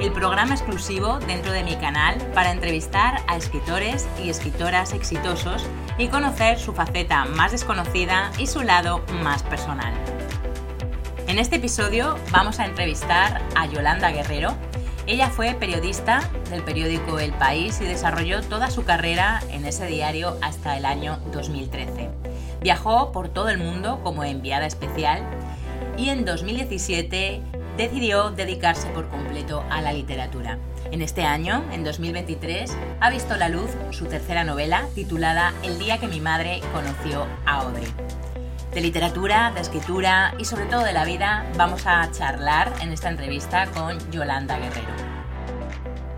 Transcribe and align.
el 0.00 0.12
programa 0.12 0.54
exclusivo 0.54 1.18
dentro 1.26 1.50
de 1.50 1.64
mi 1.64 1.74
canal 1.74 2.18
para 2.32 2.52
entrevistar 2.52 3.20
a 3.26 3.36
escritores 3.36 4.06
y 4.22 4.28
escritoras 4.28 4.92
exitosos 4.92 5.66
y 5.98 6.06
conocer 6.06 6.58
su 6.58 6.72
faceta 6.72 7.24
más 7.24 7.50
desconocida 7.50 8.30
y 8.38 8.46
su 8.46 8.62
lado 8.62 9.02
más 9.24 9.42
personal. 9.42 9.92
En 11.26 11.38
este 11.38 11.56
episodio 11.56 12.16
vamos 12.30 12.60
a 12.60 12.66
entrevistar 12.66 13.42
a 13.56 13.66
Yolanda 13.66 14.10
Guerrero. 14.10 14.54
Ella 15.08 15.30
fue 15.30 15.54
periodista 15.54 16.20
del 16.48 16.62
periódico 16.62 17.18
El 17.18 17.32
País 17.32 17.80
y 17.80 17.84
desarrolló 17.84 18.42
toda 18.42 18.70
su 18.70 18.84
carrera 18.84 19.42
en 19.50 19.64
ese 19.64 19.86
diario 19.86 20.36
hasta 20.42 20.76
el 20.76 20.84
año 20.84 21.18
2013. 21.32 22.08
Viajó 22.60 23.10
por 23.10 23.28
todo 23.28 23.48
el 23.48 23.58
mundo 23.58 24.00
como 24.04 24.22
enviada 24.22 24.66
especial 24.66 25.22
y 25.96 26.10
en 26.10 26.24
2017 26.24 27.42
decidió 27.78 28.30
dedicarse 28.30 28.88
por 28.88 29.08
completo 29.08 29.64
a 29.70 29.80
la 29.80 29.92
literatura. 29.92 30.58
En 30.90 31.00
este 31.00 31.22
año, 31.22 31.64
en 31.70 31.84
2023, 31.84 32.76
ha 32.98 33.08
visto 33.08 33.36
la 33.36 33.48
luz 33.48 33.70
su 33.90 34.06
tercera 34.06 34.42
novela 34.42 34.86
titulada 34.96 35.54
El 35.62 35.78
día 35.78 35.98
que 35.98 36.08
mi 36.08 36.20
madre 36.20 36.60
conoció 36.74 37.26
a 37.46 37.60
Audrey. 37.60 37.86
De 38.74 38.80
literatura, 38.80 39.52
de 39.54 39.60
escritura 39.60 40.34
y 40.38 40.44
sobre 40.44 40.66
todo 40.66 40.82
de 40.82 40.92
la 40.92 41.04
vida 41.04 41.46
vamos 41.56 41.86
a 41.86 42.10
charlar 42.10 42.72
en 42.82 42.90
esta 42.90 43.10
entrevista 43.10 43.66
con 43.66 43.98
Yolanda 44.10 44.58
Guerrero. 44.58 44.88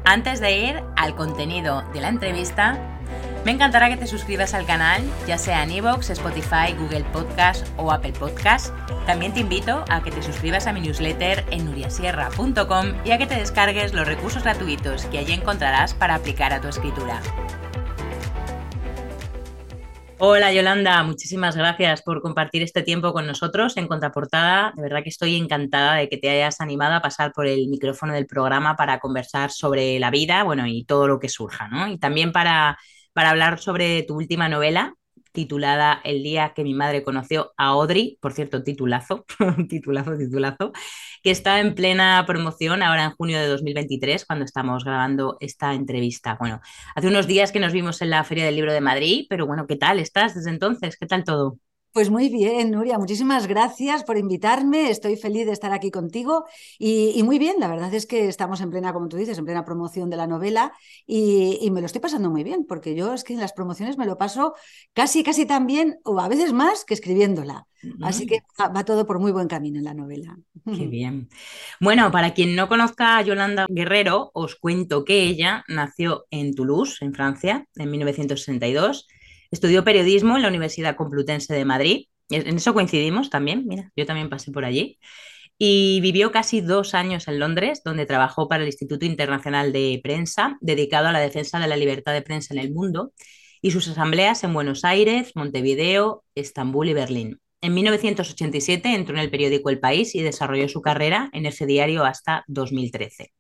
Antes 0.05 0.41
de 0.41 0.57
ir 0.57 0.83
al 0.97 1.15
contenido 1.15 1.83
de 1.93 2.01
la 2.01 2.09
entrevista, 2.09 3.00
me 3.45 3.53
encantará 3.53 3.89
que 3.89 3.97
te 3.97 4.07
suscribas 4.07 4.53
al 4.55 4.67
canal, 4.67 5.03
ya 5.27 5.39
sea 5.39 5.63
en 5.63 5.71
iVoox, 5.71 6.11
Spotify, 6.11 6.75
Google 6.79 7.05
Podcast 7.13 7.67
o 7.79 7.91
Apple 7.91 8.13
Podcast. 8.13 8.75
También 9.07 9.33
te 9.33 9.41
invito 9.41 9.85
a 9.89 10.03
que 10.03 10.11
te 10.11 10.23
suscribas 10.23 10.67
a 10.67 10.73
mi 10.73 10.81
newsletter 10.81 11.45
en 11.51 11.65
nuriasierra.com 11.65 12.87
y 13.05 13.13
a 13.13 13.19
que 13.19 13.27
te 13.27 13.37
descargues 13.37 13.95
los 13.95 14.07
recursos 14.07 14.43
gratuitos 14.43 15.07
que 15.07 15.19
allí 15.19 15.33
encontrarás 15.33 15.95
para 15.95 16.17
aplicar 16.17 16.53
a 16.53 16.61
tu 16.61 16.69
escritura. 16.69 17.21
Hola 20.23 20.53
Yolanda, 20.53 21.03
muchísimas 21.03 21.57
gracias 21.57 22.03
por 22.03 22.21
compartir 22.21 22.63
este 22.63 22.83
tiempo 22.83 23.15
con 23.15 23.27
nosotros 23.27 23.75
en 23.79 23.89
Contraportada. 23.89 24.71
De 24.77 24.83
verdad 24.83 25.03
que 25.03 25.09
estoy 25.09 25.37
encantada 25.37 25.95
de 25.95 26.11
que 26.11 26.19
te 26.19 26.29
hayas 26.29 26.61
animado 26.61 26.95
a 26.95 27.01
pasar 27.01 27.33
por 27.33 27.47
el 27.47 27.69
micrófono 27.69 28.13
del 28.13 28.27
programa 28.27 28.77
para 28.77 29.01
conversar 29.01 29.51
sobre 29.51 29.99
la 29.99 30.11
vida, 30.11 30.43
bueno, 30.43 30.67
y 30.67 30.85
todo 30.85 31.09
lo 31.09 31.19
que 31.19 31.31
surja, 31.31 31.69
¿no? 31.69 31.89
Y 31.89 31.97
también 31.97 32.33
para 32.33 32.77
para 33.21 33.33
hablar 33.33 33.59
sobre 33.59 34.03
tu 34.05 34.15
última 34.17 34.49
novela 34.49 34.95
titulada 35.33 36.01
El 36.05 36.23
día 36.23 36.55
que 36.57 36.65
mi 36.65 36.73
madre 36.73 37.03
conoció 37.03 37.53
a 37.59 37.67
Audrey, 37.67 38.17
por 38.19 38.33
cierto, 38.33 38.63
titulazo, 38.63 39.27
titulazo, 39.69 40.17
titulazo, 40.17 40.73
que 41.23 41.31
está 41.31 41.61
en 41.61 41.75
plena 41.75 42.25
promoción 42.27 42.83
ahora 42.83 43.05
en 43.05 43.11
junio 43.11 43.39
de 43.39 43.47
2023, 43.47 44.25
cuando 44.25 44.47
estamos 44.47 44.85
grabando 44.87 45.37
esta 45.41 45.75
entrevista. 45.75 46.39
Bueno, 46.41 46.63
hace 46.95 47.09
unos 47.09 47.27
días 47.27 47.53
que 47.53 47.61
nos 47.61 47.75
vimos 47.75 48.01
en 48.01 48.09
la 48.09 48.25
Feria 48.25 48.47
del 48.47 48.57
Libro 48.57 48.73
de 48.73 48.81
Madrid, 48.81 49.27
pero 49.29 49.47
bueno, 49.47 49.67
¿qué 49.67 49.77
tal 49.77 49.99
estás 49.99 50.35
desde 50.35 50.49
entonces? 50.49 50.97
¿Qué 50.97 51.05
tal 51.05 51.23
todo? 51.23 51.59
Pues 51.93 52.09
muy 52.09 52.29
bien, 52.29 52.71
Nuria, 52.71 52.99
muchísimas 52.99 53.49
gracias 53.49 54.05
por 54.05 54.17
invitarme. 54.17 54.91
Estoy 54.91 55.17
feliz 55.17 55.47
de 55.47 55.53
estar 55.53 55.73
aquí 55.73 55.91
contigo 55.91 56.45
y, 56.79 57.21
muy 57.25 57.41
bien, 57.41 57.57
la 57.59 57.67
verdad 57.67 57.93
es 57.93 58.07
que 58.07 58.29
estamos 58.29 58.61
en 58.61 58.71
plena, 58.71 58.93
como 58.93 59.09
tú 59.09 59.17
dices, 59.17 59.37
en 59.39 59.45
plena 59.45 59.65
promoción 59.65 60.09
de 60.09 60.17
la 60.17 60.29
novela 60.29 60.73
y, 61.05 61.69
me 61.73 61.81
lo 61.81 61.87
estoy 61.87 62.01
pasando 62.01 62.31
muy 62.31 62.45
bien, 62.45 62.65
porque 62.65 62.95
yo 62.95 63.13
es 63.13 63.25
que 63.25 63.33
en 63.33 63.41
las 63.41 63.53
promociones 63.53 63.99
me 63.99 64.07
lo 64.07 64.19
paso 64.19 64.55
casi, 64.93 65.25
casi 65.25 65.47
tan 65.47 65.67
bien 65.67 65.99
o 66.05 66.21
a 66.21 66.29
veces 66.29 66.53
más 66.53 66.85
que 66.85 66.95
escribiéndola. 66.95 67.67
Así 68.03 68.27
que 68.27 68.41
va, 68.61 68.85
todo 68.85 69.05
por 69.05 69.19
muy 69.19 69.33
buen 69.33 69.49
camino 69.49 69.79
en 69.79 69.85
la 69.85 69.95
novela. 69.95 70.39
Qué 70.67 70.87
bien. 70.87 71.29
Bueno, 71.81 72.13
para 72.13 72.35
quien 72.35 72.55
no 72.55 72.69
conozca 72.69 73.17
a 73.17 73.23
Yolanda 73.23 73.67
Guerrero, 73.69 74.31
os 74.35 74.55
cuento 74.55 75.05
que 75.05 75.23
ella 75.25 75.65
nació 75.67 76.27
en 76.31 76.55
Toulouse, 76.55 77.05
en 77.05 77.15
Francia, 77.15 77.67
en 77.75 77.91
1962 77.91 79.09
Estudió 79.51 79.85
periodismo 79.85 80.37
en 80.37 80.43
la 80.43 80.49
Universidad 80.49 80.97
Complutense 80.97 81.55
de 81.55 81.65
Madrid. 81.65 82.07
En 82.29 82.57
eso 82.57 82.73
coincidimos 82.75 83.29
también, 83.31 83.67
mira, 83.67 83.91
yo 83.97 84.07
también 84.07 84.31
pasé 84.31 84.53
por 84.53 84.65
allí. 84.65 84.99
Y 85.59 86.01
vivió 86.01 86.33
casi 86.33 86.61
dos 86.61 86.95
años 86.95 87.29
en 87.29 87.39
Londres, 87.39 87.83
donde 87.85 88.07
trabajó 88.07 88.49
para 88.49 88.63
el 88.63 88.69
Instituto 88.69 89.05
Internacional 89.05 89.73
de 89.73 90.01
Prensa, 90.03 90.57
dedicado 90.61 91.09
a 91.09 91.13
la 91.13 91.21
defensa 91.21 91.59
de 91.59 91.67
la 91.67 91.77
libertad 91.77 92.13
de 92.13 92.23
prensa 92.23 92.55
en 92.55 92.61
el 92.61 92.73
mundo, 92.73 93.13
y 93.61 93.73
sus 93.73 93.89
asambleas 93.89 94.43
en 94.45 94.55
Buenos 94.55 94.85
Aires, 94.85 95.33
Montevideo, 95.35 96.25
Estambul 96.35 96.89
y 96.89 96.95
Berlín. 96.95 97.41
En 97.61 97.75
1987 97.75 98.95
entró 98.95 99.15
en 99.17 99.21
el 99.21 99.31
periódico 99.31 99.69
El 99.69 99.81
País 99.81 100.15
y 100.15 100.23
desarrolló 100.23 100.67
su 100.69 100.81
carrera 100.81 101.29
en 101.35 101.45
ese 101.45 101.67
diario 101.67 102.05
hasta 102.05 102.45
2013. 102.49 103.33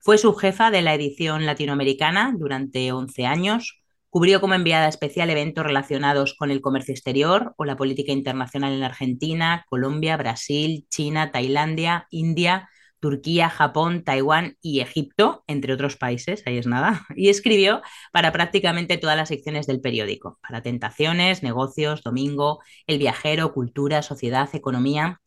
Fue 0.00 0.18
subjefa 0.18 0.72
de 0.72 0.82
la 0.82 0.94
edición 0.94 1.46
latinoamericana 1.46 2.34
durante 2.36 2.90
11 2.90 3.24
años, 3.24 3.81
Cubrió 4.12 4.42
como 4.42 4.52
enviada 4.52 4.88
especial 4.88 5.30
eventos 5.30 5.64
relacionados 5.64 6.34
con 6.34 6.50
el 6.50 6.60
comercio 6.60 6.92
exterior 6.92 7.54
o 7.56 7.64
la 7.64 7.78
política 7.78 8.12
internacional 8.12 8.74
en 8.74 8.82
Argentina, 8.82 9.64
Colombia, 9.70 10.18
Brasil, 10.18 10.84
China, 10.90 11.32
Tailandia, 11.32 12.08
India, 12.10 12.68
Turquía, 13.00 13.48
Japón, 13.48 14.04
Taiwán 14.04 14.58
y 14.60 14.80
Egipto, 14.80 15.44
entre 15.46 15.72
otros 15.72 15.96
países, 15.96 16.42
ahí 16.44 16.58
es 16.58 16.66
nada, 16.66 17.06
y 17.16 17.30
escribió 17.30 17.80
para 18.12 18.32
prácticamente 18.32 18.98
todas 18.98 19.16
las 19.16 19.28
secciones 19.28 19.66
del 19.66 19.80
periódico, 19.80 20.38
para 20.46 20.60
Tentaciones, 20.60 21.42
Negocios, 21.42 22.02
Domingo, 22.02 22.60
El 22.86 22.98
Viajero, 22.98 23.54
Cultura, 23.54 24.02
Sociedad, 24.02 24.46
Economía. 24.52 25.22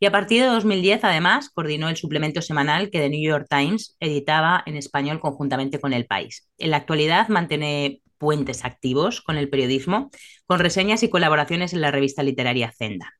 Y 0.00 0.06
a 0.06 0.12
partir 0.12 0.40
de 0.40 0.48
2010, 0.48 1.04
además, 1.04 1.50
coordinó 1.50 1.90
el 1.90 1.98
suplemento 1.98 2.40
semanal 2.40 2.88
que 2.88 3.00
The 3.00 3.10
New 3.10 3.20
York 3.20 3.48
Times 3.50 3.98
editaba 4.00 4.62
en 4.64 4.76
español 4.76 5.20
conjuntamente 5.20 5.78
con 5.78 5.92
El 5.92 6.06
País. 6.06 6.48
En 6.56 6.70
la 6.70 6.78
actualidad 6.78 7.28
mantiene 7.28 8.00
puentes 8.20 8.64
activos 8.64 9.22
con 9.22 9.38
el 9.38 9.48
periodismo, 9.48 10.10
con 10.46 10.60
reseñas 10.60 11.02
y 11.02 11.08
colaboraciones 11.08 11.72
en 11.72 11.80
la 11.80 11.90
revista 11.90 12.22
literaria 12.22 12.70
Zenda. 12.76 13.14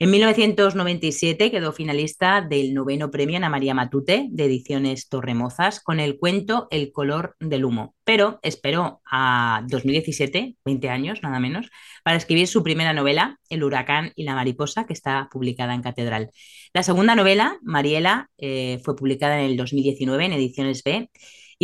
En 0.00 0.10
1997 0.10 1.52
quedó 1.52 1.72
finalista 1.72 2.40
del 2.40 2.74
noveno 2.74 3.12
premio 3.12 3.36
Ana 3.36 3.48
María 3.48 3.74
Matute 3.74 4.26
de 4.28 4.44
Ediciones 4.46 5.08
Torremozas 5.08 5.80
con 5.80 6.00
el 6.00 6.18
cuento 6.18 6.66
El 6.72 6.90
color 6.90 7.36
del 7.38 7.64
humo, 7.64 7.94
pero 8.02 8.40
esperó 8.42 9.00
a 9.08 9.62
2017, 9.68 10.56
20 10.64 10.88
años 10.88 11.22
nada 11.22 11.38
menos, 11.38 11.70
para 12.02 12.16
escribir 12.16 12.48
su 12.48 12.64
primera 12.64 12.92
novela, 12.92 13.38
El 13.48 13.62
huracán 13.62 14.12
y 14.16 14.24
la 14.24 14.34
mariposa, 14.34 14.84
que 14.84 14.94
está 14.94 15.28
publicada 15.30 15.74
en 15.74 15.82
Catedral. 15.82 16.30
La 16.72 16.82
segunda 16.82 17.14
novela, 17.14 17.58
Mariela, 17.62 18.30
eh, 18.36 18.80
fue 18.82 18.96
publicada 18.96 19.38
en 19.38 19.46
el 19.50 19.56
2019 19.56 20.24
en 20.24 20.32
Ediciones 20.32 20.82
B 20.82 21.08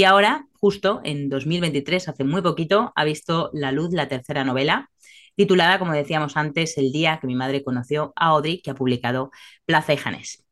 y 0.01 0.05
ahora, 0.05 0.47
justo 0.59 1.03
en 1.05 1.29
2023, 1.29 2.09
hace 2.09 2.25
muy 2.25 2.41
poquito, 2.41 2.91
ha 2.97 3.05
visto 3.05 3.51
la 3.53 3.71
luz 3.71 3.93
la 3.93 4.09
tercera 4.09 4.45
novela, 4.45 4.89
titulada, 5.37 5.79
como 5.79 5.93
decíamos 5.93 6.39
antes, 6.39 6.79
El 6.79 6.91
día 6.91 7.19
que 7.21 7.27
mi 7.27 7.35
madre 7.35 7.63
conoció 7.63 8.15
a 8.17 8.29
Audrey, 8.29 8.63
que 8.63 8.71
ha 8.71 8.75
publicado 8.75 9.31
Plaza 9.67 9.93
y 9.93 9.99
Janés. 9.99 10.43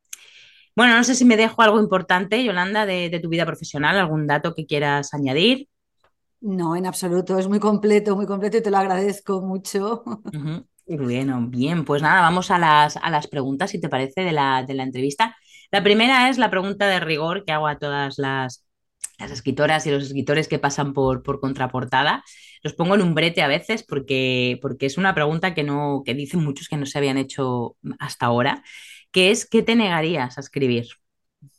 Bueno, 0.76 0.94
no 0.94 1.02
sé 1.02 1.14
si 1.14 1.24
me 1.24 1.38
dejo 1.38 1.62
algo 1.62 1.80
importante, 1.80 2.44
Yolanda, 2.44 2.84
de, 2.84 3.18
tu 3.22 3.30
vida 3.30 3.46
profesional, 3.46 3.96
algún 3.96 4.26
dato 4.26 4.54
que 4.54 4.66
quieras 4.66 5.14
añadir. 5.14 5.66
No, 6.42 6.76
en 6.76 6.84
absoluto, 6.84 7.38
es 7.38 7.48
muy 7.48 7.58
completo, 7.58 8.16
muy 8.16 8.26
completo 8.26 8.58
y 8.58 8.62
te 8.62 8.70
lo 8.70 8.76
agradezco 8.76 9.40
mucho. 9.40 10.02
Bueno, 10.90 11.46
bien, 11.48 11.86
pues 11.86 12.02
nada, 12.02 12.20
vamos 12.20 12.50
a 12.50 12.58
las, 12.58 12.98
a 12.98 13.08
las 13.08 13.28
preguntas, 13.28 13.70
si 13.70 13.80
te 13.80 13.88
parece, 13.88 14.20
de 14.20 14.32
la, 14.32 14.62
de 14.62 14.74
la 14.74 14.82
entrevista. 14.82 15.34
La 15.70 15.82
primera 15.82 16.28
es 16.28 16.36
la 16.36 16.50
pregunta 16.50 16.86
de 16.86 17.00
rigor 17.00 17.46
que 17.46 17.52
hago 17.52 17.66
a 17.66 17.78
todas 17.78 18.18
las, 18.18 18.67
las 19.18 19.30
escritoras 19.30 19.86
y 19.86 19.90
los 19.90 20.04
escritores 20.04 20.48
que 20.48 20.58
pasan 20.58 20.92
por, 20.94 21.22
por 21.22 21.40
contraportada. 21.40 22.24
Los 22.62 22.74
pongo 22.74 22.94
en 22.94 23.02
un 23.02 23.14
brete 23.14 23.42
a 23.42 23.48
veces 23.48 23.82
porque, 23.84 24.58
porque 24.62 24.86
es 24.86 24.98
una 24.98 25.14
pregunta 25.14 25.54
que, 25.54 25.64
no, 25.64 26.02
que 26.04 26.14
dicen 26.14 26.40
muchos 26.44 26.68
que 26.68 26.76
no 26.76 26.86
se 26.86 26.98
habían 26.98 27.18
hecho 27.18 27.76
hasta 27.98 28.26
ahora, 28.26 28.62
que 29.10 29.30
es 29.30 29.46
¿qué 29.48 29.62
te 29.62 29.76
negarías 29.76 30.38
a 30.38 30.40
escribir? 30.40 30.86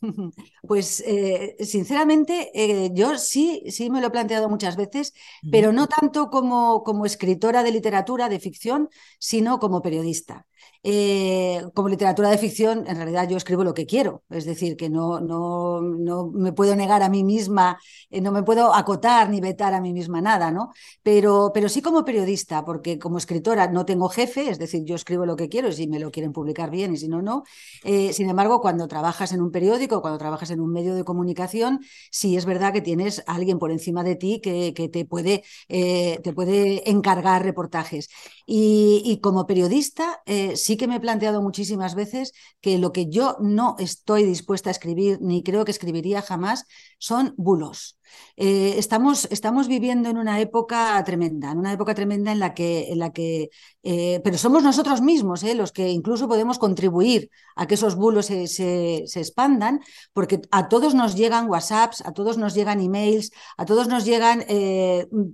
Pues 0.61 1.03
eh, 1.05 1.55
sinceramente, 1.59 2.51
eh, 2.53 2.91
yo 2.93 3.17
sí, 3.17 3.63
sí 3.69 3.89
me 3.89 4.01
lo 4.01 4.07
he 4.07 4.11
planteado 4.11 4.49
muchas 4.49 4.75
veces, 4.75 5.13
pero 5.51 5.71
no 5.71 5.87
tanto 5.87 6.29
como, 6.29 6.83
como 6.83 7.05
escritora 7.05 7.63
de 7.63 7.71
literatura, 7.71 8.29
de 8.29 8.39
ficción, 8.39 8.89
sino 9.19 9.59
como 9.59 9.81
periodista. 9.81 10.45
Eh, 10.83 11.61
como 11.73 11.89
literatura 11.89 12.29
de 12.29 12.37
ficción, 12.37 12.85
en 12.87 12.95
realidad 12.95 13.27
yo 13.27 13.37
escribo 13.37 13.63
lo 13.63 13.73
que 13.73 13.85
quiero, 13.85 14.23
es 14.29 14.45
decir, 14.45 14.77
que 14.77 14.89
no, 14.89 15.19
no, 15.19 15.81
no 15.81 16.27
me 16.27 16.53
puedo 16.53 16.75
negar 16.75 17.03
a 17.03 17.09
mí 17.09 17.23
misma, 17.23 17.77
eh, 18.09 18.21
no 18.21 18.31
me 18.31 18.43
puedo 18.43 18.73
acotar 18.73 19.29
ni 19.29 19.41
vetar 19.41 19.73
a 19.73 19.81
mí 19.81 19.93
misma 19.93 20.21
nada, 20.21 20.51
¿no? 20.51 20.71
Pero, 21.03 21.51
pero 21.53 21.67
sí 21.69 21.81
como 21.81 22.05
periodista, 22.05 22.63
porque 22.63 22.97
como 22.99 23.17
escritora 23.17 23.67
no 23.67 23.85
tengo 23.85 24.09
jefe, 24.09 24.49
es 24.49 24.59
decir, 24.59 24.83
yo 24.85 24.95
escribo 24.95 25.25
lo 25.25 25.35
que 25.35 25.49
quiero 25.49 25.67
y 25.69 25.73
si 25.73 25.87
me 25.87 25.99
lo 25.99 26.11
quieren 26.11 26.31
publicar 26.33 26.69
bien 26.71 26.93
y 26.93 26.97
si 26.97 27.07
no, 27.09 27.21
no. 27.21 27.43
Eh, 27.83 28.13
sin 28.13 28.29
embargo, 28.29 28.61
cuando 28.61 28.87
trabajas 28.87 29.31
en 29.33 29.41
un 29.41 29.51
periódico, 29.51 29.88
cuando 30.01 30.17
trabajas 30.17 30.51
en 30.51 30.59
un 30.61 30.71
medio 30.71 30.95
de 30.95 31.03
comunicación, 31.03 31.79
sí 32.11 32.37
es 32.37 32.45
verdad 32.45 32.73
que 32.73 32.81
tienes 32.81 33.23
a 33.27 33.35
alguien 33.35 33.59
por 33.59 33.71
encima 33.71 34.03
de 34.03 34.15
ti 34.15 34.39
que, 34.41 34.71
te, 34.91 35.05
puede, 35.05 35.43
te 35.67 36.33
puede 36.33 36.89
encargar 36.89 37.43
reportajes. 37.43 38.09
Y, 38.45 39.01
y 39.05 39.19
como 39.21 39.45
periodista, 39.47 40.21
sí 40.55 40.77
que 40.77 40.87
me 40.87 40.95
he 40.95 40.99
planteado 40.99 41.41
muchísimas 41.41 41.95
veces 41.95 42.33
que 42.61 42.77
lo 42.77 42.91
que 42.91 43.09
yo 43.09 43.37
no 43.39 43.75
estoy 43.79 44.23
dispuesta 44.23 44.69
a 44.69 44.71
escribir, 44.71 45.19
ni 45.21 45.43
creo 45.43 45.65
que 45.65 45.71
escribiría 45.71 46.21
jamás, 46.21 46.65
son 46.97 47.33
bulos. 47.37 47.98
Eh, 48.41 48.75
estamos, 48.77 49.27
estamos, 49.31 49.67
viviendo 49.67 50.07
en 50.07 50.17
una 50.17 50.39
época 50.39 51.03
tremenda, 51.03 51.51
en 51.51 51.57
una 51.57 51.73
época 51.73 51.93
tremenda 51.93 52.31
en 52.31 52.39
la 52.39 52.53
que, 52.53 52.89
en 52.89 52.99
la 52.99 53.11
que 53.11 53.49
eh, 53.83 54.21
pero 54.23 54.37
somos 54.37 54.63
nosotros 54.63 55.01
mismos 55.01 55.43
eh, 55.43 55.55
los 55.55 55.73
que 55.73 55.89
incluso 55.89 56.29
podemos 56.29 56.57
contribuir 56.57 57.31
a 57.57 57.67
que 57.67 57.73
esos 57.73 57.95
bulos 57.95 58.27
se, 58.27 58.47
se, 58.47 59.19
expandan, 59.19 59.81
porque 60.13 60.39
a 60.51 60.69
todos 60.69 60.95
nos 60.95 61.15
llegan 61.15 61.49
WhatsApps, 61.49 62.01
a 62.05 62.13
todos 62.13 62.37
nos 62.37 62.53
llegan 62.53 62.79
emails, 62.79 63.31
a 63.57 63.65
todos 63.65 63.89
nos 63.89 64.05
llegan 64.05 64.45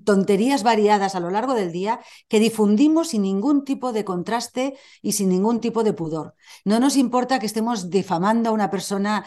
tonterías 0.03 0.63
variadas 0.63 1.13
a 1.13 1.19
lo 1.19 1.29
largo 1.29 1.53
del 1.53 1.71
día 1.71 1.99
que 2.27 2.39
difundimos 2.39 3.09
sin 3.09 3.21
ningún 3.21 3.63
tipo 3.65 3.93
de 3.93 4.03
contraste 4.03 4.75
y 5.03 5.11
sin 5.11 5.29
ningún 5.29 5.59
tipo 5.59 5.83
de 5.83 5.93
pudor. 5.93 6.33
No 6.63 6.79
nos 6.79 6.95
importa 6.97 7.37
que 7.37 7.45
estemos 7.45 7.91
difamando 7.91 8.49
a 8.49 8.53
una 8.53 8.71
persona 8.71 9.25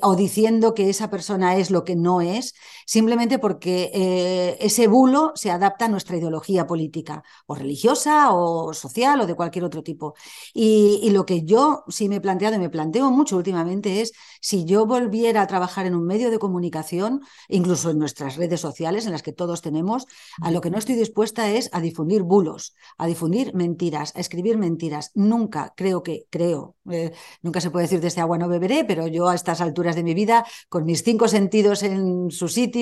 o 0.00 0.16
diciendo 0.16 0.72
que 0.72 0.88
esa 0.88 1.10
persona 1.10 1.56
es 1.56 1.70
lo 1.70 1.84
que 1.84 1.96
no 1.96 2.22
es, 2.22 2.54
simplemente 2.88 3.38
porque 3.38 3.90
eh, 3.92 4.56
ese 4.60 4.86
bulo 4.86 5.32
se 5.34 5.50
adapta 5.50 5.84
a 5.84 5.88
nuestra 5.88 6.16
ideología 6.16 6.66
política, 6.66 7.22
o 7.44 7.54
religiosa, 7.54 8.32
o 8.32 8.72
social, 8.72 9.20
o 9.20 9.26
de 9.26 9.34
cualquier 9.34 9.64
otro 9.64 9.82
tipo. 9.82 10.14
Y, 10.54 11.10
lo 11.10 11.26
que 11.26 11.44
yo 11.44 11.84
sí 11.88 12.08
me 12.08 12.16
he 12.16 12.20
planteado 12.20 12.56
y 12.56 12.58
me 12.58 12.70
planteo 12.70 13.10
mucho 13.10 13.36
últimamente 13.36 14.00
es 14.00 14.12
si 14.40 14.64
yo 14.64 14.86
volviera 14.86 15.42
a 15.42 15.46
trabajar 15.46 15.84
en 15.84 15.94
un 15.94 16.06
medio 16.06 16.30
de 16.30 16.38
comunicación, 16.38 17.20
incluso 17.48 17.90
en 17.90 17.98
nuestras 17.98 18.36
redes 18.36 18.60
sociales, 18.60 19.04
en 19.04 19.12
las 19.12 19.22
que 19.22 19.32
todos 19.32 19.60
tenemos, 19.60 20.06
a 20.40 20.50
lo 20.50 20.62
que 20.62 20.70
no 20.70 20.78
estoy 20.78 20.94
dispuesta 20.94 21.50
es 21.50 21.68
a 21.72 21.80
difundir 21.80 22.22
bulos, 22.22 22.74
a 22.96 23.06
difundir 23.06 23.54
mentiras, 23.54 24.16
a 24.16 24.20
escribir 24.20 24.56
mentiras. 24.56 25.10
Nunca, 25.14 25.74
creo 25.76 26.02
que, 26.02 26.26
creo, 26.30 26.76
eh, 26.90 27.12
nunca 27.42 27.60
se 27.60 27.70
puede 27.70 27.84
decir 27.84 28.00
de 28.00 28.08
este 28.08 28.22
agua 28.22 28.38
no 28.38 28.48
beberé, 28.48 28.84
pero 28.84 29.06
yo 29.08 29.28
a 29.28 29.34
estas 29.34 29.60
alturas 29.60 29.94
de 29.94 30.04
mi 30.04 30.14
vida, 30.14 30.46
con 30.70 30.84
mis 30.84 31.02
cinco 31.02 31.28
sentidos 31.28 31.82
en 31.82 32.30
su 32.30 32.48
sitio, 32.48 32.77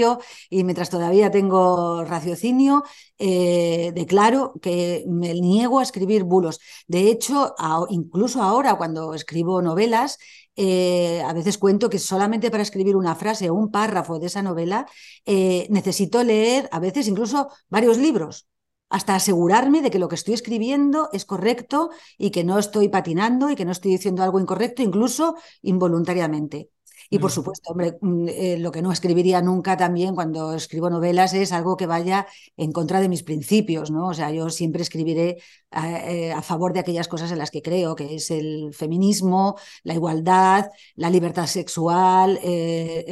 y 0.50 0.64
mientras 0.64 0.90
todavía 0.90 1.30
tengo 1.30 2.04
raciocinio, 2.04 2.84
eh, 3.18 3.92
declaro 3.94 4.54
que 4.60 5.04
me 5.08 5.34
niego 5.34 5.80
a 5.80 5.82
escribir 5.82 6.24
bulos. 6.24 6.60
De 6.86 7.10
hecho, 7.10 7.54
incluso 7.90 8.42
ahora 8.42 8.74
cuando 8.76 9.14
escribo 9.14 9.62
novelas, 9.62 10.18
eh, 10.56 11.22
a 11.22 11.32
veces 11.34 11.58
cuento 11.58 11.90
que 11.90 11.98
solamente 11.98 12.50
para 12.50 12.62
escribir 12.62 12.96
una 12.96 13.14
frase 13.14 13.50
o 13.50 13.54
un 13.54 13.70
párrafo 13.70 14.18
de 14.18 14.26
esa 14.26 14.42
novela 14.42 14.86
eh, 15.26 15.66
necesito 15.70 16.22
leer 16.24 16.68
a 16.72 16.80
veces 16.80 17.08
incluso 17.08 17.48
varios 17.68 17.98
libros 17.98 18.48
hasta 18.88 19.14
asegurarme 19.16 19.82
de 19.82 19.90
que 19.90 19.98
lo 19.98 20.08
que 20.08 20.14
estoy 20.14 20.34
escribiendo 20.34 21.10
es 21.12 21.24
correcto 21.24 21.90
y 22.18 22.30
que 22.30 22.44
no 22.44 22.58
estoy 22.58 22.88
patinando 22.88 23.50
y 23.50 23.56
que 23.56 23.64
no 23.64 23.72
estoy 23.72 23.90
diciendo 23.92 24.22
algo 24.22 24.40
incorrecto, 24.40 24.82
incluso 24.82 25.36
involuntariamente. 25.62 26.70
Y 27.10 27.18
por 27.18 27.30
supuesto, 27.30 27.70
hombre, 27.70 27.96
mm, 28.00 28.28
eh, 28.28 28.58
lo 28.58 28.72
que 28.72 28.82
no 28.82 28.92
escribiría 28.92 29.40
nunca 29.42 29.76
también 29.76 30.14
cuando 30.14 30.54
escribo 30.54 30.90
novelas 30.90 31.34
es 31.34 31.52
algo 31.52 31.76
que 31.76 31.86
vaya 31.86 32.26
en 32.56 32.72
contra 32.72 33.00
de 33.00 33.08
mis 33.08 33.22
principios, 33.22 33.90
¿no? 33.90 34.08
O 34.08 34.14
sea, 34.14 34.30
yo 34.30 34.50
siempre 34.50 34.82
escribiré 34.82 35.38
eh, 35.70 36.32
a, 36.32 36.42
favor 36.42 36.72
de 36.72 36.80
aquellas 36.80 37.08
cosas 37.08 37.30
en 37.32 37.38
las 37.38 37.50
que 37.50 37.62
creo, 37.62 37.94
que 37.94 38.16
es 38.16 38.30
el 38.30 38.72
feminismo, 38.74 39.56
la 39.84 39.94
igualdad, 39.94 40.70
la 40.94 41.10
libertad 41.10 41.46
sexual, 41.46 42.38
eh, 42.42 43.04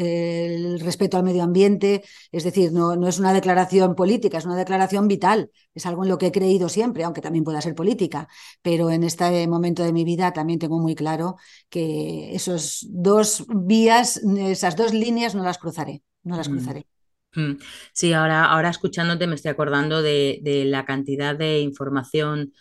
el 0.46 0.80
respeto 0.80 1.16
al 1.16 1.24
medio 1.24 1.42
ambiente. 1.42 2.02
Es 2.32 2.44
decir, 2.44 2.72
no, 2.72 2.96
no 2.96 3.08
es 3.08 3.18
una 3.18 3.32
declaración 3.32 3.94
política, 3.94 4.38
es 4.38 4.44
una 4.44 4.56
declaración 4.56 5.08
vital. 5.08 5.50
Es 5.74 5.86
algo 5.86 6.04
en 6.04 6.08
lo 6.08 6.18
que 6.18 6.26
he 6.26 6.32
creído 6.32 6.68
siempre, 6.68 7.04
aunque 7.04 7.20
también 7.20 7.44
pueda 7.44 7.60
ser 7.60 7.74
política. 7.74 8.28
Pero 8.62 8.90
en 8.90 9.02
este 9.02 9.46
momento 9.48 9.82
de 9.82 9.92
mi 9.92 10.04
vida 10.04 10.32
también 10.32 10.58
tengo 10.58 10.78
muy 10.78 10.94
claro 10.94 11.36
que 11.68 12.34
esos 12.34 12.86
dos 12.88 13.44
vías, 13.48 14.18
esas 14.38 14.76
dos 14.76 14.94
líneas 14.94 15.34
no 15.34 15.42
las 15.42 15.58
cruzaré, 15.58 16.02
no 16.22 16.36
las 16.36 16.48
mm. 16.48 16.52
cruzaré. 16.52 16.86
Mm. 17.34 17.54
Sí, 17.92 18.12
ahora, 18.12 18.44
ahora 18.44 18.70
escuchándote 18.70 19.26
me 19.26 19.34
estoy 19.34 19.50
acordando 19.50 20.02
de, 20.02 20.40
la 20.66 20.84
cantidad 20.84 21.36
de 21.36 21.60
información 21.60 22.52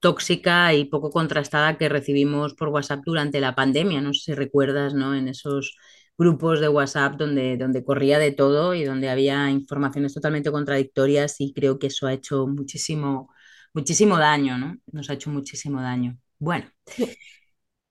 tóxica 0.00 0.74
y 0.74 0.86
poco 0.86 1.10
contrastada 1.10 1.78
que 1.78 1.88
recibimos 1.88 2.54
por 2.54 2.68
WhatsApp 2.68 3.02
durante 3.04 3.40
la 3.40 3.54
pandemia. 3.54 4.00
No 4.00 4.12
sé 4.12 4.20
si 4.20 4.34
recuerdas, 4.34 4.94
¿no? 4.94 5.14
En 5.14 5.28
esos 5.28 5.76
grupos 6.18 6.60
de 6.60 6.68
WhatsApp 6.68 7.16
donde, 7.16 7.56
donde 7.56 7.84
corría 7.84 8.18
de 8.18 8.32
todo 8.32 8.74
y 8.74 8.84
donde 8.84 9.10
había 9.10 9.50
informaciones 9.50 10.14
totalmente 10.14 10.50
contradictorias 10.52 11.40
y 11.40 11.52
creo 11.52 11.78
que 11.78 11.88
eso 11.88 12.06
ha 12.06 12.12
hecho 12.12 12.46
muchísimo, 12.46 13.30
muchísimo 13.72 14.18
daño, 14.18 14.58
¿no? 14.58 14.76
Nos 14.92 15.10
ha 15.10 15.14
hecho 15.14 15.30
muchísimo 15.30 15.82
daño. 15.82 16.18
Bueno, 16.38 16.66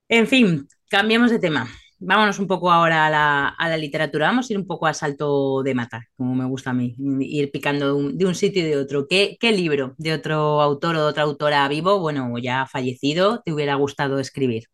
en 0.08 0.26
fin, 0.26 0.68
cambiemos 0.88 1.30
de 1.30 1.38
tema 1.38 1.68
vámonos 2.04 2.38
un 2.38 2.46
poco 2.46 2.70
ahora 2.70 3.06
a 3.06 3.68
la, 3.68 3.76
literatura. 3.76 4.26
Vamos 4.28 4.48
a 4.48 4.52
ir 4.52 4.58
un 4.58 4.66
poco 4.66 4.86
a 4.86 4.94
salto 4.94 5.62
de 5.62 5.74
mata, 5.74 6.06
como 6.16 6.34
me 6.34 6.44
gusta 6.44 6.70
a 6.70 6.74
mí, 6.74 6.94
ir 7.20 7.50
picando 7.50 7.96
de 8.12 8.26
un, 8.26 8.34
sitio 8.34 8.62
y 8.62 8.66
de 8.66 8.76
otro. 8.76 9.06
¿Qué, 9.08 9.36
¿Qué, 9.40 9.52
libro 9.52 9.94
de 9.98 10.12
otro 10.12 10.60
autor 10.60 10.96
o 10.96 11.02
de 11.02 11.08
otra 11.08 11.22
autora 11.24 11.66
vivo, 11.68 12.00
bueno, 12.00 12.38
ya 12.38 12.66
fallecido, 12.66 13.42
te 13.44 13.52
hubiera 13.52 13.74
gustado 13.76 14.18
escribir? 14.18 14.64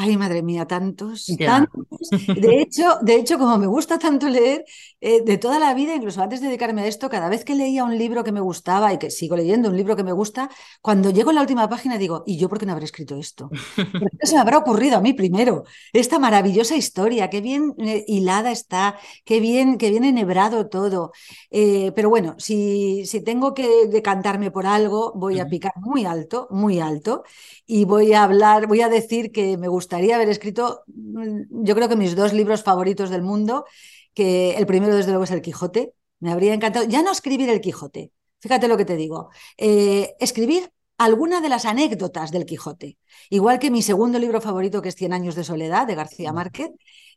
Ay, 0.00 0.16
madre 0.16 0.42
mía, 0.44 0.64
tantos, 0.64 1.40
tantos. 1.42 1.86
De 2.32 2.60
hecho, 2.62 2.98
de 3.02 3.16
hecho, 3.16 3.36
como 3.36 3.58
me 3.58 3.66
gusta 3.66 3.98
tanto 3.98 4.28
leer, 4.28 4.64
eh, 5.00 5.22
de 5.24 5.38
toda 5.38 5.58
la 5.58 5.74
vida, 5.74 5.92
incluso 5.92 6.22
antes 6.22 6.40
de 6.40 6.46
dedicarme 6.46 6.82
a 6.82 6.86
esto, 6.86 7.10
cada 7.10 7.28
vez 7.28 7.44
que 7.44 7.56
leía 7.56 7.82
un 7.82 7.98
libro 7.98 8.22
que 8.22 8.30
me 8.30 8.40
gustaba 8.40 8.92
y 8.92 8.98
que 8.98 9.10
sigo 9.10 9.34
leyendo 9.34 9.68
un 9.70 9.76
libro 9.76 9.96
que 9.96 10.04
me 10.04 10.12
gusta, 10.12 10.50
cuando 10.82 11.10
llego 11.10 11.30
en 11.30 11.36
la 11.36 11.40
última 11.42 11.68
página 11.68 11.98
digo, 11.98 12.22
¿y 12.26 12.38
yo 12.38 12.48
por 12.48 12.60
qué 12.60 12.66
no 12.66 12.72
habré 12.74 12.84
escrito 12.84 13.16
esto? 13.16 13.48
¿Por 13.98 14.10
qué 14.16 14.26
se 14.26 14.34
me 14.36 14.40
habrá 14.40 14.58
ocurrido 14.58 14.96
a 14.98 15.00
mí 15.00 15.14
primero? 15.14 15.64
Esta 15.92 16.20
maravillosa 16.20 16.76
historia, 16.76 17.28
qué 17.28 17.40
bien 17.40 17.74
eh, 17.78 18.04
hilada 18.06 18.52
está, 18.52 18.96
qué 19.24 19.40
bien, 19.40 19.78
qué 19.78 19.90
bien 19.90 20.04
enhebrado 20.04 20.68
todo. 20.68 21.10
Eh, 21.50 21.90
pero 21.96 22.08
bueno, 22.08 22.36
si, 22.38 23.04
si 23.04 23.20
tengo 23.22 23.52
que 23.52 23.86
decantarme 23.88 24.52
por 24.52 24.64
algo, 24.66 25.12
voy 25.16 25.40
a 25.40 25.48
picar 25.48 25.72
muy 25.76 26.04
alto, 26.04 26.46
muy 26.50 26.78
alto, 26.78 27.24
y 27.66 27.84
voy 27.84 28.12
a 28.12 28.22
hablar, 28.22 28.66
voy 28.66 28.80
a 28.82 28.88
decir 28.88 29.32
que 29.32 29.56
me 29.56 29.68
gusta 29.68 29.87
gustaría 29.88 30.16
haber 30.16 30.28
escrito, 30.28 30.82
mm, 30.86 31.64
yo 31.64 31.74
creo 31.74 31.88
que 31.88 31.96
mis 31.96 32.14
dos 32.14 32.34
libros 32.34 32.62
favoritos 32.62 33.08
del 33.08 33.22
mundo, 33.22 33.64
que 34.12 34.54
el 34.58 34.66
primero 34.66 34.94
desde 34.94 35.12
luego 35.12 35.24
es 35.24 35.30
El 35.30 35.40
Quijote, 35.40 35.94
me 36.20 36.30
habría 36.30 36.52
encantado, 36.52 36.84
ya 36.86 37.00
no 37.02 37.10
escribir 37.10 37.48
El 37.48 37.62
Quijote, 37.62 38.12
fíjate 38.38 38.68
lo 38.68 38.76
que 38.76 38.84
te 38.84 38.96
digo, 38.96 39.30
eh, 39.56 40.14
escribir 40.20 40.70
alguna 40.98 41.40
de 41.40 41.48
las 41.48 41.64
anécdotas 41.64 42.32
del 42.32 42.44
Quijote, 42.44 42.98
igual 43.30 43.58
que 43.58 43.70
mi 43.70 43.80
segundo 43.80 44.18
libro 44.18 44.42
favorito 44.42 44.82
que 44.82 44.90
es 44.90 44.94
Cien 44.94 45.14
años 45.14 45.34
de 45.34 45.44
soledad 45.44 45.86
de 45.86 45.94
García 45.94 46.34
Márquez, 46.34 46.70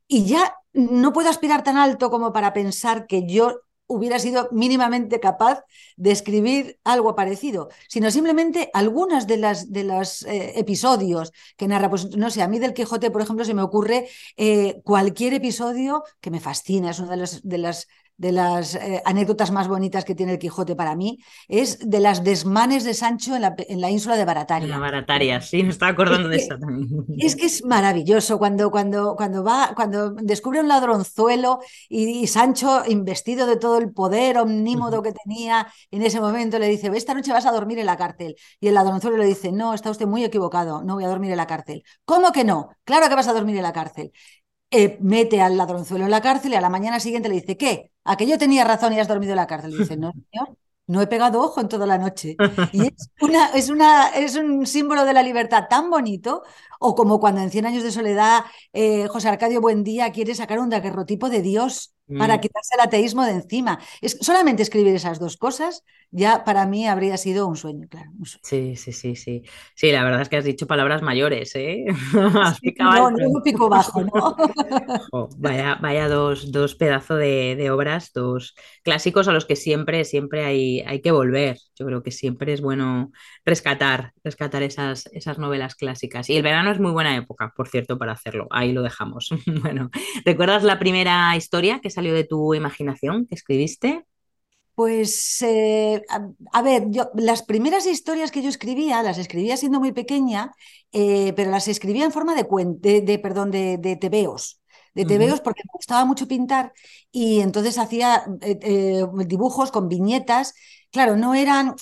y 0.07 0.23
ya 0.23 0.55
no 0.71 1.11
puedo 1.11 1.29
aspirar 1.29 1.65
tan 1.65 1.75
alto 1.75 2.09
como 2.09 2.31
para 2.31 2.53
pensar 2.53 3.05
que 3.05 3.27
yo 3.27 3.59
hubiera 3.91 4.19
sido 4.19 4.47
mínimamente 4.51 5.19
capaz 5.19 5.63
de 5.97 6.11
escribir 6.11 6.79
algo 6.83 7.15
parecido, 7.15 7.69
sino 7.87 8.09
simplemente 8.11 8.69
algunas 8.73 9.27
de 9.27 9.37
las 9.37 9.71
de 9.71 9.83
los 9.83 10.23
eh, 10.23 10.59
episodios 10.59 11.31
que 11.57 11.67
narra, 11.67 11.89
pues 11.89 12.15
no 12.17 12.29
sé, 12.29 12.41
a 12.41 12.47
mí 12.47 12.59
del 12.59 12.73
Quijote, 12.73 13.11
por 13.11 13.21
ejemplo, 13.21 13.45
se 13.45 13.53
me 13.53 13.61
ocurre 13.61 14.07
eh, 14.37 14.81
cualquier 14.83 15.33
episodio 15.33 16.03
que 16.21 16.31
me 16.31 16.39
fascina, 16.39 16.91
es 16.91 16.99
una 16.99 17.11
de, 17.11 17.17
los, 17.17 17.41
de 17.43 17.57
las 17.57 17.87
de 18.21 18.31
las 18.31 18.75
eh, 18.75 19.01
anécdotas 19.03 19.49
más 19.49 19.67
bonitas 19.67 20.05
que 20.05 20.13
tiene 20.13 20.33
el 20.33 20.37
Quijote 20.37 20.75
para 20.75 20.95
mí, 20.95 21.17
es 21.47 21.79
de 21.79 21.99
las 21.99 22.23
desmanes 22.23 22.83
de 22.83 22.93
Sancho 22.93 23.35
en 23.35 23.41
la, 23.41 23.55
en 23.57 23.81
la 23.81 23.89
ínsula 23.89 24.15
de 24.15 24.25
Barataria. 24.25 24.65
En 24.65 24.69
la 24.69 24.77
Barataria, 24.77 25.41
sí, 25.41 25.63
me 25.63 25.69
estaba 25.69 25.91
acordando 25.91 26.29
de 26.29 26.37
eso 26.37 26.55
también. 26.59 26.87
Es 27.17 27.35
que 27.35 27.47
es 27.47 27.65
maravilloso 27.65 28.37
cuando, 28.37 28.69
cuando, 28.69 29.15
cuando 29.15 29.43
va, 29.43 29.73
cuando 29.75 30.11
descubre 30.11 30.59
un 30.59 30.67
ladronzuelo 30.67 31.61
y, 31.89 32.27
Sancho, 32.27 32.83
investido 32.87 33.47
de 33.47 33.57
todo 33.57 33.79
el 33.79 33.91
poder 33.91 34.37
omnímodo 34.37 35.01
que 35.01 35.13
tenía 35.13 35.67
en 35.89 36.03
ese 36.03 36.21
momento, 36.21 36.59
le 36.59 36.67
dice, 36.67 36.91
esta 36.93 37.15
noche 37.15 37.33
vas 37.33 37.47
a 37.47 37.51
dormir 37.51 37.79
en 37.79 37.87
la 37.87 37.97
cárcel. 37.97 38.35
Y 38.59 38.67
el 38.67 38.75
ladronzuelo 38.75 39.17
le 39.17 39.25
dice, 39.25 39.51
no, 39.51 39.73
está 39.73 39.89
usted 39.89 40.05
muy 40.05 40.23
equivocado, 40.23 40.83
no 40.83 40.93
voy 40.93 41.05
a 41.05 41.09
dormir 41.09 41.31
en 41.31 41.37
la 41.37 41.47
cárcel. 41.47 41.83
¿Cómo 42.05 42.31
que 42.31 42.43
no? 42.43 42.69
Claro 42.83 43.09
que 43.09 43.15
vas 43.15 43.27
a 43.27 43.33
dormir 43.33 43.55
en 43.57 43.63
la 43.63 43.73
cárcel. 43.73 44.11
Eh, 44.71 44.97
mete 45.01 45.41
al 45.41 45.57
ladronzuelo 45.57 46.05
en 46.05 46.11
la 46.11 46.21
cárcel 46.21 46.53
y 46.53 46.55
a 46.55 46.61
la 46.61 46.69
mañana 46.69 46.99
siguiente 46.99 47.29
le 47.29 47.35
dice, 47.35 47.57
¿qué? 47.57 47.91
¿A 48.05 48.17
que 48.17 48.27
yo 48.27 48.37
tenía 48.37 48.63
razón 48.63 48.93
y 48.93 48.99
has 48.99 49.07
dormido 49.07 49.33
en 49.33 49.37
la 49.37 49.47
cárcel? 49.47 49.71
Y 49.73 49.77
dice, 49.79 49.97
no, 49.97 50.11
señor, 50.31 50.57
no 50.87 51.01
he 51.01 51.07
pegado 51.07 51.41
ojo 51.41 51.61
en 51.61 51.67
toda 51.69 51.85
la 51.85 51.97
noche. 51.97 52.37
Y 52.71 52.87
es, 52.87 53.09
una, 53.21 53.47
es, 53.53 53.69
una, 53.69 54.09
es 54.09 54.35
un 54.35 54.65
símbolo 54.65 55.05
de 55.05 55.13
la 55.13 55.23
libertad 55.23 55.65
tan 55.69 55.89
bonito, 55.89 56.43
o 56.83 56.95
como 56.95 57.19
cuando 57.19 57.41
en 57.41 57.51
Cien 57.51 57.67
años 57.67 57.83
de 57.83 57.91
soledad 57.91 58.43
eh, 58.73 59.07
José 59.07 59.29
Arcadio 59.29 59.61
Buendía 59.61 60.11
quiere 60.11 60.33
sacar 60.33 60.59
un 60.59 60.71
daguerrotipo 60.71 61.29
de 61.29 61.43
Dios 61.43 61.93
para 62.17 62.37
mm. 62.37 62.39
quitarse 62.39 62.75
el 62.75 62.81
ateísmo 62.81 63.23
de 63.23 63.31
encima. 63.33 63.79
Es, 64.01 64.17
solamente 64.19 64.63
escribir 64.63 64.95
esas 64.95 65.19
dos 65.19 65.37
cosas 65.37 65.83
ya 66.13 66.43
para 66.43 66.65
mí 66.65 66.87
habría 66.87 67.15
sido 67.15 67.47
un 67.47 67.55
sueño, 67.55 67.87
claro. 67.89 68.11
Sí, 68.43 68.75
sí, 68.75 68.91
sí, 68.91 69.15
sí. 69.15 69.43
Sí, 69.75 69.91
la 69.93 70.03
verdad 70.03 70.21
es 70.21 70.27
que 70.27 70.35
has 70.35 70.43
dicho 70.43 70.67
palabras 70.67 71.01
mayores, 71.01 71.55
¿eh? 71.55 71.85
no, 72.13 73.41
pico 73.41 73.69
bajo, 73.69 74.03
¿no? 74.03 74.35
vaya, 75.37 75.75
vaya 75.81 76.09
dos, 76.09 76.51
dos 76.51 76.75
pedazos 76.75 77.17
de, 77.17 77.71
obras, 77.71 78.11
dos 78.13 78.55
clásicos 78.83 79.29
a 79.29 79.31
los 79.31 79.45
que 79.45 79.55
siempre, 79.55 80.03
siempre 80.03 80.43
hay, 80.43 80.81
hay 80.81 80.99
que 80.99 81.11
volver. 81.11 81.57
Yo 81.75 81.85
creo 81.85 82.03
que 82.03 82.11
siempre 82.11 82.51
es 82.51 82.59
bueno 82.59 83.13
rescatar, 83.45 84.11
rescatar 84.21 84.63
esas, 84.63 85.05
esas 85.13 85.39
novelas 85.39 85.75
clásicas. 85.75 86.29
Y 86.29 86.35
el 86.35 86.43
verano 86.43 86.70
es 86.71 86.79
muy 86.79 86.91
buena 86.91 87.15
época, 87.15 87.53
por 87.55 87.67
cierto, 87.67 87.97
para 87.97 88.13
hacerlo. 88.13 88.47
Ahí 88.51 88.71
lo 88.71 88.81
dejamos. 88.81 89.29
bueno, 89.61 89.89
¿recuerdas 90.25 90.63
la 90.63 90.79
primera 90.79 91.35
historia 91.35 91.79
que 91.81 91.89
salió 91.89 92.13
de 92.13 92.23
tu 92.23 92.53
imaginación 92.53 93.25
que 93.27 93.35
escribiste? 93.35 94.05
Pues, 94.75 95.41
eh, 95.41 96.01
a, 96.53 96.61
ver, 96.61 96.85
yo, 96.89 97.11
las 97.15 97.43
primeras 97.43 97.85
historias 97.85 98.31
que 98.31 98.41
yo 98.41 98.49
escribía, 98.49 99.03
las 99.03 99.17
escribía 99.17 99.57
siendo 99.57 99.79
muy 99.79 99.91
pequeña, 99.91 100.53
eh, 100.91 101.33
pero 101.35 101.51
las 101.51 101.67
escribía 101.67 102.05
en 102.05 102.11
forma 102.11 102.35
de, 102.35 102.47
de, 102.79 103.01
de 103.01 103.19
perdón, 103.19 103.51
de 103.51 103.97
tebeos. 103.99 104.60
De 104.93 105.05
tebeos 105.05 105.39
porque 105.39 105.61
me 105.63 105.71
gustaba 105.73 106.03
mucho 106.03 106.27
pintar 106.27 106.73
y 107.11 107.39
entonces 107.39 107.77
hacía 107.77 108.25
eh, 108.41 109.05
dibujos 109.25 109.71
con 109.71 109.87
viñetas 109.87 110.53
Claro, 110.91 111.15
no 111.15 111.33
eran 111.35 111.75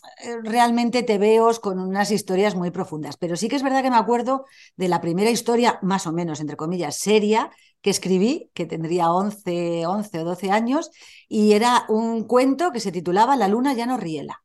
realmente 0.44 1.02
tebeos 1.02 1.60
con 1.60 1.80
unas 1.80 2.12
historias 2.12 2.54
muy 2.54 2.70
profundas, 2.70 3.18
pero 3.18 3.36
sí 3.36 3.50
que 3.50 3.56
es 3.56 3.64
verdad 3.64 3.82
que 3.82 3.90
me 3.90 3.98
acuerdo 3.98 4.46
de 4.76 4.88
la 4.88 5.02
primera 5.02 5.32
historia, 5.32 5.80
más 5.82 6.06
o 6.06 6.14
menos, 6.14 6.40
entre 6.40 6.56
comillas, 6.56 6.96
seria, 6.98 7.50
que 7.82 7.90
escribí, 7.90 8.52
que 8.54 8.68
tendría 8.68 9.12
11, 9.12 9.88
11 9.88 10.20
o 10.20 10.24
12 10.26 10.52
años, 10.52 10.92
y 11.28 11.54
era 11.54 11.86
un 11.90 12.26
cuento 12.26 12.72
que 12.72 12.80
se 12.80 12.92
titulaba 12.92 13.36
La 13.36 13.48
luna 13.48 13.74
ya 13.74 13.88
no 13.88 13.98
riela. 13.98 14.44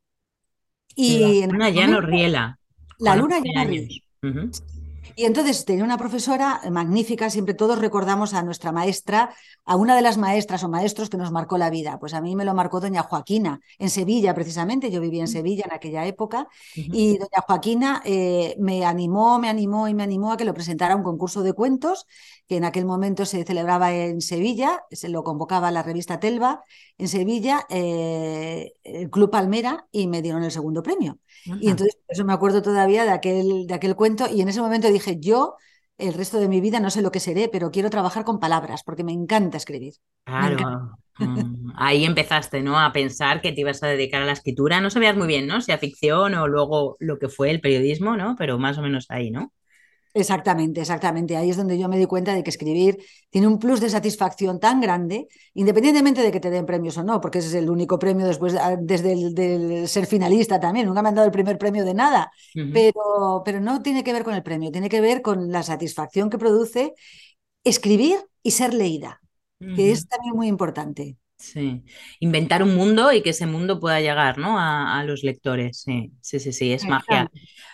Y 0.94 1.40
la 1.40 1.46
luna 1.48 1.68
ya 1.68 1.86
no 1.86 2.00
riela. 2.00 2.58
La 2.98 3.16
luna 3.16 3.40
ya 3.44 3.64
no 3.64 3.70
riela. 3.70 3.88
Y 5.16 5.24
entonces 5.24 5.64
tenía 5.64 5.84
una 5.84 5.98
profesora 5.98 6.60
magnífica, 6.70 7.30
siempre 7.30 7.54
todos 7.54 7.78
recordamos 7.78 8.34
a 8.34 8.42
nuestra 8.42 8.72
maestra, 8.72 9.34
a 9.64 9.76
una 9.76 9.94
de 9.96 10.02
las 10.02 10.18
maestras 10.18 10.64
o 10.64 10.68
maestros 10.68 11.08
que 11.08 11.16
nos 11.16 11.30
marcó 11.30 11.58
la 11.58 11.70
vida. 11.70 11.98
Pues 11.98 12.14
a 12.14 12.20
mí 12.20 12.34
me 12.34 12.44
lo 12.44 12.54
marcó 12.54 12.80
doña 12.80 13.02
Joaquina, 13.02 13.60
en 13.78 13.90
Sevilla 13.90 14.34
precisamente, 14.34 14.90
yo 14.90 15.00
vivía 15.00 15.22
en 15.22 15.28
Sevilla 15.28 15.64
en 15.66 15.72
aquella 15.72 16.06
época, 16.06 16.48
y 16.74 17.18
doña 17.18 17.44
Joaquina 17.46 18.02
eh, 18.04 18.56
me 18.58 18.84
animó, 18.84 19.38
me 19.38 19.48
animó 19.48 19.88
y 19.88 19.94
me 19.94 20.02
animó 20.02 20.32
a 20.32 20.36
que 20.36 20.44
lo 20.44 20.54
presentara 20.54 20.94
a 20.94 20.96
un 20.96 21.04
concurso 21.04 21.42
de 21.42 21.52
cuentos 21.52 22.06
que 22.46 22.56
en 22.56 22.64
aquel 22.64 22.84
momento 22.84 23.24
se 23.24 23.44
celebraba 23.44 23.92
en 23.92 24.20
Sevilla, 24.20 24.84
se 24.90 25.08
lo 25.08 25.24
convocaba 25.24 25.70
la 25.70 25.82
revista 25.82 26.20
Telva. 26.20 26.62
En 26.98 27.08
Sevilla, 27.08 27.66
eh, 27.70 28.74
el 28.84 29.10
Club 29.10 29.30
Palmera, 29.30 29.86
y 29.90 30.06
me 30.06 30.22
dieron 30.22 30.44
el 30.44 30.50
segundo 30.50 30.82
premio. 30.82 31.18
Y 31.44 31.68
entonces, 31.68 31.98
eso 32.08 32.24
me 32.24 32.32
acuerdo 32.32 32.62
todavía 32.62 33.04
de 33.04 33.10
aquel, 33.10 33.66
de 33.66 33.74
aquel 33.74 33.96
cuento, 33.96 34.26
y 34.30 34.40
en 34.40 34.48
ese 34.48 34.60
momento 34.60 34.88
dije, 34.90 35.18
yo 35.20 35.56
el 35.98 36.14
resto 36.14 36.38
de 36.38 36.48
mi 36.48 36.60
vida 36.60 36.80
no 36.80 36.90
sé 36.90 37.02
lo 37.02 37.12
que 37.12 37.20
seré, 37.20 37.48
pero 37.48 37.70
quiero 37.70 37.90
trabajar 37.90 38.24
con 38.24 38.40
palabras, 38.40 38.82
porque 38.82 39.04
me 39.04 39.12
encanta 39.12 39.56
escribir. 39.56 39.94
Claro. 40.24 40.98
Mm, 41.18 41.70
ahí 41.76 42.04
empezaste, 42.04 42.62
¿no? 42.62 42.78
A 42.78 42.92
pensar 42.92 43.40
que 43.40 43.52
te 43.52 43.60
ibas 43.60 43.82
a 43.82 43.88
dedicar 43.88 44.22
a 44.22 44.26
la 44.26 44.32
escritura. 44.32 44.80
No 44.80 44.90
sabías 44.90 45.16
muy 45.16 45.28
bien, 45.28 45.46
¿no? 45.46 45.60
Si 45.60 45.70
a 45.70 45.78
ficción 45.78 46.34
o 46.34 46.48
luego 46.48 46.96
lo 46.98 47.18
que 47.18 47.28
fue 47.28 47.50
el 47.50 47.60
periodismo, 47.60 48.16
¿no? 48.16 48.34
Pero 48.36 48.58
más 48.58 48.78
o 48.78 48.82
menos 48.82 49.06
ahí, 49.10 49.30
¿no? 49.30 49.52
Exactamente, 50.16 50.80
exactamente. 50.80 51.36
Ahí 51.36 51.50
es 51.50 51.56
donde 51.56 51.76
yo 51.76 51.88
me 51.88 51.98
di 51.98 52.06
cuenta 52.06 52.34
de 52.34 52.44
que 52.44 52.50
escribir 52.50 53.04
tiene 53.30 53.48
un 53.48 53.58
plus 53.58 53.80
de 53.80 53.90
satisfacción 53.90 54.60
tan 54.60 54.80
grande, 54.80 55.26
independientemente 55.54 56.22
de 56.22 56.30
que 56.30 56.38
te 56.38 56.50
den 56.50 56.66
premios 56.66 56.96
o 56.98 57.02
no, 57.02 57.20
porque 57.20 57.38
ese 57.40 57.48
es 57.48 57.54
el 57.54 57.68
único 57.68 57.98
premio 57.98 58.24
después, 58.24 58.54
ah, 58.54 58.76
desde 58.80 59.12
el 59.12 59.88
ser 59.88 60.06
finalista 60.06 60.60
también. 60.60 60.86
Nunca 60.86 61.02
me 61.02 61.08
han 61.08 61.16
dado 61.16 61.26
el 61.26 61.32
primer 61.32 61.58
premio 61.58 61.84
de 61.84 61.94
nada, 61.94 62.30
pero, 62.70 63.42
pero 63.44 63.60
no 63.60 63.82
tiene 63.82 64.04
que 64.04 64.12
ver 64.12 64.22
con 64.22 64.34
el 64.34 64.44
premio, 64.44 64.70
tiene 64.70 64.88
que 64.88 65.00
ver 65.00 65.20
con 65.20 65.50
la 65.50 65.64
satisfacción 65.64 66.30
que 66.30 66.38
produce 66.38 66.94
escribir 67.64 68.18
y 68.42 68.52
ser 68.52 68.72
leída, 68.72 69.20
que 69.72 69.90
es 69.90 70.06
también 70.06 70.36
muy 70.36 70.46
importante. 70.46 71.16
Sí, 71.36 71.82
inventar 72.20 72.62
un 72.62 72.74
mundo 72.74 73.12
y 73.12 73.20
que 73.20 73.30
ese 73.30 73.46
mundo 73.46 73.80
pueda 73.80 74.00
llegar, 74.00 74.38
¿no? 74.38 74.56
A, 74.58 75.02
los 75.04 75.24
lectores. 75.24 75.82
Sí, 75.84 76.12
sí, 76.20 76.40
sí, 76.40 76.52
sí, 76.52 76.72
es 76.72 76.84
magia. 76.86 77.30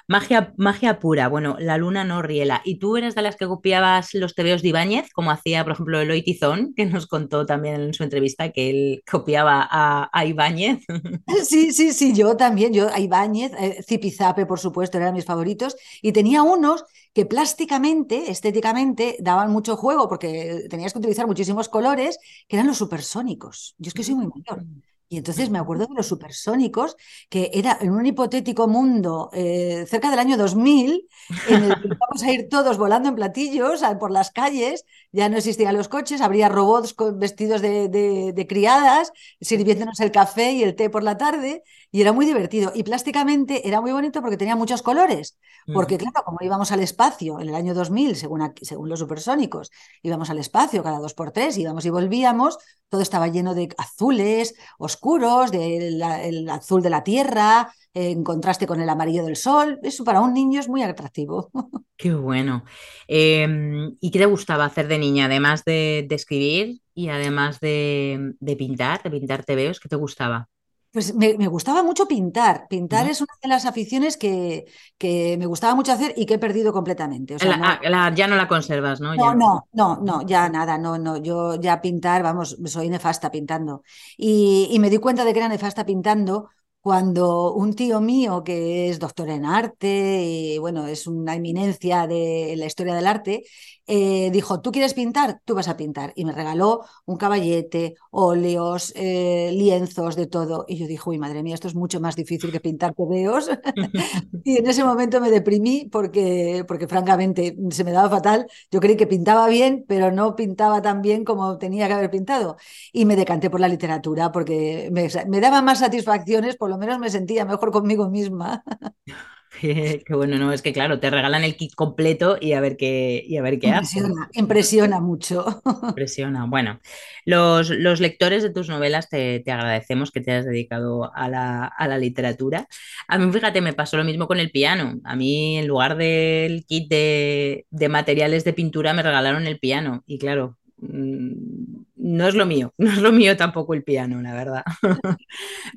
Magia, 0.08 0.54
magia 0.56 0.98
pura. 0.98 1.28
Bueno, 1.28 1.56
la 1.60 1.76
luna 1.76 2.02
no 2.02 2.20
riela. 2.20 2.62
¿Y 2.64 2.78
tú 2.78 2.96
eres 2.96 3.14
de 3.14 3.22
las 3.22 3.36
que 3.36 3.46
copiabas 3.46 4.12
los 4.14 4.34
tebeos 4.34 4.62
de 4.62 4.70
Ibáñez, 4.70 5.10
como 5.12 5.30
hacía, 5.30 5.62
por 5.62 5.74
ejemplo, 5.74 6.00
Eloy 6.00 6.22
Tizón, 6.22 6.74
que 6.74 6.84
nos 6.86 7.06
contó 7.06 7.46
también 7.46 7.76
en 7.76 7.94
su 7.94 8.02
entrevista 8.02 8.50
que 8.50 8.70
él 8.70 9.02
copiaba 9.08 9.68
a, 9.70 10.24
Ibáñez? 10.24 10.84
Sí, 11.44 11.72
sí, 11.72 11.92
sí, 11.92 12.12
yo 12.12 12.36
también. 12.36 12.72
Yo 12.72 12.88
a 12.92 12.98
Ibáñez, 12.98 13.52
eh, 13.60 13.84
Zipizape, 13.86 14.46
por 14.46 14.58
supuesto, 14.58 14.98
eran 14.98 15.14
mis 15.14 15.26
favoritos. 15.26 15.76
Y 16.02 16.12
tenía 16.12 16.42
unos 16.42 16.84
que 17.12 17.26
plásticamente, 17.26 18.30
estéticamente, 18.30 19.16
daban 19.20 19.50
mucho 19.50 19.76
juego 19.76 20.08
porque 20.08 20.66
tenías 20.70 20.92
que 20.92 20.98
utilizar 21.00 21.26
muchísimos 21.26 21.68
colores, 21.68 22.18
que 22.46 22.56
eran 22.56 22.66
los 22.66 22.78
supersónicos. 22.78 23.74
Yo 23.78 23.88
es 23.88 23.94
que 23.94 24.04
soy 24.04 24.14
muy 24.14 24.26
mayor. 24.26 24.64
Y 25.12 25.16
entonces 25.16 25.50
me 25.50 25.58
acuerdo 25.58 25.86
de 25.86 25.94
los 25.94 26.06
supersónicos, 26.06 26.96
que 27.28 27.50
era 27.52 27.76
en 27.80 27.90
un 27.90 28.06
hipotético 28.06 28.68
mundo 28.68 29.28
eh, 29.32 29.84
cerca 29.88 30.08
del 30.08 30.20
año 30.20 30.36
2000, 30.36 31.08
en 31.48 31.64
el 31.64 31.74
que 31.74 31.88
íbamos 31.98 32.22
a 32.22 32.32
ir 32.32 32.48
todos 32.48 32.78
volando 32.78 33.08
en 33.08 33.16
platillos 33.16 33.82
por 33.98 34.12
las 34.12 34.30
calles, 34.30 34.84
ya 35.12 35.28
no 35.28 35.36
existían 35.36 35.76
los 35.76 35.88
coches, 35.88 36.20
habría 36.20 36.48
robots 36.48 36.94
con 36.94 37.18
vestidos 37.18 37.60
de, 37.60 38.46
criadas, 38.48 39.12
sirviéndonos 39.40 39.98
el 40.00 40.12
café 40.12 40.52
y 40.52 40.62
el 40.62 40.76
té 40.76 40.88
por 40.88 41.02
la 41.02 41.16
tarde, 41.16 41.62
y 41.90 42.00
era 42.00 42.12
muy 42.12 42.26
divertido. 42.26 42.72
Y 42.74 42.84
plásticamente 42.84 43.66
era 43.66 43.80
muy 43.80 43.92
bonito 43.92 44.20
porque 44.20 44.36
tenía 44.36 44.56
muchos 44.56 44.82
colores, 44.82 45.36
porque 45.74 45.98
claro, 45.98 46.22
como 46.24 46.38
íbamos 46.40 46.70
al 46.72 46.80
espacio 46.80 47.40
en 47.40 47.48
el 47.48 47.54
año 47.54 47.74
2000, 47.74 48.16
según, 48.16 48.52
según 48.62 48.88
los 48.88 49.00
supersónicos, 49.00 49.70
íbamos 50.02 50.30
al 50.30 50.38
espacio 50.38 50.82
cada 50.82 50.98
dos 50.98 51.14
por 51.14 51.32
tres, 51.32 51.58
íbamos 51.58 51.84
y 51.84 51.90
volvíamos, 51.90 52.58
todo 52.88 53.00
estaba 53.00 53.28
lleno 53.28 53.54
de 53.54 53.68
azules, 53.78 54.54
oscuros, 54.78 55.50
del 55.50 56.02
el 56.02 56.48
azul 56.48 56.82
de 56.82 56.90
la 56.90 57.02
tierra, 57.02 57.72
en 57.94 58.22
contraste 58.22 58.66
con 58.66 58.80
el 58.80 58.88
amarillo 58.88 59.24
del 59.24 59.36
sol. 59.36 59.78
Eso 59.82 60.04
para 60.04 60.20
un 60.20 60.32
niño 60.32 60.60
es 60.60 60.68
muy 60.68 60.82
atractivo. 60.82 61.50
Qué 61.96 62.14
bueno. 62.14 62.64
Em, 63.06 63.96
¿Y 64.00 64.10
qué 64.10 64.18
te 64.18 64.26
gustaba 64.26 64.64
hacer 64.64 64.88
de 64.88 64.98
niña, 64.98 65.26
además 65.26 65.64
de, 65.64 66.06
escribir 66.10 66.80
y 66.94 67.08
además 67.08 67.60
de, 67.60 68.34
pintar, 68.56 69.02
de 69.02 69.10
pintar 69.10 69.44
tebeos? 69.44 69.80
¿Qué 69.80 69.88
te 69.88 69.96
gustaba? 69.96 70.48
Pues 70.92 71.14
me, 71.14 71.34
gustaba 71.46 71.82
mucho 71.82 72.08
pintar. 72.08 72.66
Pintar 72.68 73.08
es 73.08 73.20
una 73.20 73.34
de 73.42 73.48
las 73.48 73.66
aficiones 73.66 74.16
que, 74.16 74.64
que, 74.96 75.36
me 75.38 75.46
gustaba 75.46 75.74
mucho 75.74 75.92
hacer 75.92 76.14
y 76.16 76.26
que 76.26 76.34
he 76.34 76.38
perdido 76.38 76.72
completamente. 76.72 77.36
Ah, 77.40 78.12
ya 78.14 78.26
no 78.26 78.34
la 78.34 78.48
conservas, 78.48 79.00
¿no? 79.00 79.14
No, 79.14 79.34
no, 79.34 79.68
no, 79.72 80.00
no, 80.02 80.22
ya 80.22 80.48
nada, 80.48 80.78
no, 80.78 80.98
no. 80.98 81.18
Yo 81.18 81.60
ya 81.60 81.80
pintar, 81.80 82.22
vamos, 82.22 82.56
soy 82.64 82.88
nefasta 82.88 83.30
pintando. 83.30 83.82
Y, 84.16 84.68
y 84.72 84.78
me 84.78 84.90
di 84.90 84.96
cuenta 84.98 85.24
de 85.24 85.32
que 85.32 85.38
era 85.38 85.48
nefasta 85.48 85.84
pintando 85.84 86.48
cuando 86.80 87.52
un 87.54 87.74
tío 87.74 88.00
mío 88.00 88.42
que 88.44 88.88
es 88.88 88.98
doctor 88.98 89.28
en 89.30 89.44
arte 89.44 90.22
y 90.24 90.58
bueno, 90.58 90.86
es 90.86 91.06
una 91.06 91.34
eminencia 91.36 92.06
de 92.06 92.54
la 92.56 92.66
historia 92.66 92.94
del 92.94 93.06
arte, 93.06 93.44
eh, 93.92 94.30
dijo, 94.32 94.60
¿tú 94.60 94.70
quieres 94.70 94.94
pintar? 94.94 95.40
Tú 95.44 95.54
vas 95.56 95.66
a 95.68 95.76
pintar. 95.76 96.12
Y 96.14 96.24
me 96.24 96.32
regaló 96.32 96.84
un 97.06 97.16
caballete, 97.16 97.96
óleos, 98.10 98.92
eh, 98.94 99.50
lienzos, 99.52 100.14
de 100.14 100.26
todo. 100.28 100.64
Y 100.68 100.76
yo 100.78 100.86
dije, 100.86 101.02
uy, 101.06 101.18
madre 101.18 101.42
mía, 101.42 101.54
esto 101.54 101.66
es 101.66 101.74
mucho 101.74 101.98
más 102.00 102.14
difícil 102.14 102.52
que 102.52 102.60
pintar 102.60 102.94
tebeos. 102.94 103.50
y 104.44 104.58
en 104.58 104.66
ese 104.68 104.84
momento 104.84 105.20
me 105.20 105.30
deprimí 105.30 105.88
porque, 105.90 106.64
porque 106.68 106.86
francamente 106.86 107.56
se 107.70 107.84
me 107.84 107.92
daba 107.92 108.08
fatal. 108.08 108.46
Yo 108.70 108.80
creí 108.80 108.96
que 108.96 109.06
pintaba 109.08 109.48
bien, 109.48 109.84
pero 109.88 110.12
no 110.12 110.36
pintaba 110.36 110.80
tan 110.82 111.02
bien 111.02 111.24
como 111.24 111.58
tenía 111.58 111.88
que 111.88 111.94
haber 111.94 112.10
pintado. 112.10 112.56
Y 112.92 113.04
me 113.06 113.16
decanté 113.16 113.50
por 113.50 113.60
la 113.60 113.68
literatura 113.68 114.30
porque 114.32 114.88
me, 114.92 115.08
me 115.28 115.40
daba 115.40 115.62
más 115.62 115.80
satisfacciones, 115.80 116.56
por 116.56 116.70
lo 116.70 116.78
menos 116.78 116.98
me 116.98 117.10
sentía 117.10 117.44
mejor 117.44 117.72
conmigo 117.72 118.08
misma. 118.08 118.62
Qué, 119.60 120.04
bueno, 120.10 120.38
no, 120.38 120.52
es 120.52 120.62
que 120.62 120.72
claro, 120.72 121.00
te 121.00 121.10
regalan 121.10 121.42
el 121.42 121.56
kit 121.56 121.74
completo 121.74 122.38
y 122.40 122.52
a 122.52 122.60
ver 122.60 122.76
qué, 122.76 123.22
y 123.26 123.36
a 123.36 123.42
ver 123.42 123.58
qué 123.58 123.68
impresiona, 123.68 124.28
Impresiona 124.32 125.00
mucho. 125.00 125.60
Impresiona. 125.88 126.46
Bueno, 126.46 126.80
los, 127.24 127.70
los 127.70 128.00
lectores 128.00 128.42
de 128.42 128.50
tus 128.50 128.68
novelas 128.68 129.08
te, 129.08 129.42
agradecemos 129.46 130.12
que 130.12 130.20
te 130.20 130.30
hayas 130.30 130.46
dedicado 130.46 131.10
a 131.14 131.28
la, 131.28 131.98
literatura. 131.98 132.68
A 133.08 133.18
mí, 133.18 133.30
fíjate, 133.32 133.60
me 133.60 133.72
pasó 133.72 133.96
lo 133.96 134.04
mismo 134.04 134.28
con 134.28 134.38
el 134.38 134.50
piano. 134.50 135.00
A 135.04 135.16
mí, 135.16 135.58
en 135.58 135.66
lugar 135.66 135.96
del 135.96 136.64
kit 136.64 136.88
de, 136.88 137.66
de 137.70 137.88
materiales 137.88 138.44
de 138.44 138.52
pintura, 138.52 138.94
me 138.94 139.02
regalaron 139.02 139.46
el 139.46 139.58
piano. 139.58 140.04
Y 140.06 140.18
claro, 140.18 140.58
mm, 140.78 141.82
no 142.02 142.26
es 142.26 142.34
lo 142.34 142.46
mío, 142.46 142.72
no 142.78 142.90
es 142.90 142.98
lo 142.98 143.12
mío 143.12 143.36
tampoco 143.36 143.74
el 143.74 143.84
piano, 143.84 144.20
la 144.22 144.34
verdad. 144.34 144.62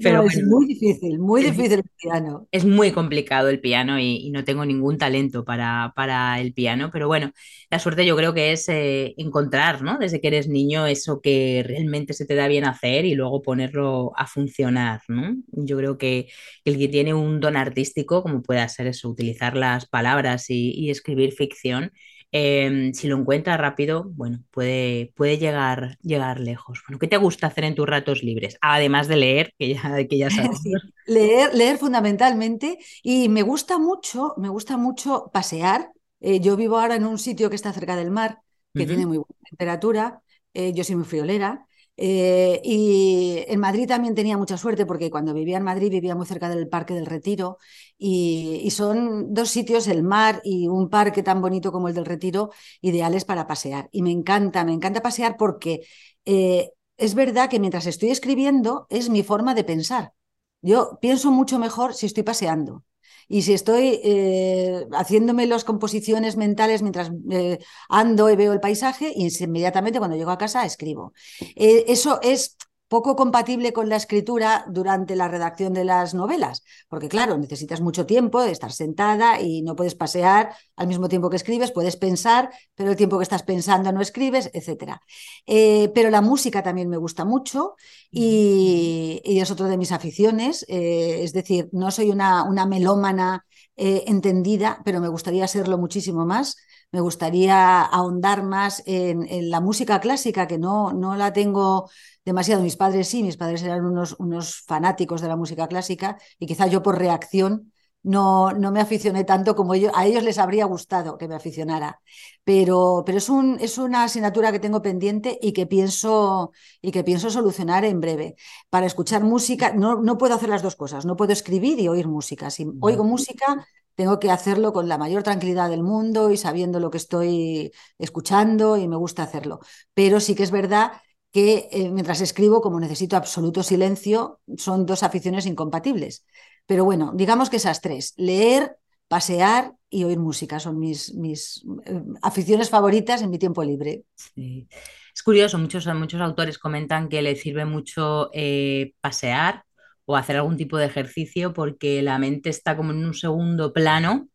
Pero 0.01 0.23
es 0.23 0.41
muy 0.43 0.65
difícil, 0.67 1.19
muy 1.19 1.43
difícil 1.43 1.79
el 1.79 1.83
piano. 2.01 2.47
Es 2.51 2.65
muy 2.65 2.91
complicado 2.91 3.49
el 3.49 3.59
piano 3.59 3.99
y, 3.99 4.31
no 4.33 4.43
tengo 4.43 4.65
ningún 4.65 4.97
talento 4.97 5.45
para, 5.45 5.93
para, 5.95 6.39
el 6.39 6.53
piano, 6.53 6.89
pero 6.91 7.07
bueno, 7.07 7.31
la 7.69 7.77
suerte 7.77 8.03
yo 8.03 8.15
creo 8.15 8.33
que 8.33 8.51
es 8.51 8.67
eh, 8.67 9.13
encontrar, 9.17 9.83
¿no? 9.83 9.99
Desde 9.99 10.19
que 10.19 10.27
eres 10.27 10.47
niño 10.47 10.87
eso 10.87 11.21
que 11.21 11.63
realmente 11.67 12.13
se 12.13 12.25
te 12.25 12.33
da 12.33 12.47
bien 12.47 12.65
hacer 12.65 13.05
y 13.05 13.13
luego 13.13 13.43
ponerlo 13.43 14.11
a 14.15 14.25
funcionar, 14.25 15.01
¿no? 15.07 15.35
Yo 15.51 15.77
creo 15.77 15.99
que 15.99 16.29
el 16.65 16.79
que 16.79 16.87
tiene 16.87 17.13
un 17.13 17.39
don 17.39 17.55
artístico, 17.55 18.23
como 18.23 18.41
pueda 18.41 18.67
ser 18.69 18.87
eso, 18.87 19.09
utilizar 19.09 19.55
las 19.55 19.85
palabras 19.85 20.49
y, 20.49 20.71
y 20.71 20.89
escribir 20.89 21.33
ficción, 21.33 21.91
Em, 22.35 22.93
si 22.93 23.07
lo 23.07 23.15
encuentra 23.17 23.57
rápido, 23.57 24.05
bueno, 24.15 24.39
puede, 24.49 25.13
puede 25.15 25.37
llegar, 25.37 25.99
llegar 26.01 26.39
lejos. 26.39 26.81
Bueno, 26.87 26.97
¿qué 26.97 27.07
te 27.07 27.17
gusta 27.17 27.45
hacer 27.45 27.63
en 27.63 27.75
tus 27.75 27.87
ratos 27.87 28.23
libres? 28.23 28.57
Además 28.59 29.07
de 29.07 29.17
leer, 29.17 29.53
que 29.59 29.75
ya, 29.75 30.07
que 30.07 30.17
ya 30.17 30.31
sabes. 30.31 30.59
leer, 31.05 31.53
leer 31.53 31.77
fundamentalmente. 31.77 32.79
Y 33.03 33.29
me 33.29 33.43
gusta 33.43 33.77
mucho, 33.77 34.33
me 34.37 34.49
gusta 34.49 34.77
mucho 34.77 35.29
pasear. 35.31 35.91
Eh, 36.21 36.39
yo 36.39 36.55
vivo 36.55 36.79
ahora 36.79 36.95
en 36.95 37.05
un 37.05 37.19
sitio 37.19 37.51
que 37.51 37.55
está 37.55 37.71
cerca 37.71 37.95
del 37.95 38.09
mar, 38.09 38.39
que 38.73 38.87
tiene 38.87 39.05
muy 39.05 39.17
buena 39.17 39.35
temperatura. 39.47 40.21
Eh, 40.55 40.73
yo 40.73 40.83
soy 40.83 40.95
muy 40.95 41.05
friolera. 41.05 41.67
Eh, 41.95 42.59
y 42.63 43.43
en 43.47 43.59
Madrid 43.59 43.87
también 43.87 44.15
tenía 44.15 44.37
mucha 44.37 44.57
suerte 44.57 44.85
porque 44.85 45.11
cuando 45.11 45.33
vivía 45.33 45.57
en 45.57 45.63
Madrid 45.63 45.91
vivía 45.91 46.15
muy 46.15 46.25
cerca 46.25 46.49
del 46.49 46.67
Parque 46.67 46.95
del 46.95 47.05
Retiro 47.05 47.59
y, 47.97 48.69
son 48.71 49.33
dos 49.33 49.49
sitios, 49.49 49.87
el 49.87 50.03
mar 50.03 50.41
y 50.43 50.67
un 50.67 50.89
parque 50.89 51.21
tan 51.23 51.41
bonito 51.41 51.71
como 51.71 51.87
el 51.87 51.93
del 51.93 52.05
Retiro, 52.05 52.51
ideales 52.81 53.25
para 53.25 53.47
pasear. 53.47 53.89
Y 53.91 54.01
me 54.01 54.11
encanta, 54.11 54.63
me 54.65 54.73
encanta 54.73 55.01
pasear 55.01 55.37
porque 55.37 55.81
eh, 56.25 56.71
es 56.97 57.15
verdad 57.15 57.49
que 57.49 57.59
mientras 57.59 57.85
estoy 57.85 58.09
escribiendo 58.11 58.87
es 58.89 59.09
mi 59.09 59.23
forma 59.23 59.53
de 59.55 59.63
pensar. 59.63 60.13
Yo 60.61 60.97
pienso 61.01 61.31
mucho 61.31 61.59
mejor 61.59 61.93
si 61.93 62.05
estoy 62.07 62.23
paseando. 62.23 62.83
Y 63.27 63.41
si 63.43 63.53
estoy 63.53 63.99
eh, 64.03 64.85
haciéndome 64.93 65.45
las 65.45 65.63
composiciones 65.63 66.37
mentales 66.37 66.81
mientras 66.81 67.11
eh, 67.31 67.59
ando 67.89 68.29
y 68.29 68.35
veo 68.35 68.53
el 68.53 68.59
paisaje, 68.59 69.13
inmediatamente 69.15 69.99
cuando 69.99 70.17
llego 70.17 70.31
a 70.31 70.37
casa 70.37 70.65
escribo. 70.65 71.13
Eh, 71.55 71.85
eso 71.87 72.19
es 72.21 72.57
poco 72.93 73.15
compatible 73.15 73.73
con 73.73 73.89
la 73.89 73.95
escritura 73.95 74.65
durante 74.69 75.15
la 75.15 75.27
redacción 75.27 75.73
de 75.73 75.83
las 75.83 76.13
novelas, 76.13 76.63
porque 76.87 77.09
claro, 77.09 77.39
necesitas 77.39 77.81
mucho 77.81 78.05
tiempo 78.05 78.39
de 78.43 78.51
estar 78.51 78.71
sentada 78.71 79.41
y 79.41 79.63
no 79.63 79.75
puedes 79.75 79.95
pasear 79.95 80.53
al 80.75 80.85
mismo 80.85 81.09
tiempo 81.09 81.27
que 81.31 81.37
escribes, 81.37 81.71
puedes 81.71 81.95
pensar, 81.97 82.51
pero 82.75 82.91
el 82.91 82.95
tiempo 82.95 83.17
que 83.17 83.23
estás 83.23 83.41
pensando 83.41 83.91
no 83.91 83.99
escribes, 83.99 84.51
etc. 84.53 85.01
Eh, 85.47 85.91
pero 85.95 86.11
la 86.11 86.21
música 86.21 86.61
también 86.61 86.87
me 86.87 86.97
gusta 86.97 87.25
mucho 87.25 87.77
y, 88.11 89.19
es 89.25 89.49
otro 89.49 89.65
de 89.65 89.77
mis 89.77 89.91
aficiones, 89.91 90.63
eh, 90.69 91.23
es 91.23 91.33
decir, 91.33 91.69
no 91.71 91.89
soy 91.89 92.11
una, 92.11 92.43
una 92.43 92.67
melómana 92.67 93.43
eh, 93.75 94.03
entendida, 94.05 94.83
pero 94.85 95.01
me 95.01 95.07
gustaría 95.07 95.47
serlo 95.47 95.79
muchísimo 95.79 96.27
más 96.27 96.57
me 96.93 97.01
gustaría 97.01 97.81
ahondar 97.81 98.43
más 98.43 98.83
en, 98.85 99.25
en, 99.27 99.49
la 99.49 99.59
música 99.61 99.99
clásica, 99.99 100.47
que 100.47 100.59
no, 100.59 100.93
no 100.93 101.15
la 101.15 101.33
tengo 101.33 101.89
demasiado. 102.25 102.63
Mis 102.63 102.75
padres 102.77 103.07
sí, 103.07 103.23
mis 103.23 103.37
padres 103.37 103.63
eran 103.63 103.85
unos, 103.85 104.15
unos 104.19 104.61
fanáticos 104.65 105.21
de 105.21 105.27
la 105.27 105.35
música 105.35 105.67
clásica 105.67 106.17
y 106.39 106.45
quizá 106.47 106.67
yo 106.67 106.81
por 106.83 106.97
reacción 106.97 107.71
no, 108.03 108.51
no 108.51 108.71
me 108.71 108.81
aficioné 108.81 109.23
tanto 109.23 109.55
como 109.55 109.73
ellos, 109.73 109.91
a 109.95 110.05
ellos 110.05 110.23
les 110.23 110.37
habría 110.37 110.65
gustado 110.65 111.17
que 111.17 111.27
me 111.27 111.35
aficionara. 111.35 112.01
Pero, 112.43 113.03
pero 113.05 113.17
es, 113.17 113.29
un, 113.29 113.57
es 113.61 113.77
una 113.77 114.03
asignatura 114.03 114.51
que 114.51 114.59
tengo 114.59 114.81
pendiente 114.81 115.39
y 115.41 115.53
que 115.53 115.65
pienso, 115.67 116.51
y 116.81 116.91
que 116.91 117.03
pienso 117.03 117.29
solucionar 117.29 117.85
en 117.85 118.01
breve. 118.01 118.35
Para 118.69 118.85
escuchar 118.87 119.23
música, 119.23 119.73
no, 119.73 120.01
no 120.01 120.17
puedo 120.17 120.35
hacer 120.35 120.49
las 120.49 120.61
dos 120.61 120.75
cosas, 120.75 121.05
no 121.05 121.15
puedo 121.15 121.31
escribir 121.33 121.79
y 121.79 121.87
oír 121.87 122.07
música. 122.07 122.49
Si 122.49 122.67
oigo 122.81 123.05
música, 123.05 123.65
tengo 123.95 124.19
que 124.19 124.31
hacerlo 124.31 124.73
con 124.73 124.87
la 124.89 124.97
mayor 124.97 125.23
tranquilidad 125.23 125.69
del 125.69 125.83
mundo 125.83 126.31
y 126.31 126.37
sabiendo 126.37 126.79
lo 126.79 126.89
que 126.89 126.97
estoy 126.97 127.71
escuchando 127.97 128.75
y 128.77 128.87
me 128.87 128.95
gusta 128.97 129.23
hacerlo. 129.23 129.59
Pero 129.93 130.19
sí 130.19 130.35
que 130.35 130.43
es 130.43 130.51
verdad 130.51 130.91
que 131.33 131.67
eh, 131.71 131.89
mientras 131.89 132.21
escribo, 132.21 132.61
como 132.61 132.79
necesito 132.79 133.17
absoluto 133.17 133.63
silencio, 133.63 134.39
son 134.55 134.85
dos 134.85 135.01
aficiones 135.01 135.47
incompatibles. 135.47 136.25
Pero 136.67 136.85
bueno, 136.85 137.11
digamos 137.15 137.49
que 137.49 137.57
esas 137.57 137.81
tres, 137.81 138.13
leer, 138.17 138.77
pasear 139.07 139.73
y 139.89 140.03
oír 140.03 140.19
música 140.19 140.59
son 140.59 140.79
mis, 140.79 141.13
mis 141.15 141.65
eh, 141.85 142.01
aficiones 142.21 142.69
favoritas 142.69 143.23
en 143.23 143.31
mi 143.31 143.39
tiempo 143.39 143.63
libre. 143.63 144.03
Es 144.35 145.23
curioso, 145.23 145.57
muchos, 145.57 145.87
muchos 145.95 146.21
autores 146.21 146.59
comentan 146.59 147.09
que 147.09 147.23
les 147.23 147.41
sirve 147.41 147.65
mucho 147.65 148.29
eh, 148.31 148.93
pasear 149.01 149.63
o 150.05 150.15
hacer 150.15 150.35
algún 150.35 150.55
tipo 150.55 150.77
de 150.77 150.85
ejercicio 150.85 151.51
porque 151.53 152.03
la 152.03 152.19
mente 152.19 152.49
está 152.49 152.77
como 152.77 152.91
en 152.91 153.03
un 153.03 153.13
segundo 153.15 153.73
plano 153.73 154.27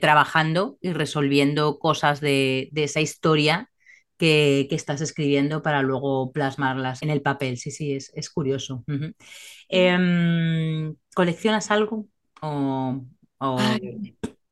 trabajando 0.00 0.76
y 0.82 0.92
resolviendo 0.92 1.78
cosas 1.78 2.20
de, 2.20 2.68
de 2.72 2.84
esa 2.84 3.00
historia 3.00 3.70
que, 4.24 4.74
estás 4.74 5.00
escribiendo 5.00 5.62
para 5.62 5.82
luego 5.82 6.32
plasmarlas 6.32 7.02
en 7.02 7.10
el 7.10 7.20
papel. 7.20 7.58
Sí, 7.58 7.70
sí, 7.70 7.94
es, 7.94 8.10
es 8.14 8.30
curioso. 8.30 8.84
Em, 9.68 10.94
¿Coleccionas 11.14 11.70
algo 11.70 12.06
o, 12.40 13.00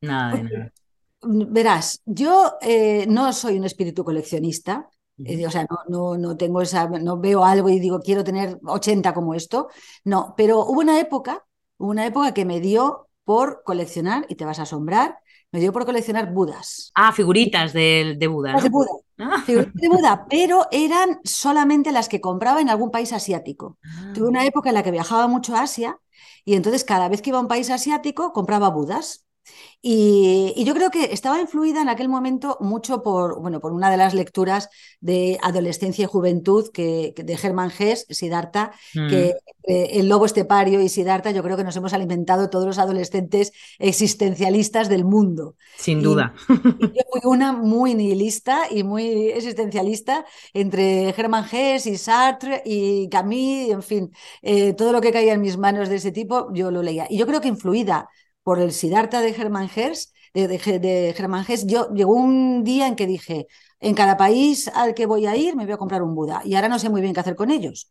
nada 0.01 0.35
de 0.35 0.43
nada? 0.43 0.71
Verás, 1.25 2.01
yo 2.05 2.53
eh, 2.61 3.05
no 3.07 3.31
soy 3.31 3.57
un 3.57 3.63
espíritu 3.63 4.03
coleccionista, 4.03 4.89
eh, 5.23 5.47
o 5.47 5.51
sea, 5.51 5.65
no, 5.69 5.77
no, 5.87 6.17
no, 6.17 6.35
tengo 6.35 6.61
esa, 6.61 6.89
no 6.89 7.17
veo 7.17 7.45
algo 7.45 7.69
y 7.69 7.79
digo, 7.79 8.01
quiero 8.01 8.23
tener 8.25 8.59
80 8.65 9.13
como 9.13 9.33
esto. 9.33 9.69
No, 10.03 10.33
pero 10.35 10.65
hubo 10.65 10.81
una 10.81 10.99
época, 10.99 11.45
una 11.77 12.05
época 12.05 12.33
que 12.33 12.45
me 12.45 12.59
dio 12.59 13.07
por 13.23 13.63
coleccionar, 13.63 14.25
y 14.27 14.35
te 14.35 14.43
vas 14.43 14.59
a 14.59 14.63
asombrar, 14.63 15.17
me 15.53 15.59
dio 15.59 15.71
por 15.71 15.85
coleccionar 15.85 16.33
Budas. 16.33 16.91
Ah, 16.95 17.11
figuritas 17.11 17.73
de, 17.73 18.15
de 18.17 18.27
Buda. 18.27 18.59
De 18.59 18.69
Buda. 18.69 18.89
Ah. 19.19 19.43
Figuritas 19.45 19.75
de 19.75 19.87
Buda, 19.87 20.25
pero 20.27 20.65
eran 20.71 21.19
solamente 21.23 21.91
las 21.91 22.09
que 22.09 22.19
compraba 22.19 22.59
en 22.59 22.69
algún 22.69 22.89
país 22.89 23.13
asiático. 23.13 23.77
Tuve 24.15 24.27
una 24.27 24.45
época 24.45 24.69
en 24.69 24.75
la 24.75 24.81
que 24.81 24.89
viajaba 24.89 25.27
mucho 25.27 25.55
a 25.55 25.61
Asia 25.61 25.99
y 26.43 26.55
entonces 26.55 26.83
cada 26.83 27.07
vez 27.07 27.21
que 27.21 27.29
iba 27.29 27.37
a 27.37 27.41
un 27.41 27.47
país 27.47 27.69
asiático 27.69 28.33
compraba 28.33 28.69
Budas. 28.69 29.27
Y, 29.85 30.63
yo 30.63 30.73
creo 30.73 30.89
que 30.89 31.11
estaba 31.11 31.41
influida 31.41 31.81
en 31.81 31.89
aquel 31.89 32.07
momento 32.07 32.57
mucho 32.61 33.03
por, 33.03 33.41
bueno, 33.41 33.59
por 33.59 33.73
una 33.73 33.91
de 33.91 33.97
las 33.97 34.13
lecturas 34.13 34.69
de 35.01 35.37
adolescencia 35.41 36.05
y 36.05 36.07
juventud 36.07 36.71
que, 36.73 37.13
de 37.17 37.37
Germán 37.37 37.69
Hess, 37.77 38.05
Siddhartha, 38.09 38.71
que 38.93 39.35
mm. 39.35 39.71
eh, 39.71 39.89
el 39.99 40.07
lobo 40.07 40.25
estepario 40.25 40.81
y 40.81 40.87
Siddhartha 40.87 41.31
yo 41.31 41.43
creo 41.43 41.57
que 41.57 41.65
nos 41.65 41.75
hemos 41.75 41.93
alimentado 41.93 42.49
todos 42.49 42.65
los 42.65 42.79
adolescentes 42.79 43.51
existencialistas 43.77 44.87
del 44.87 45.03
mundo. 45.03 45.57
Sin 45.75 46.01
duda. 46.01 46.33
yo 46.47 47.03
fui 47.11 47.21
una 47.25 47.51
muy 47.51 47.93
nihilista 47.93 48.61
y 48.71 48.83
muy 48.83 49.31
existencialista 49.31 50.25
entre 50.53 51.11
Germán 51.11 51.45
Hess 51.51 51.87
y 51.87 51.97
Sartre 51.97 52.61
y 52.65 53.09
Camus, 53.09 53.69
en 53.69 53.83
fin, 53.83 54.11
eh, 54.41 54.71
todo 54.73 54.93
lo 54.93 55.01
que 55.01 55.11
caía 55.11 55.33
en 55.33 55.41
mis 55.41 55.57
manos 55.57 55.89
de 55.89 55.95
ese 55.97 56.13
tipo 56.13 56.53
yo 56.53 56.71
lo 56.71 56.81
leía. 56.81 57.05
Y 57.09 57.17
yo 57.17 57.27
creo 57.27 57.41
que 57.41 57.49
influida 57.49 58.09
por 58.43 58.59
el 58.59 58.71
Siddhartha 58.71 59.21
de 59.21 59.33
Germán 59.33 59.69
Hers, 59.73 60.13
de, 60.33 60.47
de, 60.47 61.13
Germán 61.15 61.45
yo 61.67 61.93
llegó 61.93 62.13
un 62.13 62.63
día 62.63 62.87
en 62.87 62.95
que 62.95 63.05
dije, 63.05 63.47
en 63.79 63.93
cada 63.95 64.17
país 64.17 64.69
al 64.73 64.93
que 64.93 65.05
voy 65.05 65.27
a 65.27 65.35
ir 65.35 65.55
me 65.55 65.65
voy 65.65 65.73
a 65.73 65.77
comprar 65.77 66.01
un 66.01 66.15
Buda. 66.15 66.41
Y 66.45 66.55
ahora 66.55 66.69
no 66.69 66.79
sé 66.79 66.89
muy 66.89 67.01
bien 67.01 67.13
qué 67.13 67.19
hacer 67.19 67.35
con 67.35 67.51
ellos. 67.51 67.89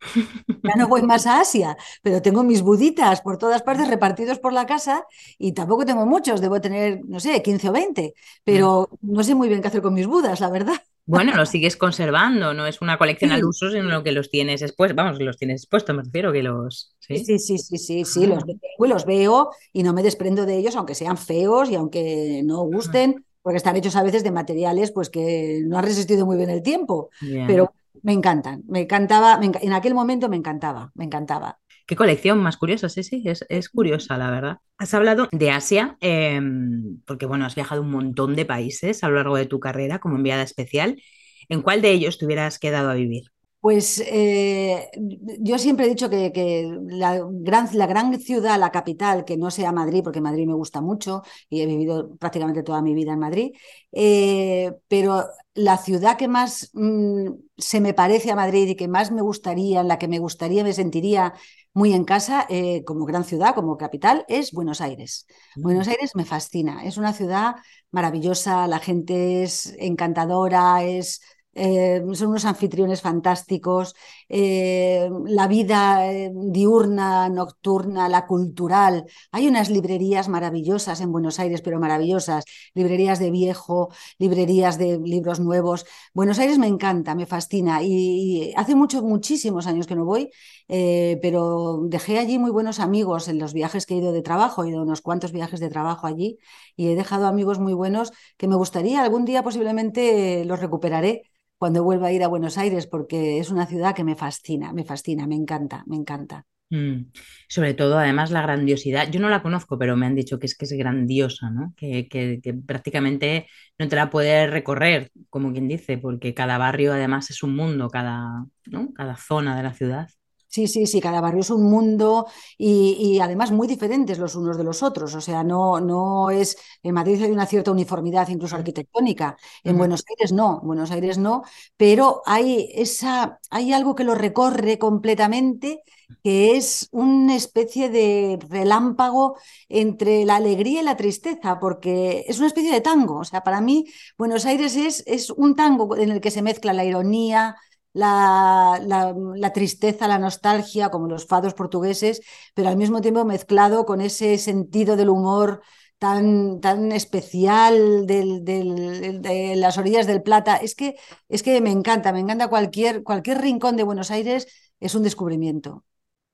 Ya 0.64 0.74
no 0.76 0.88
voy 0.88 1.02
más 1.02 1.26
a 1.26 1.40
Asia, 1.40 1.76
pero 2.02 2.22
tengo 2.22 2.42
mis 2.44 2.62
buditas 2.62 3.20
por 3.20 3.36
todas 3.38 3.62
partes 3.62 3.88
repartidos 3.88 4.38
por 4.38 4.52
la 4.52 4.66
casa 4.66 5.04
y 5.38 5.52
tampoco 5.52 5.84
tengo 5.84 6.06
muchos, 6.06 6.40
debo 6.40 6.60
tener, 6.60 7.00
no 7.04 7.20
sé, 7.20 7.42
15 7.42 7.68
o 7.68 7.72
20, 7.72 8.14
pero 8.44 8.88
no 9.02 9.22
sé 9.22 9.34
muy 9.34 9.48
bien 9.48 9.60
qué 9.60 9.68
hacer 9.68 9.82
con 9.82 9.94
mis 9.94 10.06
Budas, 10.06 10.40
la 10.40 10.50
verdad. 10.50 10.80
Bueno, 11.04 11.34
los 11.34 11.48
sigues 11.48 11.76
conservando, 11.76 12.54
no 12.54 12.66
es 12.66 12.80
una 12.80 12.96
colección 12.96 13.32
al 13.32 13.44
uso, 13.44 13.70
sino 13.70 14.02
que 14.02 14.12
los 14.12 14.30
tienes 14.30 14.62
expuestos, 14.62 14.96
vamos, 14.96 15.20
los 15.20 15.36
tienes 15.36 15.62
expuestos, 15.62 15.96
me 15.96 16.02
refiero 16.02 16.32
que 16.32 16.42
los... 16.42 16.94
Sí, 17.00 17.24
sí, 17.24 17.38
sí, 17.38 17.58
sí, 17.58 17.78
sí, 17.78 18.04
sí, 18.04 18.26
los, 18.26 18.44
veo, 18.44 18.56
los 18.78 19.04
veo 19.04 19.50
y 19.72 19.82
no 19.82 19.92
me 19.92 20.02
desprendo 20.02 20.46
de 20.46 20.56
ellos, 20.56 20.76
aunque 20.76 20.94
sean 20.94 21.18
feos 21.18 21.68
y 21.70 21.74
aunque 21.74 22.42
no 22.44 22.62
gusten, 22.62 23.24
porque 23.42 23.56
están 23.56 23.76
hechos 23.76 23.96
a 23.96 24.02
veces 24.04 24.22
de 24.22 24.30
materiales 24.30 24.92
pues 24.92 25.10
que 25.10 25.62
no 25.66 25.78
han 25.78 25.84
resistido 25.84 26.24
muy 26.24 26.36
bien 26.36 26.50
el 26.50 26.62
tiempo, 26.62 27.10
pero 27.46 27.74
me 28.02 28.12
encantan, 28.12 28.62
me 28.68 28.80
encantaba, 28.82 29.40
en 29.42 29.72
aquel 29.72 29.94
momento 29.94 30.28
me 30.28 30.36
encantaba, 30.36 30.92
me 30.94 31.04
encantaba. 31.04 31.58
Qué 31.86 31.96
colección 31.96 32.38
más 32.38 32.56
curiosa, 32.56 32.88
sí, 32.88 33.02
sí, 33.02 33.22
es, 33.26 33.68
curiosa, 33.68 34.16
la 34.16 34.30
verdad. 34.30 34.58
Has 34.78 34.94
hablado 34.94 35.28
de 35.32 35.50
Asia, 35.50 35.96
em, 36.00 37.00
porque 37.06 37.26
bueno, 37.26 37.44
has 37.44 37.54
viajado 37.54 37.82
un 37.82 37.90
montón 37.90 38.36
de 38.36 38.44
países 38.44 39.04
a 39.04 39.08
lo 39.08 39.16
largo 39.16 39.36
de 39.36 39.46
tu 39.46 39.60
carrera 39.60 39.98
como 39.98 40.16
enviada 40.16 40.42
especial. 40.42 41.02
¿En 41.48 41.62
cuál 41.62 41.82
de 41.82 41.90
ellos 41.90 42.18
te 42.18 42.26
hubieras 42.26 42.58
quedado 42.58 42.90
a 42.90 42.94
vivir? 42.94 43.24
Pues 43.62 44.02
eh, 44.04 44.90
yo 45.38 45.56
siempre 45.56 45.86
he 45.86 45.88
dicho 45.88 46.10
que, 46.10 46.68
la, 46.88 47.20
gran, 47.30 47.68
la, 47.74 47.86
gran, 47.86 48.18
ciudad, 48.18 48.58
la 48.58 48.72
capital, 48.72 49.24
que 49.24 49.36
no 49.36 49.52
sea 49.52 49.70
Madrid, 49.70 50.02
porque 50.02 50.20
Madrid 50.20 50.48
me 50.48 50.52
gusta 50.54 50.80
mucho 50.80 51.22
y 51.48 51.60
he 51.60 51.66
vivido 51.66 52.16
prácticamente 52.16 52.64
toda 52.64 52.82
mi 52.82 52.92
vida 52.92 53.12
en 53.12 53.20
Madrid, 53.20 53.52
eh, 53.92 54.72
pero 54.88 55.26
la 55.54 55.78
ciudad 55.78 56.16
que 56.16 56.26
más 56.26 56.70
mm, 56.72 57.28
se 57.56 57.80
me 57.80 57.94
parece 57.94 58.32
a 58.32 58.36
Madrid 58.36 58.66
y 58.66 58.74
que 58.74 58.88
más 58.88 59.12
me 59.12 59.22
gustaría, 59.22 59.80
en 59.80 59.86
la 59.86 59.96
que 59.96 60.08
me 60.08 60.18
gustaría, 60.18 60.64
me 60.64 60.72
sentiría 60.72 61.32
muy 61.72 61.92
en 61.92 62.04
casa 62.04 62.46
eh, 62.50 62.82
como 62.84 63.04
gran 63.04 63.22
ciudad, 63.22 63.54
como 63.54 63.76
capital, 63.76 64.24
es 64.26 64.50
Buenos 64.50 64.80
Aires. 64.80 65.28
Mm. 65.54 65.62
Buenos 65.62 65.86
Aires 65.86 66.16
me 66.16 66.24
fascina, 66.24 66.84
es 66.84 66.96
una 66.96 67.12
ciudad 67.12 67.54
maravillosa, 67.92 68.66
la 68.66 68.80
gente 68.80 69.44
es 69.44 69.72
encantadora, 69.78 70.82
es 70.82 71.20
eh, 71.54 72.02
son 72.14 72.28
unos 72.28 72.44
anfitriones 72.46 73.02
fantásticos, 73.02 73.94
eh, 74.28 75.10
la 75.26 75.46
vida 75.48 76.10
eh, 76.10 76.30
diurna, 76.34 77.28
nocturna, 77.28 78.08
la 78.08 78.26
cultural. 78.26 79.04
Hay 79.32 79.48
unas 79.48 79.68
librerías 79.70 80.28
maravillosas 80.28 81.00
en 81.00 81.12
Buenos 81.12 81.38
Aires, 81.40 81.60
pero 81.60 81.78
maravillosas, 81.78 82.44
librerías 82.74 83.18
de 83.18 83.30
viejo, 83.30 83.90
librerías 84.18 84.78
de 84.78 84.98
libros 85.04 85.40
nuevos. 85.40 85.84
Buenos 86.14 86.38
Aires 86.38 86.58
me 86.58 86.66
encanta, 86.68 87.14
me 87.14 87.26
fascina. 87.26 87.82
Y, 87.82 88.52
hace 88.56 88.74
muchos, 88.74 89.02
muchísimos 89.02 89.66
años 89.66 89.86
que 89.86 89.94
no 89.96 90.04
voy, 90.04 90.30
pero 90.68 91.80
dejé 91.84 92.18
allí 92.18 92.38
muy 92.38 92.50
buenos 92.50 92.80
amigos 92.80 93.28
en 93.28 93.38
los 93.38 93.52
viajes 93.52 93.84
que 93.86 93.94
he 93.94 93.98
ido 93.98 94.12
de 94.12 94.22
trabajo, 94.22 94.64
he 94.64 94.70
ido 94.70 94.82
unos 94.82 95.02
cuantos 95.02 95.32
viajes 95.32 95.60
de 95.60 95.68
trabajo 95.68 96.06
allí 96.06 96.38
y 96.76 96.88
he 96.88 96.94
dejado 96.96 97.26
amigos 97.26 97.58
muy 97.58 97.74
buenos 97.74 98.12
que 98.36 98.48
me 98.48 98.56
gustaría 98.56 99.02
algún 99.02 99.24
día 99.24 99.42
posiblemente 99.42 100.44
los 100.46 100.60
recuperaré 100.60 101.32
cuando 101.62 101.84
vuelva 101.84 102.08
a 102.08 102.12
ir 102.12 102.24
a 102.24 102.26
Buenos 102.26 102.58
Aires, 102.58 102.88
porque 102.88 103.38
es 103.38 103.48
una 103.48 103.66
ciudad 103.66 103.94
que 103.94 104.02
me 104.02 104.16
fascina, 104.16 104.72
me 104.72 104.82
fascina, 104.82 105.28
me 105.28 105.36
encanta, 105.36 105.84
me 105.86 105.94
encanta. 105.94 106.44
Mm. 106.70 107.12
Sobre 107.48 107.74
todo, 107.74 108.00
además, 108.00 108.32
la 108.32 108.42
grandiosidad. 108.42 109.08
Yo 109.12 109.20
no 109.20 109.28
la 109.28 109.44
conozco, 109.44 109.78
pero 109.78 109.96
me 109.96 110.06
han 110.06 110.16
dicho 110.16 110.40
que 110.40 110.46
es 110.46 110.56
que 110.56 110.64
es 110.64 110.72
grandiosa, 110.72 111.50
¿no? 111.50 111.72
Que, 111.76 112.08
que, 112.08 112.40
prácticamente 112.66 113.46
no 113.78 113.86
te 113.86 113.94
la 113.94 114.10
puedes 114.10 114.50
recorrer, 114.50 115.12
como 115.30 115.52
quien 115.52 115.68
dice, 115.68 115.98
porque 115.98 116.34
cada 116.34 116.58
barrio 116.58 116.94
además 116.94 117.30
es 117.30 117.44
un 117.44 117.54
mundo, 117.54 117.88
cada, 117.90 118.44
¿no? 118.66 118.92
cada 118.92 119.14
zona 119.14 119.56
de 119.56 119.62
la 119.62 119.72
ciudad. 119.72 120.08
Sí, 120.52 120.66
sí, 120.68 120.86
sí, 120.86 121.00
cada 121.00 121.22
barrio 121.22 121.40
es 121.40 121.48
un 121.48 121.62
mundo 121.64 122.26
y, 122.58 123.18
además 123.20 123.50
muy 123.52 123.66
diferentes 123.66 124.18
los 124.18 124.34
unos 124.34 124.58
de 124.58 124.64
los 124.64 124.82
otros. 124.82 125.14
O 125.14 125.20
sea, 125.22 125.42
no, 125.42 125.80
no 125.80 126.28
es. 126.30 126.58
En 126.82 126.92
Madrid 126.94 127.22
hay 127.22 127.30
una 127.30 127.46
cierta 127.46 127.70
uniformidad, 127.70 128.28
incluso 128.28 128.56
arquitectónica. 128.56 129.34
En 129.64 129.78
Buenos 129.78 130.04
Aires 130.10 130.30
no, 130.32 130.58
en 130.60 130.66
Buenos 130.66 130.90
Aires 130.90 131.16
no, 131.16 131.42
pero 131.78 132.20
hay 132.26 132.70
esa, 132.74 133.40
hay 133.48 133.72
algo 133.72 133.94
que 133.94 134.04
lo 134.04 134.14
recorre 134.14 134.78
completamente, 134.78 135.82
que 136.22 136.54
es 136.58 136.88
una 136.92 137.34
especie 137.34 137.88
de 137.88 138.38
relámpago 138.50 139.38
entre 139.70 140.26
la 140.26 140.36
alegría 140.36 140.82
y 140.82 140.84
la 140.84 140.98
tristeza, 140.98 141.58
porque 141.60 142.24
es 142.28 142.36
una 142.38 142.48
especie 142.48 142.72
de 142.72 142.82
tango. 142.82 143.20
O 143.20 143.24
sea, 143.24 143.42
para 143.42 143.62
mí, 143.62 143.86
Buenos 144.18 144.44
Aires 144.44 144.76
es, 144.76 145.02
es 145.06 145.30
un 145.30 145.56
tango 145.56 145.96
en 145.96 146.10
el 146.10 146.20
que 146.20 146.30
se 146.30 146.42
mezcla 146.42 146.74
la 146.74 146.84
ironía, 146.84 147.56
la, 147.92 148.80
la, 148.84 149.52
tristeza, 149.52 150.08
la 150.08 150.18
nostalgia, 150.18 150.90
como 150.90 151.08
los 151.08 151.26
fados 151.26 151.54
portugueses, 151.54 152.22
pero 152.54 152.68
al 152.68 152.76
mismo 152.76 153.00
tiempo 153.00 153.24
mezclado 153.24 153.84
con 153.86 154.00
ese 154.00 154.38
sentido 154.38 154.96
del 154.96 155.10
humor 155.10 155.62
tan, 155.98 156.60
tan 156.60 156.90
especial 156.92 158.06
del, 158.06 158.44
de 158.44 159.54
las 159.56 159.78
orillas 159.78 160.06
del 160.06 160.22
Plata. 160.22 160.56
Es 160.56 160.74
que, 160.74 160.96
es 161.28 161.42
que 161.42 161.60
me 161.60 161.70
encanta, 161.70 162.12
me 162.12 162.20
encanta 162.20 162.48
cualquier, 162.48 163.02
cualquier 163.02 163.40
rincón 163.40 163.76
de 163.76 163.84
Buenos 163.84 164.10
Aires, 164.10 164.46
es 164.80 164.94
un 164.94 165.02
descubrimiento. 165.02 165.84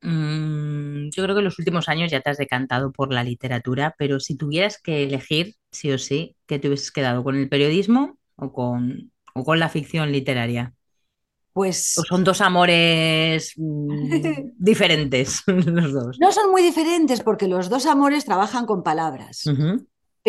Mm, 0.00 1.10
yo 1.10 1.22
creo 1.24 1.34
que 1.34 1.40
en 1.40 1.44
los 1.44 1.58
últimos 1.58 1.88
años 1.88 2.10
ya 2.10 2.20
te 2.20 2.30
has 2.30 2.38
decantado 2.38 2.92
por 2.92 3.12
la 3.12 3.24
literatura, 3.24 3.94
pero 3.98 4.20
si 4.20 4.36
tuvieras 4.36 4.80
que 4.80 5.02
elegir, 5.04 5.56
sí 5.72 5.90
o 5.90 5.98
sí, 5.98 6.36
¿qué 6.46 6.58
te 6.58 6.68
hubieses 6.68 6.92
quedado? 6.92 7.24
¿Con 7.24 7.36
el 7.36 7.48
periodismo 7.48 8.18
o 8.36 8.52
con, 8.52 9.12
o 9.34 9.44
con 9.44 9.58
la 9.58 9.68
ficción 9.68 10.12
literaria? 10.12 10.74
Pues... 11.58 11.94
son 12.08 12.22
dos 12.22 12.40
amores 12.40 13.52
mm, 13.56 14.52
diferentes 14.56 15.42
los 15.48 15.92
dos. 15.92 16.16
No 16.20 16.30
son 16.30 16.52
muy 16.52 16.62
diferentes 16.62 17.20
porque 17.20 17.48
los 17.48 17.68
dos 17.68 17.86
amores 17.86 18.24
trabajan 18.24 18.64
con 18.64 18.84
palabras. 18.84 19.42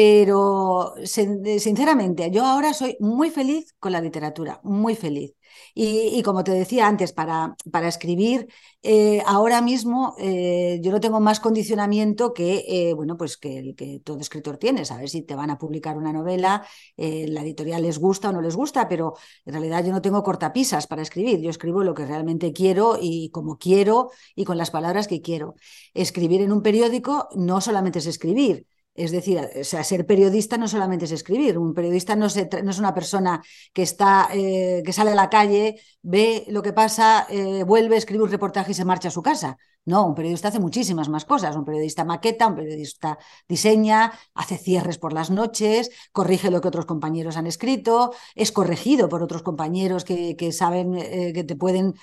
Pero 0.01 0.93
sinceramente, 1.03 2.31
yo 2.31 2.45
ahora 2.45 2.73
soy 2.73 2.95
muy 3.01 3.29
feliz 3.29 3.75
con 3.81 3.91
la 3.91 3.99
literatura, 3.99 4.61
muy 4.63 4.95
feliz. 4.95 5.33
Y, 5.75 6.23
como 6.23 6.41
te 6.45 6.51
decía 6.53 6.87
antes, 6.87 7.11
para, 7.11 7.55
para 7.69 7.89
escribir, 7.89 8.47
eh, 8.81 9.21
ahora 9.25 9.61
mismo 9.61 10.15
eh, 10.17 10.79
yo 10.81 10.91
no 10.93 11.01
tengo 11.01 11.19
más 11.19 11.41
condicionamiento 11.41 12.33
que, 12.33 12.63
eh, 12.69 12.93
bueno, 12.93 13.17
pues 13.17 13.35
que 13.35 13.57
el 13.59 13.75
que 13.75 13.99
todo 13.99 14.19
escritor 14.21 14.55
tiene, 14.57 14.85
saber 14.85 15.09
si 15.09 15.21
te 15.23 15.35
van 15.35 15.49
a 15.49 15.57
publicar 15.57 15.97
una 15.97 16.13
novela, 16.13 16.65
la 16.95 17.41
editorial 17.41 17.81
les 17.81 17.99
gusta 17.99 18.29
o 18.29 18.31
no 18.31 18.41
les 18.41 18.55
gusta, 18.55 18.87
pero 18.87 19.15
en 19.45 19.53
realidad 19.53 19.83
yo 19.83 19.91
no 19.91 20.01
tengo 20.01 20.23
cortapisas 20.23 20.87
para 20.87 21.01
escribir, 21.01 21.41
yo 21.41 21.49
escribo 21.49 21.83
lo 21.83 21.93
que 21.93 22.05
realmente 22.05 22.53
quiero 22.53 22.97
y 23.01 23.31
como 23.31 23.57
quiero 23.57 24.11
y 24.33 24.45
con 24.45 24.57
las 24.57 24.71
palabras 24.71 25.07
que 25.09 25.21
quiero. 25.21 25.55
Escribir 25.93 26.41
en 26.41 26.53
un 26.53 26.61
periódico 26.61 27.27
no 27.35 27.59
solamente 27.59 27.99
es 27.99 28.05
escribir, 28.05 28.65
es 28.95 29.11
decir, 29.11 29.39
o 29.59 29.63
sea, 29.63 29.83
ser 29.83 30.05
periodista 30.05 30.57
no 30.57 30.67
solamente 30.67 31.05
es 31.05 31.11
escribir. 31.11 31.57
Un 31.57 31.73
periodista 31.73 32.15
no, 32.15 32.27
no 32.63 32.71
es 32.71 32.79
una 32.79 32.93
persona 32.93 33.41
que, 33.73 33.81
está, 33.83 34.29
eh, 34.33 34.83
que 34.85 34.93
sale 34.93 35.11
a 35.11 35.15
la 35.15 35.29
calle, 35.29 35.79
ve 36.01 36.45
lo 36.49 36.61
que 36.61 36.73
pasa, 36.73 37.25
eh, 37.29 37.63
vuelve, 37.63 37.97
escribe 37.97 38.23
un 38.23 38.31
reportaje 38.31 38.71
y 38.71 38.75
se 38.75 38.85
marcha 38.85 39.07
a 39.07 39.11
su 39.11 39.21
casa. 39.21 39.57
No, 39.91 40.05
un 40.05 40.15
periodista 40.15 40.49
hace 40.49 40.59
muchísimas 40.59 41.09
más 41.09 41.25
cosas. 41.25 41.55
Un 41.55 41.65
periodista 41.65 42.05
maqueta, 42.05 42.47
un 42.47 42.55
periodista 42.55 43.17
diseña, 43.47 44.13
hace 44.35 44.57
cierres 44.57 44.97
por 44.99 45.13
las 45.13 45.31
noches, 45.31 45.89
corrige 46.11 46.51
lo 46.51 46.61
que 46.61 46.67
otros 46.67 46.85
compañeros 46.85 47.37
han 47.37 47.47
escrito, 47.47 48.13
es 48.35 48.51
corregido 48.51 49.09
por 49.09 49.23
otros 49.23 49.41
compañeros 49.41 50.05
que, 50.05 50.51
saben 50.51 50.95
eh, 50.95 51.33
que 51.33 51.43
te 51.43 51.55
pueden 51.55 51.95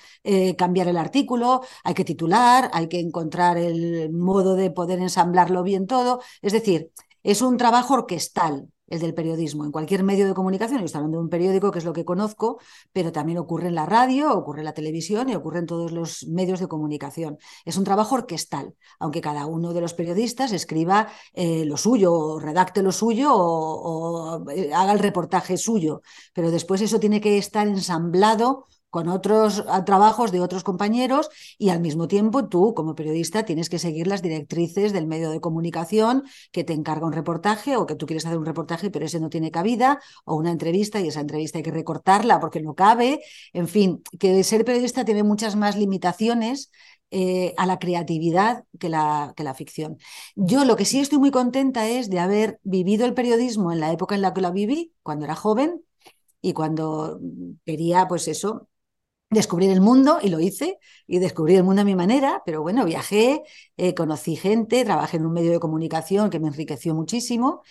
cambiar 0.57 0.87
el 0.89 0.97
artículo, 0.97 1.61
hay 1.83 1.93
que 1.93 2.03
titular, 2.03 2.69
hay 2.73 2.87
que 2.89 2.99
encontrar 2.99 3.57
el 3.57 4.11
modo 4.11 4.55
de 4.55 4.71
poder 4.71 4.99
ensamblarlo 4.99 5.63
bien 5.63 5.87
todo. 5.87 6.21
Es 6.41 6.53
decir, 6.53 6.91
es 7.23 7.41
un 7.41 7.57
trabajo 7.57 7.93
orquestal, 7.93 8.69
el 8.87 8.99
del 8.99 9.13
periodismo, 9.13 9.65
en 9.65 9.71
cualquier 9.71 10.03
medio 10.03 10.27
de 10.27 10.33
comunicación. 10.33 10.79
Yo 10.79 10.85
estoy 10.85 10.99
hablando 10.99 11.17
de 11.17 11.23
un 11.23 11.29
periódico 11.29 11.71
que 11.71 11.79
es 11.79 11.85
lo 11.85 11.93
que 11.93 12.05
conozco, 12.05 12.59
pero 12.93 13.11
también 13.11 13.37
ocurre 13.37 13.67
en 13.67 13.75
la 13.75 13.85
radio, 13.85 14.33
ocurre 14.33 14.59
en 14.59 14.65
la 14.65 14.73
televisión 14.73 15.29
y 15.29 15.35
ocurre 15.35 15.59
en 15.59 15.65
todos 15.65 15.91
los 15.91 16.25
medios 16.27 16.59
de 16.59 16.67
comunicación. 16.67 17.37
Es 17.65 17.77
un 17.77 17.83
trabajo 17.83 18.15
orquestal, 18.15 18.73
aunque 18.99 19.21
cada 19.21 19.45
uno 19.45 19.73
de 19.73 19.81
los 19.81 19.93
periodistas 19.93 20.51
escriba 20.51 21.07
eh, 21.33 21.65
lo 21.65 21.77
suyo, 21.77 22.13
o 22.13 22.39
redacte 22.39 22.81
lo 22.81 22.91
suyo 22.91 23.31
o 23.33 24.49
eh, 24.51 24.73
haga 24.73 24.93
el 24.93 24.99
reportaje 24.99 25.57
suyo, 25.57 26.01
pero 26.33 26.51
después 26.51 26.81
eso 26.81 26.99
tiene 26.99 27.21
que 27.21 27.37
estar 27.37 27.67
ensamblado 27.67 28.67
con 28.89 29.09
otros 29.09 29.63
trabajos 29.85 30.31
de 30.31 30.39
otros 30.39 30.63
compañeros 30.63 31.29
y 31.57 31.69
al 31.69 31.81
mismo 31.81 32.07
tiempo 32.07 32.47
tú 32.47 32.73
como 32.73 32.95
periodista 32.95 33.43
tienes 33.43 33.69
que 33.69 33.79
seguir 33.79 34.07
las 34.07 34.21
directrices 34.21 34.93
del 34.93 35.07
medio 35.07 35.29
de 35.29 35.41
comunicación 35.41 36.23
que 36.51 36.63
te 36.63 36.73
encarga 36.73 37.05
un 37.05 37.13
reportaje 37.13 37.75
o 37.77 37.85
que 37.85 37.95
tú 37.95 38.05
quieres 38.05 38.25
hacer 38.25 38.37
un 38.37 38.45
reportaje 38.45 38.89
pero 38.89 39.05
ese 39.05 39.19
no 39.19 39.29
tiene 39.29 39.51
cabida 39.51 39.99
o 40.25 40.35
una 40.35 40.51
entrevista 40.51 40.99
y 40.99 41.07
esa 41.07 41.21
entrevista 41.21 41.59
hay 41.59 41.63
que 41.63 41.71
recortarla 41.71 42.39
porque 42.39 42.61
no 42.61 42.75
cabe. 42.75 43.21
En 43.53 43.67
fin, 43.67 44.01
que 44.19 44.43
ser 44.43 44.65
periodista 44.65 45.05
tiene 45.05 45.23
muchas 45.23 45.55
más 45.55 45.75
limitaciones 45.77 46.71
eh, 47.11 47.53
a 47.57 47.65
la 47.65 47.79
creatividad 47.79 48.65
que 48.79 48.89
la, 48.89 49.33
que 49.35 49.43
la 49.43 49.53
ficción. 49.53 49.97
Yo 50.35 50.65
lo 50.65 50.75
que 50.75 50.85
sí 50.85 50.99
estoy 50.99 51.19
muy 51.19 51.31
contenta 51.31 51.87
es 51.87 52.09
de 52.09 52.19
haber 52.19 52.59
vivido 52.63 53.05
el 53.05 53.13
periodismo 53.13 53.71
en 53.71 53.79
la 53.79 53.91
época 53.91 54.15
en 54.15 54.21
la 54.21 54.33
que 54.33 54.41
lo 54.41 54.51
viví, 54.51 54.93
cuando 55.03 55.25
era 55.25 55.35
joven, 55.35 55.81
y 56.41 56.53
cuando 56.53 57.19
quería, 57.65 58.07
pues 58.07 58.27
eso, 58.27 58.67
descubrir 59.29 59.71
el 59.71 59.81
mundo 59.81 60.19
y 60.21 60.29
lo 60.29 60.39
hice 60.39 60.79
y 61.05 61.19
descubrí 61.19 61.55
el 61.55 61.63
mundo 61.63 61.81
a 61.81 61.85
mi 61.85 61.95
manera, 61.95 62.41
pero 62.45 62.61
bueno, 62.61 62.85
viajé, 62.85 63.43
eh, 63.75 63.93
conocí 63.93 64.35
gente, 64.35 64.85
trabajé 64.85 65.17
en 65.17 65.25
un 65.25 65.33
medio 65.33 65.51
de 65.51 65.59
comunicación 65.59 66.29
que 66.29 66.39
me 66.39 66.47
enriqueció 66.47 66.95
muchísimo 66.95 67.61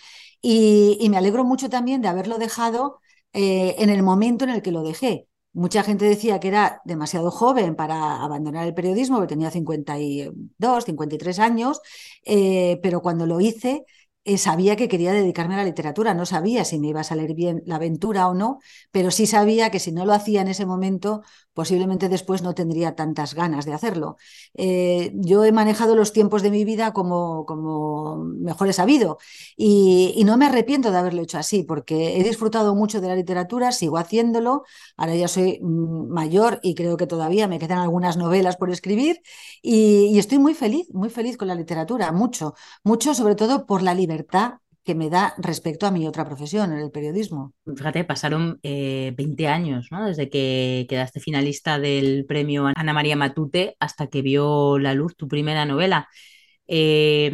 y, 0.41 1.07
me 1.09 1.17
alegro 1.17 1.43
mucho 1.43 1.69
también 1.69 2.01
de 2.01 2.09
haberlo 2.09 2.37
dejado 2.37 2.99
eh, 3.33 3.75
en 3.79 3.89
el 3.89 4.03
momento 4.03 4.45
en 4.45 4.51
el 4.51 4.61
que 4.61 4.71
lo 4.71 4.83
dejé. 4.83 5.27
Mucha 5.53 5.81
gente 5.83 6.05
decía 6.05 6.39
que 6.39 6.49
era 6.49 6.81
demasiado 6.85 7.31
joven 7.31 7.75
para 7.75 8.21
abandonar 8.23 8.67
el 8.67 8.75
periodismo, 8.75 9.19
que 9.21 9.27
tenía 9.27 9.49
52, 9.49 10.85
53 10.85 11.39
años, 11.39 11.81
eh, 12.25 12.79
pero 12.83 13.01
cuando 13.01 13.25
lo 13.25 13.39
hice 13.41 13.85
sabía 14.35 14.75
que 14.75 14.89
quería 14.89 15.13
dedicarme 15.13 15.53
a 15.53 15.57
la 15.57 15.63
literatura. 15.63 16.13
No 16.13 16.25
sabía 16.25 16.65
si 16.65 16.79
me 16.79 16.89
iba 16.89 16.99
a 16.99 17.03
salir 17.05 17.33
bien 17.33 17.63
la 17.65 17.77
aventura 17.77 18.27
o 18.27 18.33
no, 18.33 18.59
pero 18.91 19.09
sí 19.11 19.25
sabía 19.25 19.71
que 19.71 19.79
si 19.79 19.93
no 19.93 20.05
lo 20.05 20.11
hacía 20.13 20.41
en 20.41 20.49
ese 20.49 20.65
momento, 20.65 21.21
posiblemente 21.57 22.07
después 22.07 22.43
no 22.43 22.53
tendría 22.53 22.93
tantas 22.93 23.33
ganas 23.33 23.65
de 23.65 23.73
hacerlo. 23.73 24.17
Eh, 24.53 25.11
yo 25.15 25.43
he 25.43 25.51
manejado 25.51 25.95
los 25.95 26.13
tiempos 26.13 26.43
de 26.43 26.51
mi 26.51 26.63
vida 26.65 26.93
como, 26.93 27.47
como 27.47 28.17
mejor 28.17 28.67
he 28.67 28.73
sabido 28.73 29.17
y, 29.55 30.23
no 30.23 30.37
me 30.37 30.45
arrepiento 30.45 30.91
de 30.91 30.97
haberlo 30.99 31.23
hecho 31.23 31.39
así, 31.39 31.63
porque 31.63 32.19
he 32.19 32.23
disfrutado 32.23 32.75
mucho 32.75 33.01
de 33.01 33.07
la 33.07 33.15
literatura, 33.15 33.71
sigo 33.71 33.97
haciéndolo, 33.97 34.65
ahora 34.97 35.15
ya 35.15 35.27
soy 35.27 35.59
mm, 35.59 36.09
mayor 36.13 36.59
y 36.61 36.75
creo 36.75 36.95
que 36.95 37.07
todavía 37.07 37.47
me 37.47 37.57
quedan 37.57 37.79
algunas 37.79 38.17
novelas 38.17 38.55
por 38.55 38.69
escribir 38.69 39.21
y, 39.63 40.09
y 40.13 40.19
estoy 40.19 40.37
muy 40.37 40.53
feliz, 40.53 40.87
muy 40.93 41.09
feliz 41.09 41.37
con 41.37 41.47
la 41.47 41.55
literatura, 41.55 42.11
mucho, 42.11 42.53
mucho 42.83 43.15
sobre 43.15 43.33
todo 43.33 43.65
por 43.65 43.81
la 43.81 43.95
libertad 43.95 44.59
que 44.87 44.95
me 44.95 45.09
da 45.09 45.33
respecto 45.37 45.85
a 45.85 45.91
mi 45.91 46.07
otra 46.07 46.23
profesión, 46.23 46.71
en 46.71 46.79
el 46.79 46.91
periodismo. 46.91 47.53
Fíjate, 47.75 48.05
pasaron 48.05 48.57
20 48.63 49.43
eh, 49.43 49.47
años, 49.49 49.89
¿no? 49.91 50.05
Desde 50.05 50.29
que 50.29 50.85
quedaste 50.87 51.19
finalista 51.19 51.77
del 51.77 52.25
premio 52.25 52.71
Ana 52.73 52.93
María 52.93 53.17
Matute 53.17 53.75
hasta 53.81 54.07
que 54.07 54.21
vio 54.21 54.79
la 54.79 54.93
luz 54.93 55.17
tu 55.17 55.27
primera 55.27 55.65
novela. 55.65 56.07
Eh, 56.67 57.29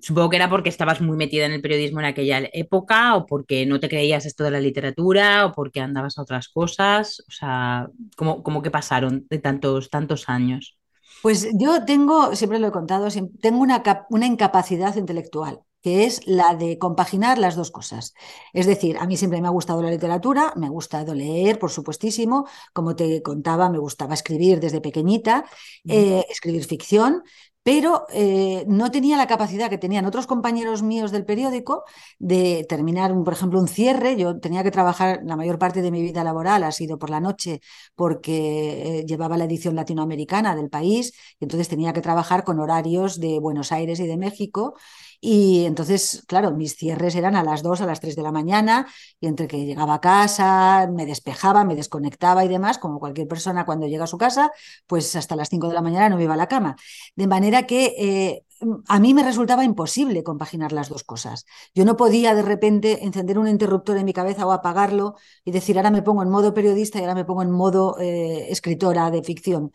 supongo 0.00 0.30
que 0.30 0.36
era 0.36 0.48
porque 0.48 0.68
estabas 0.68 1.00
muy 1.00 1.16
metida 1.16 1.44
en 1.44 1.50
el 1.50 1.60
periodismo 1.60 1.98
en 1.98 2.06
aquella 2.06 2.40
época, 2.52 3.16
o 3.16 3.26
porque 3.26 3.66
no 3.66 3.80
te 3.80 3.88
creías 3.88 4.24
esto 4.24 4.44
de 4.44 4.52
la 4.52 4.60
literatura, 4.60 5.46
o 5.46 5.52
porque 5.52 5.80
andabas 5.80 6.18
a 6.18 6.22
otras 6.22 6.48
cosas. 6.48 7.24
O 7.26 7.32
sea, 7.32 7.88
¿cómo, 8.16 8.44
cómo 8.44 8.62
que 8.62 8.70
pasaron 8.70 9.26
de 9.28 9.38
tantos, 9.38 9.90
tantos 9.90 10.28
años? 10.28 10.78
Pues 11.20 11.48
yo 11.58 11.84
tengo, 11.84 12.36
siempre 12.36 12.60
lo 12.60 12.68
he 12.68 12.72
contado, 12.72 13.08
tengo 13.40 13.58
una, 13.58 13.82
una 14.08 14.26
incapacidad 14.26 14.94
intelectual 14.94 15.62
que 15.82 16.04
es 16.04 16.26
la 16.26 16.54
de 16.54 16.78
compaginar 16.78 17.38
las 17.38 17.56
dos 17.56 17.70
cosas. 17.70 18.14
Es 18.52 18.66
decir, 18.66 18.96
a 18.98 19.06
mí 19.06 19.16
siempre 19.16 19.40
me 19.40 19.48
ha 19.48 19.50
gustado 19.50 19.82
la 19.82 19.90
literatura, 19.90 20.52
me 20.56 20.66
ha 20.66 20.70
gustado 20.70 21.14
leer, 21.14 21.58
por 21.58 21.70
supuestísimo, 21.70 22.46
como 22.72 22.96
te 22.96 23.22
contaba, 23.22 23.68
me 23.68 23.78
gustaba 23.78 24.14
escribir 24.14 24.60
desde 24.60 24.80
pequeñita, 24.80 25.44
eh, 25.86 26.24
escribir 26.30 26.64
ficción, 26.64 27.22
pero 27.62 28.06
eh, 28.12 28.64
no 28.66 28.90
tenía 28.90 29.16
la 29.16 29.26
capacidad 29.26 29.70
que 29.70 29.78
tenían 29.78 30.04
otros 30.04 30.26
compañeros 30.26 30.82
míos 30.82 31.12
del 31.12 31.24
periódico 31.24 31.84
de 32.18 32.66
terminar, 32.68 33.14
por 33.24 33.32
ejemplo, 33.32 33.60
un 33.60 33.68
cierre. 33.68 34.16
Yo 34.16 34.40
tenía 34.40 34.64
que 34.64 34.72
trabajar 34.72 35.20
la 35.24 35.36
mayor 35.36 35.58
parte 35.58 35.80
de 35.80 35.92
mi 35.92 36.02
vida 36.02 36.24
laboral, 36.24 36.64
ha 36.64 36.72
sido 36.72 36.98
por 36.98 37.10
la 37.10 37.20
noche, 37.20 37.60
porque 37.94 39.00
eh, 39.00 39.06
llevaba 39.06 39.36
la 39.36 39.44
edición 39.44 39.76
latinoamericana 39.76 40.56
del 40.56 40.70
país, 40.70 41.12
y 41.38 41.44
entonces 41.44 41.68
tenía 41.68 41.92
que 41.92 42.00
trabajar 42.00 42.42
con 42.44 42.58
horarios 42.58 43.20
de 43.20 43.38
Buenos 43.38 43.70
Aires 43.70 44.00
y 44.00 44.06
de 44.08 44.16
México. 44.16 44.74
Y 45.24 45.66
entonces, 45.66 46.24
claro, 46.26 46.50
mis 46.50 46.74
cierres 46.74 47.14
eran 47.14 47.36
a 47.36 47.44
las 47.44 47.62
2, 47.62 47.80
a 47.80 47.86
las 47.86 48.00
3 48.00 48.16
de 48.16 48.22
la 48.22 48.32
mañana, 48.32 48.88
y 49.20 49.28
entre 49.28 49.46
que 49.46 49.64
llegaba 49.64 49.94
a 49.94 50.00
casa, 50.00 50.88
me 50.92 51.06
despejaba, 51.06 51.64
me 51.64 51.76
desconectaba 51.76 52.44
y 52.44 52.48
demás, 52.48 52.78
como 52.78 52.98
cualquier 52.98 53.28
persona 53.28 53.64
cuando 53.64 53.86
llega 53.86 54.02
a 54.02 54.08
su 54.08 54.18
casa, 54.18 54.50
pues 54.88 55.14
hasta 55.14 55.36
las 55.36 55.48
5 55.48 55.68
de 55.68 55.74
la 55.74 55.80
mañana 55.80 56.08
no 56.08 56.16
me 56.16 56.24
iba 56.24 56.34
a 56.34 56.36
la 56.36 56.48
cama. 56.48 56.74
De 57.14 57.28
manera 57.28 57.68
que 57.68 57.94
eh, 57.98 58.44
a 58.88 58.98
mí 58.98 59.14
me 59.14 59.22
resultaba 59.22 59.64
imposible 59.64 60.22
compaginar 60.24 60.72
las 60.72 60.88
dos 60.88 61.04
cosas. 61.04 61.46
Yo 61.74 61.84
no 61.84 61.96
podía 61.96 62.34
de 62.34 62.42
repente 62.42 63.04
encender 63.04 63.38
un 63.38 63.48
interruptor 63.48 63.96
en 63.98 64.04
mi 64.04 64.12
cabeza 64.12 64.46
o 64.46 64.52
apagarlo 64.52 65.14
y 65.44 65.52
decir, 65.52 65.76
ahora 65.78 65.90
me 65.92 66.02
pongo 66.02 66.22
en 66.22 66.30
modo 66.30 66.54
periodista 66.54 66.98
y 66.98 67.02
ahora 67.02 67.14
me 67.14 67.24
pongo 67.24 67.42
en 67.42 67.50
modo 67.50 67.96
eh, 68.00 68.48
escritora 68.50 69.10
de 69.10 69.22
ficción 69.22 69.72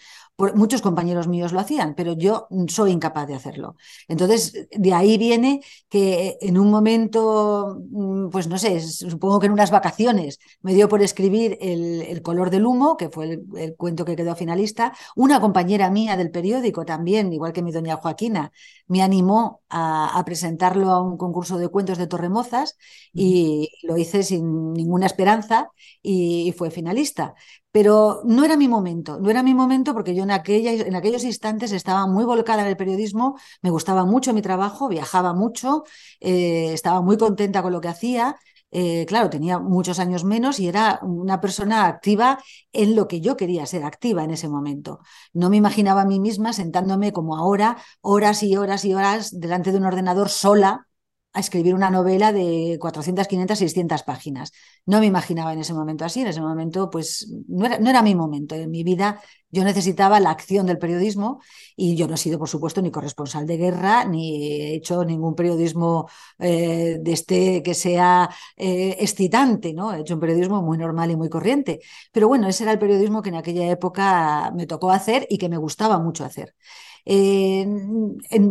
muchos 0.56 0.82
compañeros 0.82 1.28
míos 1.28 1.52
lo 1.52 1.60
hacían, 1.60 1.96
pero 1.96 2.14
yo 2.14 2.48
soy 2.68 2.92
incapaz 2.92 3.28
de 3.28 3.36
hacerlo. 3.36 3.76
Entonces, 4.08 4.68
de 4.72 4.94
ahí 4.94 5.18
viene 5.18 5.62
que 5.90 6.38
en 6.42 6.58
un 6.58 6.70
momento, 6.70 7.80
mm, 7.90 8.30
pues 8.30 8.48
no 8.48 8.58
sé, 8.58 8.80
supongo 8.82 9.40
que 9.40 9.48
en 9.48 9.54
unas 9.54 9.72
vacaciones 9.72 10.40
me 10.62 10.74
dio 10.74 10.88
por 10.90 11.02
escribir 11.02 11.58
El, 11.60 12.22
color 12.22 12.50
del 12.50 12.66
humo, 12.66 12.98
que 12.98 13.10
fue 13.10 13.42
el, 13.56 13.76
cuento 13.78 14.06
que 14.06 14.16
quedó 14.16 14.36
finalista. 14.36 14.94
Una 15.16 15.40
compañera 15.40 15.90
mía 15.90 16.18
del 16.18 16.32
periódico 16.32 16.86
también, 16.86 17.32
igual 17.34 17.54
que 17.54 17.62
mi 17.64 17.72
doña 17.72 17.96
Joaquina, 17.98 18.52
me 18.88 19.02
animó 19.02 19.62
a, 19.70 20.22
presentarlo 20.26 20.92
a 20.92 21.02
un 21.02 21.18
concurso 21.18 21.58
de 21.58 21.70
cuentos 21.70 21.98
de 21.98 22.08
Torremozas 22.08 22.78
y 23.14 23.70
lo 23.84 23.98
hice 23.98 24.24
sin 24.24 24.74
ninguna 24.74 25.06
esperanza 25.06 25.72
y 26.02 26.54
fue 26.58 26.70
finalista 26.72 27.34
pero 27.78 28.22
no 28.26 28.44
era 28.44 28.58
mi 28.58 28.68
momento, 28.68 29.20
no 29.20 29.30
era 29.30 29.44
mi 29.44 29.54
momento 29.54 29.94
porque 29.94 30.16
yo 30.16 30.24
en, 30.24 30.32
en 30.32 30.96
aquellos 30.96 31.24
instantes 31.24 31.72
estaba 31.72 32.08
muy 32.08 32.26
volcada 32.26 32.64
en 32.64 32.70
el 32.70 32.76
periodismo, 32.82 33.38
me 33.62 33.70
gustaba 33.70 34.04
mucho 34.04 34.34
mi 34.34 34.42
trabajo, 34.42 34.88
viajaba 34.88 35.34
mucho, 35.36 35.84
eh, 36.20 36.74
estaba 36.74 37.02
muy 37.02 37.18
contenta 37.18 37.62
con 37.62 37.72
lo 37.74 37.80
que 37.80 37.90
hacía. 37.90 38.36
Eh, 38.72 39.06
claro, 39.08 39.30
tenía 39.30 39.60
muchos 39.60 40.00
años 40.00 40.24
menos 40.24 40.60
y 40.60 40.68
era 40.68 41.00
una 41.04 41.40
persona 41.40 41.86
activa 41.86 42.40
en 42.74 42.96
lo 42.96 43.08
que 43.08 43.22
yo 43.22 43.38
quería 43.38 43.66
ser 43.68 43.84
activa 43.84 44.24
en 44.24 44.32
ese 44.32 44.50
momento. 44.50 45.00
No 45.34 45.50
me 45.52 45.58
imaginaba 45.58 46.02
a 46.02 46.06
mí 46.06 46.20
misma 46.20 46.54
sentándome 46.54 47.14
como 47.14 47.38
ahora, 47.38 47.78
horas 48.02 48.42
y 48.42 48.58
horas 48.58 48.86
y 48.86 48.94
horas 48.96 49.40
delante 49.40 49.72
de 49.72 49.78
un 49.78 49.86
ordenador 49.86 50.30
sola, 50.30 50.88
a 51.38 51.40
escribir 51.40 51.76
una 51.76 51.92
novela 51.92 52.34
de 52.34 52.78
400, 52.80 53.28
500, 53.28 53.60
600 53.60 54.04
páginas. 54.04 54.52
No 54.88 55.00
me 55.00 55.06
imaginaba 55.06 55.54
en 55.54 55.60
ese 55.60 55.74
momento 55.74 56.04
así, 56.04 56.22
en 56.22 56.28
ese 56.28 56.42
momento 56.42 56.90
pues 56.90 57.32
no 57.48 57.66
era, 57.66 58.02
mi 58.02 58.16
momento, 58.16 58.56
en 58.56 58.72
mi 58.72 58.84
vida 58.84 59.22
yo 59.52 59.64
necesitaba 59.64 60.20
la 60.20 60.32
acción 60.32 60.66
del 60.66 60.80
periodismo 60.80 61.40
y 61.76 61.96
yo 61.96 62.08
no 62.08 62.16
he 62.16 62.18
sido, 62.18 62.40
por 62.40 62.50
supuesto, 62.50 62.82
ni 62.82 62.90
corresponsal 62.90 63.46
de 63.46 63.58
guerra, 63.58 64.04
ni 64.06 64.52
he 64.52 64.76
hecho 64.76 65.06
ningún 65.06 65.36
periodismo 65.36 66.10
eh, 66.40 66.98
de 67.00 67.12
este 67.14 67.62
que 67.64 67.76
sea 67.76 68.30
eh, 68.56 68.98
excitante, 69.00 69.74
¿no? 69.74 69.94
He 69.94 70.02
hecho 70.02 70.16
un 70.16 70.20
periodismo 70.20 70.64
muy 70.64 70.78
normal 70.80 71.12
y 71.12 71.16
muy 71.16 71.30
corriente. 71.30 71.80
Pero 72.12 72.28
bueno, 72.28 72.48
ese 72.48 72.64
era 72.64 72.72
el 72.72 72.80
periodismo 72.80 73.22
que 73.22 73.30
en 73.30 73.36
aquella 73.36 73.70
época 73.70 74.52
me 74.56 74.66
tocó 74.66 74.90
hacer 74.92 75.28
y 75.30 75.38
que 75.38 75.50
me 75.50 75.58
gustaba 75.58 76.00
mucho 76.00 76.26
hacer 76.26 76.56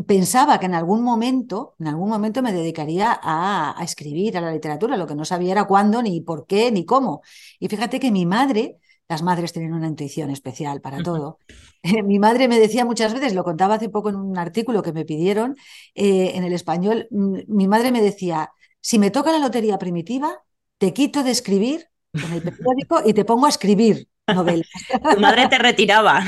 pensaba 0.07 0.59
que 0.59 0.67
en 0.67 0.75
algún 0.75 1.03
momento, 1.03 1.75
en 1.79 1.89
algún 1.89 2.09
momento 2.09 2.43
me 2.43 2.53
dedicaría 2.53 3.19
a, 3.23 3.77
escribir, 3.83 4.39
a 4.39 4.41
la 4.41 4.53
literatura, 4.53 4.97
lo 4.97 5.07
que 5.07 5.15
no 5.15 5.25
sabía 5.25 5.53
era 5.53 5.65
cuándo, 5.65 6.03
ni 6.03 6.21
por 6.23 6.47
qué, 6.47 6.73
ni 6.73 6.85
cómo. 6.87 7.23
Y 7.61 7.69
fíjate 7.69 8.01
que 8.01 8.11
mi 8.11 8.25
madre, 8.25 8.79
las 9.09 9.23
madres 9.23 9.53
tienen 9.53 9.75
una 9.75 9.89
intuición 9.89 10.31
especial 10.31 10.81
para 10.81 11.03
todo. 11.03 11.39
mi 12.05 12.19
madre 12.19 12.49
me 12.49 12.59
decía 12.59 12.85
muchas 12.87 13.13
veces, 13.13 13.35
lo 13.35 13.45
contaba 13.45 13.75
hace 13.75 13.91
poco 13.91 14.09
en 14.09 14.17
un 14.17 14.39
artículo 14.39 14.83
que 14.83 14.93
me 14.93 15.05
pidieron 15.05 15.57
eh, 15.95 16.33
en 16.35 16.45
el 16.45 16.55
español, 16.55 17.09
mi 17.11 17.69
madre 17.69 17.93
me 17.93 18.01
decía, 18.01 18.53
si 18.81 18.99
me 18.99 19.11
toca 19.11 19.33
la 19.33 19.39
lotería 19.39 19.79
primitiva, 19.79 20.43
te 20.79 20.95
quito 20.95 21.23
de 21.23 21.31
escribir 21.31 21.89
en 22.15 22.33
el 22.33 22.43
periódico 22.43 23.03
y 23.05 23.13
te 23.13 23.25
pongo 23.25 23.47
a 23.47 23.51
escribir 23.51 24.09
novelas. 24.33 24.69
Tu 25.09 25.21
madre 25.21 25.49
te 25.49 25.59
retiraba. 25.59 26.21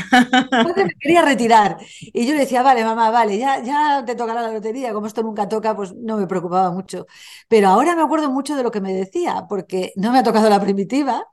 Mi 0.51 0.61
madre 0.63 0.85
me 0.87 0.95
quería 1.01 1.23
retirar. 1.23 1.79
Y 2.01 2.27
yo 2.27 2.33
le 2.35 2.41
decía, 2.41 2.63
vale, 2.63 2.85
mamá, 2.85 3.11
vale, 3.11 3.39
ya, 3.39 3.63
ya 3.63 4.05
te 4.07 4.15
tocará 4.15 4.43
la 4.43 4.53
lotería. 4.53 4.93
Como 4.93 5.07
esto 5.07 5.23
nunca 5.23 5.49
toca, 5.49 5.77
pues 5.77 5.95
no 5.95 6.17
me 6.17 6.27
preocupaba 6.27 6.71
mucho. 6.71 7.07
Pero 7.49 7.69
ahora 7.69 7.95
me 7.97 8.03
acuerdo 8.03 8.31
mucho 8.31 8.57
de 8.57 8.63
lo 8.63 8.71
que 8.71 8.81
me 8.81 8.93
decía, 8.95 9.47
porque 9.49 9.93
no 9.97 10.13
me 10.13 10.19
ha 10.19 10.23
tocado 10.23 10.49
la 10.51 10.61
primitiva, 10.61 11.27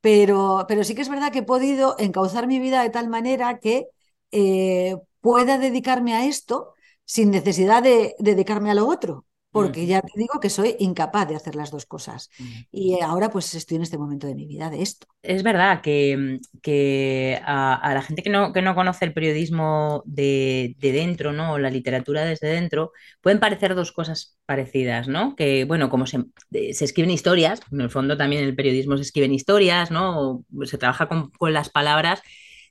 pero, 0.00 0.66
pero 0.68 0.84
sí 0.84 0.94
que 0.94 1.02
es 1.02 1.08
verdad 1.08 1.32
que 1.32 1.40
he 1.40 1.42
podido 1.42 1.96
encauzar 1.98 2.46
mi 2.46 2.58
vida 2.60 2.82
de 2.82 2.90
tal 2.90 3.08
manera 3.08 3.58
que 3.58 3.88
eh, 4.32 4.96
pueda 5.20 5.58
dedicarme 5.58 6.14
a 6.14 6.26
esto 6.26 6.74
sin 7.04 7.30
necesidad 7.30 7.82
de 7.82 8.14
dedicarme 8.18 8.70
a 8.70 8.74
lo 8.74 8.86
otro 8.88 9.26
porque 9.56 9.86
ya 9.86 10.02
te 10.02 10.12
digo 10.16 10.38
que 10.38 10.50
soy 10.50 10.76
incapaz 10.80 11.26
de 11.26 11.34
hacer 11.34 11.54
las 11.54 11.70
dos 11.70 11.86
cosas. 11.86 12.28
Y 12.70 13.00
ahora 13.00 13.30
pues 13.30 13.54
estoy 13.54 13.76
en 13.76 13.84
este 13.84 13.96
momento 13.96 14.26
de 14.26 14.34
mi 14.34 14.46
vida 14.46 14.68
de 14.68 14.82
esto. 14.82 15.06
Es 15.22 15.42
verdad 15.42 15.80
que, 15.80 16.40
que 16.60 17.40
a, 17.42 17.90
la 17.94 18.02
gente 18.02 18.22
que 18.22 18.28
no, 18.28 18.52
que 18.52 18.60
no 18.60 18.74
conoce 18.74 19.06
el 19.06 19.14
periodismo 19.14 20.02
de, 20.04 20.76
dentro, 20.78 21.32
¿no? 21.32 21.58
la 21.58 21.70
literatura 21.70 22.22
desde 22.22 22.48
dentro, 22.48 22.92
pueden 23.22 23.40
parecer 23.40 23.74
dos 23.74 23.92
cosas 23.92 24.36
parecidas, 24.44 25.08
¿no? 25.08 25.34
Que, 25.36 25.64
bueno, 25.64 25.88
como 25.88 26.04
se, 26.06 26.22
se 26.50 26.84
escriben 26.84 27.10
historias, 27.10 27.60
en 27.72 27.80
el 27.80 27.88
fondo 27.90 28.18
también 28.18 28.42
en 28.42 28.48
el 28.50 28.56
periodismo 28.56 28.98
se 28.98 29.04
escriben 29.04 29.32
historias, 29.32 29.90
¿no? 29.90 30.44
se 30.64 30.76
trabaja 30.76 31.08
con, 31.08 31.30
con 31.30 31.54
las 31.54 31.70
palabras 31.70 32.20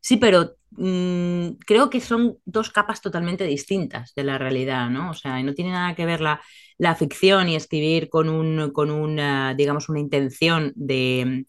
Sí, 0.06 0.18
pero 0.18 0.56
mm, 0.72 1.54
creo 1.66 1.90
que 1.90 2.00
son 2.00 2.38
dos 2.46 2.70
capas 2.70 3.02
totalmente 3.02 3.44
distintas 3.46 4.14
de 4.14 4.24
la 4.24 4.38
realidad, 4.38 4.88
¿no? 4.92 5.10
O 5.10 5.14
sea, 5.16 5.42
no 5.42 5.56
tiene 5.56 5.72
nada 5.72 5.96
que 5.96 6.06
ver 6.06 6.22
la, 6.22 6.40
ficción 6.96 7.50
y 7.50 7.56
escribir 7.56 8.08
con, 8.10 8.30
un, 8.30 8.70
con 8.72 8.92
una, 8.92 9.56
digamos, 9.56 9.90
una 9.90 10.00
intención 10.00 10.74
de, 10.76 11.46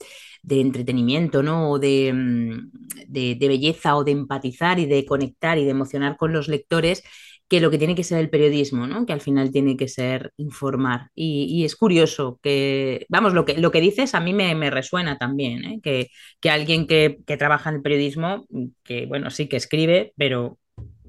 entretenimiento, 0.49 1.42
¿no? 1.42 1.71
O 1.71 1.79
de, 1.79 2.12
mm, 2.14 2.71
de, 3.09 3.35
de, 3.35 3.49
belleza 3.49 3.95
o 3.97 4.05
de 4.05 4.12
empatizar 4.12 4.79
y 4.79 4.87
de 4.87 5.05
conectar 5.05 5.59
y 5.59 5.64
de 5.64 5.73
emocionar 5.73 6.16
con 6.16 6.33
los 6.33 6.49
lectores 6.49 7.03
que 7.48 7.61
lo 7.61 7.70
que 7.70 7.78
tiene 7.78 7.94
que 7.94 8.04
ser 8.04 8.18
el 8.18 8.30
periodismo, 8.30 8.87
¿no? 8.87 9.06
que 9.06 9.12
al 9.12 9.20
final 9.20 9.52
tiene 9.52 9.76
que 9.76 9.88
ser 9.88 10.32
informar. 10.37 11.11
Y, 11.14 11.64
es 11.64 11.76
curioso 11.76 12.40
que, 12.42 13.06
vamos, 13.09 13.35
lo 13.35 13.44
que, 13.44 13.59
lo 13.59 13.70
que 13.70 13.80
dices 13.80 14.14
a 14.14 14.20
mí 14.20 14.32
me, 14.32 14.70
resuena 14.70 15.16
también, 15.18 15.64
¿eh? 15.64 15.80
que, 15.82 16.09
que, 16.40 16.50
alguien 16.50 16.87
que, 16.87 17.18
trabaja 17.38 17.70
en 17.70 17.76
el 17.76 17.82
periodismo, 17.82 18.46
que 18.82 19.06
bueno, 19.06 19.30
sí 19.30 19.48
que 19.48 19.56
escribe, 19.56 20.12
pero 20.16 20.59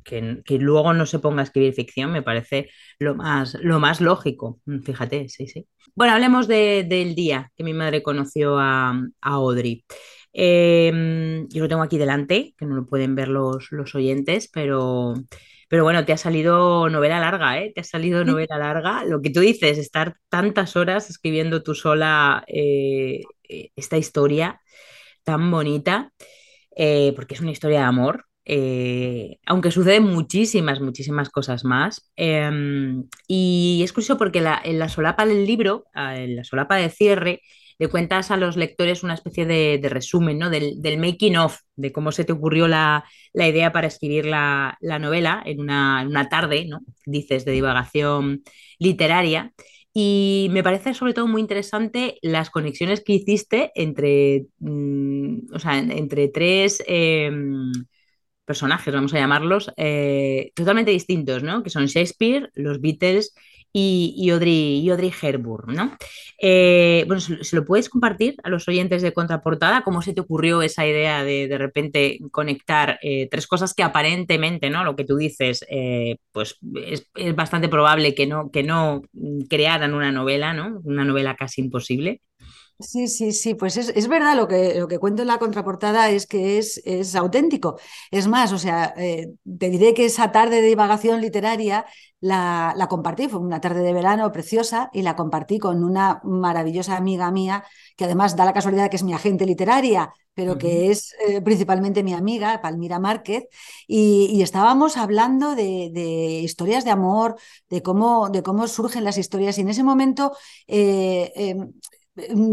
que, 0.04 0.58
luego 0.60 0.94
no 0.94 1.06
se 1.06 1.20
ponga 1.20 1.42
a 1.42 1.44
escribir 1.44 1.74
ficción 1.74 2.12
me 2.12 2.22
parece 2.22 2.70
lo 3.00 3.16
más, 3.16 3.56
lo 3.62 3.80
más 3.80 4.00
lógico. 4.00 4.60
Fíjate, 4.84 5.30
sí, 5.30 5.48
sí. 5.48 5.68
Bueno, 5.96 6.14
hablemos 6.14 6.48
del 6.48 7.16
día 7.16 7.52
que 7.56 7.64
mi 7.64 7.74
madre 7.74 8.04
conoció 8.04 8.58
a, 8.60 8.94
Audrey. 9.22 9.84
Em, 10.34 11.48
yo 11.50 11.64
lo 11.64 11.68
tengo 11.68 11.82
aquí 11.82 11.98
delante, 11.98 12.54
que 12.58 12.66
no 12.66 12.76
lo 12.76 12.86
pueden 12.86 13.16
ver 13.16 13.28
los, 13.28 13.72
los 13.72 13.96
oyentes, 13.96 14.50
pero, 14.54 15.16
pero 15.68 15.84
bueno, 15.84 16.06
te 16.06 16.14
ha 16.14 16.18
salido 16.18 16.90
novela 16.90 17.20
larga, 17.20 17.60
¿eh? 17.60 17.72
Te 17.74 17.82
ha 17.82 17.84
salido 17.84 18.24
novela 18.24 18.58
larga. 18.58 19.04
Lo 19.06 19.22
que 19.22 19.30
tú 19.30 19.42
dices, 19.42 19.78
estar 19.78 20.16
tantas 20.30 20.76
horas 20.76 21.10
escribiendo 21.10 21.62
tú 21.62 21.76
sola 21.76 22.44
eh, 22.48 23.22
eh, 23.50 23.72
esta 23.76 23.98
historia 23.98 24.62
tan 25.24 25.52
bonita, 25.52 26.14
eh, 26.76 27.12
porque 27.16 27.36
es 27.36 27.42
una 27.42 27.52
historia 27.52 27.80
de 27.80 27.86
amor, 27.86 28.26
aunque 29.46 29.72
suceden 29.72 30.04
muchísimas, 30.04 30.80
muchísimas 30.80 31.30
cosas 31.30 31.66
más. 31.66 32.10
Em, 32.16 33.06
y 33.28 33.82
es 33.84 33.92
curioso 33.92 34.18
porque 34.18 34.40
en 34.64 34.80
la 34.80 34.90
solapa 34.90 35.26
del 35.26 35.46
libro, 35.46 35.86
ah, 35.94 36.18
en 36.18 36.38
la 36.38 36.46
solapa 36.46 36.78
de 36.78 36.90
cierre, 36.90 37.42
le 37.80 37.88
cuentas 37.90 38.32
a 38.32 38.38
los 38.38 38.58
lectores 38.58 39.04
una 39.04 39.14
especie 39.14 39.46
de, 39.46 39.80
resumen, 39.90 40.40
¿no? 40.40 40.50
Del, 40.50 40.98
making 40.98 41.38
of, 41.38 41.60
de 41.76 41.92
cómo 41.92 42.12
se 42.12 42.26
te 42.26 42.34
ocurrió 42.34 42.68
la, 42.68 43.06
idea 43.34 43.72
para 43.72 43.88
escribir 43.88 44.26
la, 44.26 44.78
novela 44.82 45.42
en 45.46 45.60
una, 45.60 46.28
tarde, 46.30 46.66
¿no? 46.68 46.82
Dices, 47.06 47.46
de 47.46 47.52
divagación 47.52 48.44
literaria. 48.80 49.54
Y 49.94 50.50
me 50.52 50.64
parece 50.64 50.94
sobre 50.94 51.14
todo 51.14 51.28
muy 51.28 51.42
interesante 51.42 52.20
las 52.22 52.50
conexiones 52.52 53.04
que 53.04 53.14
hiciste 53.14 53.72
entre, 53.76 54.46
mm, 54.60 55.54
o 55.54 55.60
sea, 55.60 55.80
entre 55.80 56.28
tres 56.28 56.84
em, 56.88 57.72
personajes, 58.46 58.94
vamos 58.94 59.14
a 59.14 59.20
llamarlos, 59.20 59.72
eh, 59.78 60.52
totalmente 60.56 60.92
distintos, 60.92 61.44
¿no? 61.44 61.64
Que 61.64 61.70
son 61.70 61.88
Shakespeare, 61.88 62.50
los 62.56 62.80
Beatles 62.80 63.34
y, 63.74 64.14
y 64.18 64.30
Audrey 64.30 65.14
Hepburn, 65.22 65.76
¿no? 65.76 65.98
Eh, 66.40 67.04
bueno, 67.08 67.20
¿se, 67.20 67.56
lo 67.56 67.66
puedes 67.66 67.90
compartir 67.90 68.36
a 68.44 68.50
los 68.50 68.68
oyentes 68.68 69.02
de 69.02 69.14
Contraportada? 69.14 69.82
¿Cómo 69.82 70.02
se 70.02 70.14
te 70.14 70.22
ocurrió 70.22 70.62
esa 70.62 70.86
idea 70.86 71.24
de 71.24 71.48
de 71.48 71.58
repente 71.58 72.20
conectar 72.32 73.00
eh, 73.02 73.28
tres 73.30 73.48
cosas 73.48 73.74
que 73.74 73.84
aparentemente, 73.84 74.70
¿no? 74.70 74.84
Lo 74.84 74.96
que 74.96 75.04
tú 75.04 75.18
dices, 75.18 75.66
eh, 75.70 76.18
pues 76.32 76.58
es, 76.86 77.08
bastante 77.36 77.70
probable 77.70 78.14
que 78.14 78.28
no, 78.28 78.52
que 78.52 78.64
no 78.64 79.02
crearan 79.50 79.94
una 79.94 80.12
novela, 80.12 80.54
¿no? 80.54 80.80
Una 80.84 81.06
novela 81.06 81.36
casi 81.36 81.62
imposible. 81.62 82.22
Sí, 82.80 83.08
sí, 83.08 83.32
sí, 83.32 83.56
pues 83.56 83.76
es, 83.76 84.08
verdad 84.08 84.36
lo 84.36 84.48
que, 84.48 84.76
lo 84.80 84.88
que 84.88 85.00
cuento 85.00 85.24
en 85.24 85.30
la 85.30 85.40
contraportada 85.40 86.12
es 86.12 86.28
que 86.28 86.60
es, 86.60 86.80
es 86.86 87.16
auténtico. 87.16 87.80
Es 88.12 88.28
más, 88.28 88.54
o 88.54 88.60
sea, 88.60 88.94
te 88.94 89.70
diré 89.72 89.96
que 89.96 90.06
esa 90.06 90.32
tarde 90.32 90.62
de 90.62 90.68
divagación 90.68 91.20
literaria 91.20 91.88
la, 92.20 92.74
la, 92.78 92.88
compartí, 92.88 93.30
fue 93.30 93.40
una 93.40 93.62
tarde 93.62 93.82
de 93.82 93.94
verano 93.94 94.32
preciosa 94.32 94.92
y 94.94 95.02
la 95.02 95.16
compartí 95.16 95.58
con 95.58 95.84
una 95.84 96.22
maravillosa 96.24 96.98
amiga 96.98 97.32
mía, 97.32 97.64
que 97.96 98.06
además 98.06 98.36
da 98.36 98.46
la 98.46 98.54
casualidad 98.54 98.84
de 98.84 98.90
que 98.92 98.98
es 98.98 99.04
mi 99.04 99.14
agente 99.14 99.48
literaria, 99.48 100.14
pero 100.36 100.60
que 100.60 100.92
es 100.92 101.16
eh, 101.28 101.42
principalmente 101.42 102.04
mi 102.04 102.14
amiga, 102.14 102.62
Palmira 102.62 103.00
Márquez, 103.00 103.46
y, 103.88 104.40
estábamos 104.44 104.98
hablando 104.98 105.56
de, 105.56 106.42
historias 106.44 106.86
de 106.86 106.92
amor, 106.92 107.38
de 107.70 107.82
cómo, 107.82 108.30
de 108.30 108.44
cómo 108.44 108.68
surgen 108.68 109.04
las 109.04 109.18
historias, 109.18 109.58
y 109.58 109.62
en 109.62 109.70
ese 109.70 109.84
momento... 109.84 110.34
Eh, 110.68 111.32
em, 111.36 111.74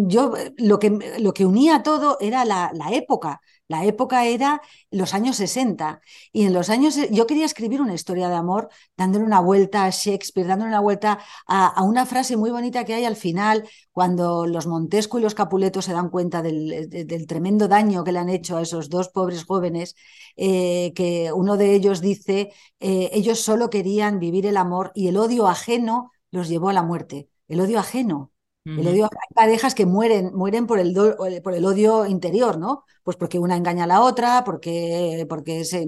yo 0.07 0.35
lo 0.59 0.79
que, 0.79 1.17
lo 1.19 1.33
que 1.35 1.47
unía 1.47 1.83
todo 1.83 2.19
era 2.21 2.45
la, 2.45 2.71
la 2.75 2.93
época, 2.93 3.41
la 3.67 3.85
época 3.87 4.27
era 4.27 4.61
los 4.91 5.15
años 5.15 5.37
60 5.37 6.01
y 6.33 6.45
en 6.45 6.53
los 6.53 6.69
años 6.69 6.97
yo 7.11 7.27
quería 7.27 7.47
escribir 7.47 7.81
una 7.81 7.95
historia 7.95 8.29
de 8.29 8.35
amor 8.35 8.69
dándole 8.97 9.25
una 9.25 9.41
vuelta 9.41 9.85
a 9.85 9.91
Shakespeare, 9.91 10.47
dándole 10.47 10.69
una 10.71 10.81
vuelta 10.81 11.19
a, 11.47 11.83
una 11.83 12.05
frase 12.05 12.37
muy 12.37 12.51
bonita 12.51 12.85
que 12.85 12.95
hay 12.95 13.05
al 13.07 13.17
final 13.17 13.67
cuando 13.91 14.47
los 14.47 14.67
Montesco 14.67 15.19
y 15.19 15.23
los 15.23 15.35
Capuleto 15.35 15.81
se 15.81 15.93
dan 15.95 16.11
cuenta 16.11 16.43
del, 16.43 17.27
tremendo 17.27 17.67
daño 17.67 18.05
que 18.05 18.13
le 18.13 18.19
han 18.19 18.29
hecho 18.29 18.59
a 18.59 18.63
esos 18.63 18.91
dos 18.91 19.09
pobres 19.09 19.45
jóvenes, 19.45 19.95
eh, 20.37 20.93
que 20.95 21.33
uno 21.33 21.57
de 21.57 21.75
ellos 21.75 22.01
dice, 22.03 22.53
eh, 22.81 23.11
ellos 23.13 23.41
solo 23.41 23.71
querían 23.71 24.19
vivir 24.19 24.47
el 24.47 24.57
amor 24.59 24.93
y 24.95 25.09
el 25.09 25.17
odio 25.17 25.47
ajeno 25.49 26.13
los 26.31 26.49
llevó 26.49 26.69
a 26.69 26.73
la 26.75 26.83
muerte. 26.83 27.29
El 27.49 27.61
odio 27.61 27.79
ajeno, 27.79 28.33
el 28.75 28.89
odio, 28.89 29.05
hay 29.05 29.35
parejas 29.35 29.75
que 29.75 29.87
mueren, 29.87 30.35
mueren 30.35 30.67
por 30.67 30.79
el, 30.79 30.95
por 31.43 31.55
el 31.55 31.65
odio 31.65 32.07
interior, 32.07 32.59
¿no? 32.59 32.85
Pues 33.03 33.17
porque 33.17 33.39
una 33.39 33.57
engaña 33.57 33.85
a 33.85 33.87
la 33.87 34.01
otra, 34.01 34.43
porque, 34.45 35.27
porque 35.29 35.65
se, 35.65 35.87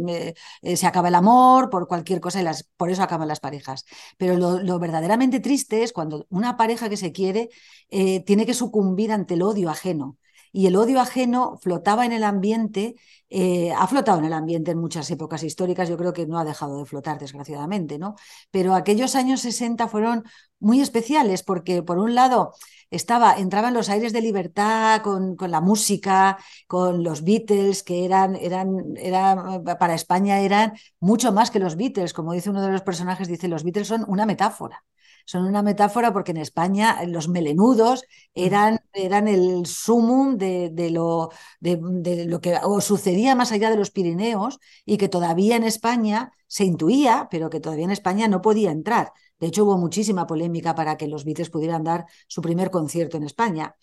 eh, 0.63 0.77
se 0.77 0.87
acaba 0.87 1.09
el 1.09 1.15
amor, 1.15 1.71
por 1.71 1.89
cualquier 1.89 2.21
cosa, 2.21 2.41
y 2.41 2.45
las, 2.45 2.65
por 2.77 2.91
eso 2.91 3.03
acaban 3.03 3.29
las 3.29 3.41
parejas. 3.41 3.85
Pero 4.19 4.37
lo, 4.37 4.79
verdaderamente 4.79 5.41
triste 5.41 5.83
es 5.83 5.93
cuando 5.93 6.27
una 6.31 6.57
pareja 6.57 6.89
que 6.89 6.97
se 6.97 7.13
quiere 7.13 7.49
eh, 7.91 8.23
tiene 8.25 8.47
que 8.47 8.55
sucumbir 8.55 9.13
ante 9.13 9.35
el 9.35 9.43
odio 9.43 9.71
ajeno. 9.71 10.19
Y 10.53 10.67
el 10.67 10.77
odio 10.77 11.01
ajeno 11.01 11.59
flotaba 11.63 12.07
en 12.07 12.13
el 12.13 12.25
ambiente, 12.25 12.97
eh, 13.29 13.73
ha 13.73 13.87
flotado 13.87 14.19
en 14.19 14.27
el 14.27 14.33
ambiente 14.33 14.71
en 14.71 14.79
muchas 14.79 15.11
épocas 15.11 15.43
históricas, 15.43 15.89
yo 15.89 15.97
creo 15.97 16.13
que 16.13 16.27
no 16.27 16.39
ha 16.39 16.45
dejado 16.45 16.79
de 16.79 16.87
flotar, 16.87 17.19
desgraciadamente, 17.19 17.99
¿no? 17.99 18.15
Pero 18.51 18.75
aquellos 18.75 19.15
años 19.17 19.41
60 19.41 19.89
fueron 19.89 20.25
muy 20.59 20.81
especiales 20.81 21.43
porque, 21.43 21.83
por 21.83 21.99
un 21.99 22.15
lado, 22.15 22.55
estaba, 22.91 23.35
entraban 23.39 23.75
los 23.75 23.89
aires 23.89 24.13
de 24.13 24.21
libertad 24.21 25.03
con, 25.03 25.37
con, 25.37 25.51
la 25.51 25.61
música, 25.61 26.39
con 26.67 27.03
los 27.03 27.25
Beatles, 27.25 27.83
que 27.83 28.05
eran, 28.05 28.37
eran, 28.37 28.97
eran, 28.97 29.65
para 29.65 29.95
España 29.95 30.41
eran 30.41 30.75
mucho 31.01 31.33
más 31.33 31.51
que 31.51 31.59
los 31.59 31.77
Beatles. 31.77 32.13
Como 32.13 32.33
dice 32.33 32.51
uno 32.51 32.63
de 32.63 32.73
los 32.73 32.83
personajes, 32.83 33.29
dice, 33.29 33.49
los 33.49 33.65
Beatles 33.65 33.89
son 33.89 34.05
una 34.09 34.27
metáfora. 34.27 34.85
Son 35.27 35.45
una 35.45 35.63
metáfora 35.63 36.13
porque 36.13 36.31
en 36.31 36.39
España 36.39 36.99
los 37.07 37.29
melenudos 37.29 38.05
eran, 38.35 38.79
eran 38.95 39.29
el 39.29 39.67
sumum 39.67 40.37
de, 40.39 40.71
de 40.73 40.91
lo, 40.91 41.31
de, 41.61 41.79
de, 41.83 42.25
lo 42.27 42.41
que 42.41 42.59
sucedía 42.81 43.35
más 43.35 43.53
allá 43.53 43.71
de 43.71 43.77
los 43.77 43.91
Pirineos 43.91 44.59
y 44.85 44.97
que 44.97 45.09
todavía 45.09 45.57
en 45.57 45.65
España 45.65 46.33
se 46.47 46.65
intuía, 46.65 47.29
pero 47.31 47.51
que 47.51 47.61
todavía 47.61 47.85
en 47.87 47.91
España 47.91 48.29
no 48.29 48.41
podía 48.41 48.71
entrar. 48.71 49.13
De 49.41 49.49
hecho, 49.49 49.65
hubo 49.65 49.77
muchísima 49.77 50.27
polémica 50.27 50.75
para 50.75 50.97
que 50.97 51.09
los 51.09 51.25
Beatles 51.25 51.51
pudieran 51.51 51.85
dar 51.85 52.07
su 52.29 52.41
primer 52.41 52.71
concierto 52.71 53.17
en 53.17 53.25
España. 53.25 53.75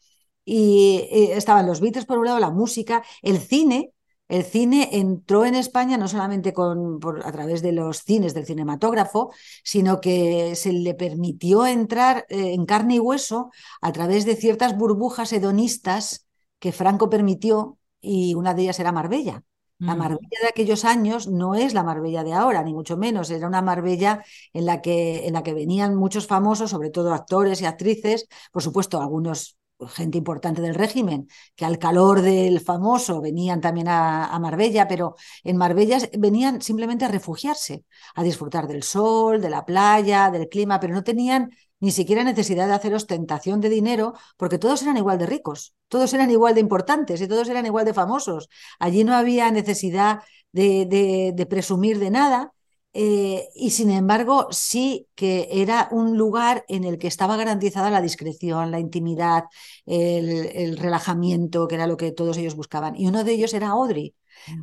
Y 0.45 1.07
eh, 1.11 1.37
estaban 1.37 1.67
los 1.67 1.79
Beatles 1.81 2.05
por 2.05 2.17
un 2.17 2.25
lado, 2.25 2.39
la 2.39 2.51
música, 2.51 3.03
el 3.21 3.37
cine. 3.39 3.93
El 4.33 4.45
cine 4.45 4.89
entró 4.93 5.45
en 5.45 5.53
España 5.53 5.95
no 5.95 6.07
solamente 6.07 6.53
con, 6.53 6.99
a 7.23 7.31
través 7.31 7.61
de 7.61 7.71
los 7.71 8.01
cines 8.01 8.33
del 8.33 8.47
cinematógrafo, 8.47 9.31
sino 9.63 10.01
que 10.01 10.55
se 10.55 10.73
le 10.73 10.95
permitió 10.95 11.67
entrar 11.67 12.25
eh, 12.29 12.55
en 12.55 12.65
carne 12.65 12.95
y 12.95 12.99
hueso 12.99 13.51
a 13.79 13.91
través 13.91 14.25
de 14.25 14.35
ciertas 14.35 14.75
burbujas 14.75 15.33
hedonistas 15.33 16.25
que 16.57 16.71
Franco 16.71 17.11
permitió 17.11 17.77
y 18.01 18.33
una 18.33 18.55
de 18.55 18.63
ellas 18.63 18.79
era 18.79 18.91
Marbella. 18.91 19.43
La 19.77 19.95
Marbella 19.95 20.39
de 20.41 20.47
aquellos 20.47 20.83
años 20.83 21.27
no 21.27 21.53
es 21.53 21.75
la 21.75 21.83
Marbella 21.83 22.23
de 22.23 22.33
ahora, 22.33 22.63
ni 22.63 22.73
mucho 22.73 22.97
menos. 22.97 23.29
Era 23.29 23.47
una 23.47 23.61
Marbella 23.61 24.23
en 24.51 24.65
la 24.65 24.81
que, 24.81 25.27
en 25.27 25.33
la 25.33 25.43
que 25.43 25.53
venían 25.53 25.93
muchos 25.93 26.25
famosos, 26.25 26.71
sobre 26.71 26.89
todo 26.89 27.13
actores 27.13 27.61
y 27.61 27.65
actrices, 27.65 28.27
por 28.51 28.63
supuesto, 28.63 28.99
algunos 28.99 29.57
gente 29.87 30.17
importante 30.17 30.61
del 30.61 30.75
régimen, 30.75 31.27
que 31.55 31.65
al 31.65 31.79
calor 31.79 32.21
del 32.21 32.59
famoso 32.59 33.21
venían 33.21 33.61
también 33.61 33.87
a, 33.87 34.25
a, 34.27 34.39
Marbella, 34.39 34.87
pero 34.87 35.15
en 35.43 35.57
Marbella 35.57 35.97
venían 36.17 36.61
simplemente 36.61 37.05
a 37.05 37.07
refugiarse, 37.07 37.85
a 38.15 38.23
disfrutar 38.23 38.67
del 38.67 38.83
sol, 38.83 39.41
de 39.41 39.49
la 39.49 39.65
playa, 39.65 40.31
del 40.31 40.49
clima, 40.49 40.79
pero 40.79 40.93
no 40.93 41.03
tenían 41.03 41.51
ni 41.83 41.91
siquiera 41.91 42.23
necesidad 42.23 42.67
de 42.67 42.73
hacer 42.75 42.93
ostentación 42.93 43.59
de 43.59 43.67
dinero, 43.67 44.13
porque 44.37 44.57
todos 44.57 44.81
eran 44.83 44.95
igual 44.95 45.17
de 45.17 45.25
ricos, 45.25 45.75
todos 45.89 46.13
eran 46.13 46.31
igual 46.31 46.53
de 46.53 46.61
importantes 46.61 47.19
y 47.19 47.27
todos 47.27 47.49
eran 47.49 47.65
igual 47.65 47.83
de 47.83 47.93
famosos. 47.93 48.47
Allí 48.79 49.03
no 49.03 49.13
había 49.13 49.51
necesidad 49.51 50.21
de, 50.53 51.45
presumir 51.49 51.99
de 51.99 52.09
nada. 52.09 52.52
Eh, 52.95 53.49
y 53.55 53.71
sin 53.71 53.89
embargo, 53.89 54.47
sí 54.51 55.07
que 55.15 55.47
era 55.51 55.87
un 55.91 56.17
lugar 56.17 56.63
en 56.67 56.83
el 56.83 56.99
que 56.99 57.07
estaba 57.07 57.37
garantizada 57.37 57.89
la 57.89 58.01
discreción, 58.01 58.71
la 58.71 58.79
intimidad, 58.79 59.45
el, 59.85 60.77
relajamiento, 60.77 61.67
que 61.67 61.75
era 61.75 61.87
lo 61.87 61.97
que 61.97 62.11
todos 62.11 62.37
ellos 62.37 62.55
buscaban. 62.55 62.95
Y 62.95 63.07
uno 63.07 63.23
de 63.23 63.33
ellos 63.33 63.53
era 63.53 63.69
Audrey. 63.69 64.15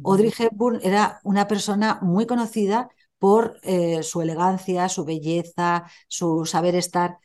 Audrey 0.04 0.32
Hepburn 0.36 0.80
era 0.82 1.20
una 1.24 1.48
persona 1.48 1.98
muy 2.02 2.26
conocida 2.26 2.88
por 3.18 3.58
eh, 3.62 4.02
su 4.02 4.22
elegancia, 4.22 4.88
su 4.88 5.04
belleza, 5.04 5.84
su 6.08 6.46
saber 6.46 6.74
estar, 6.74 7.18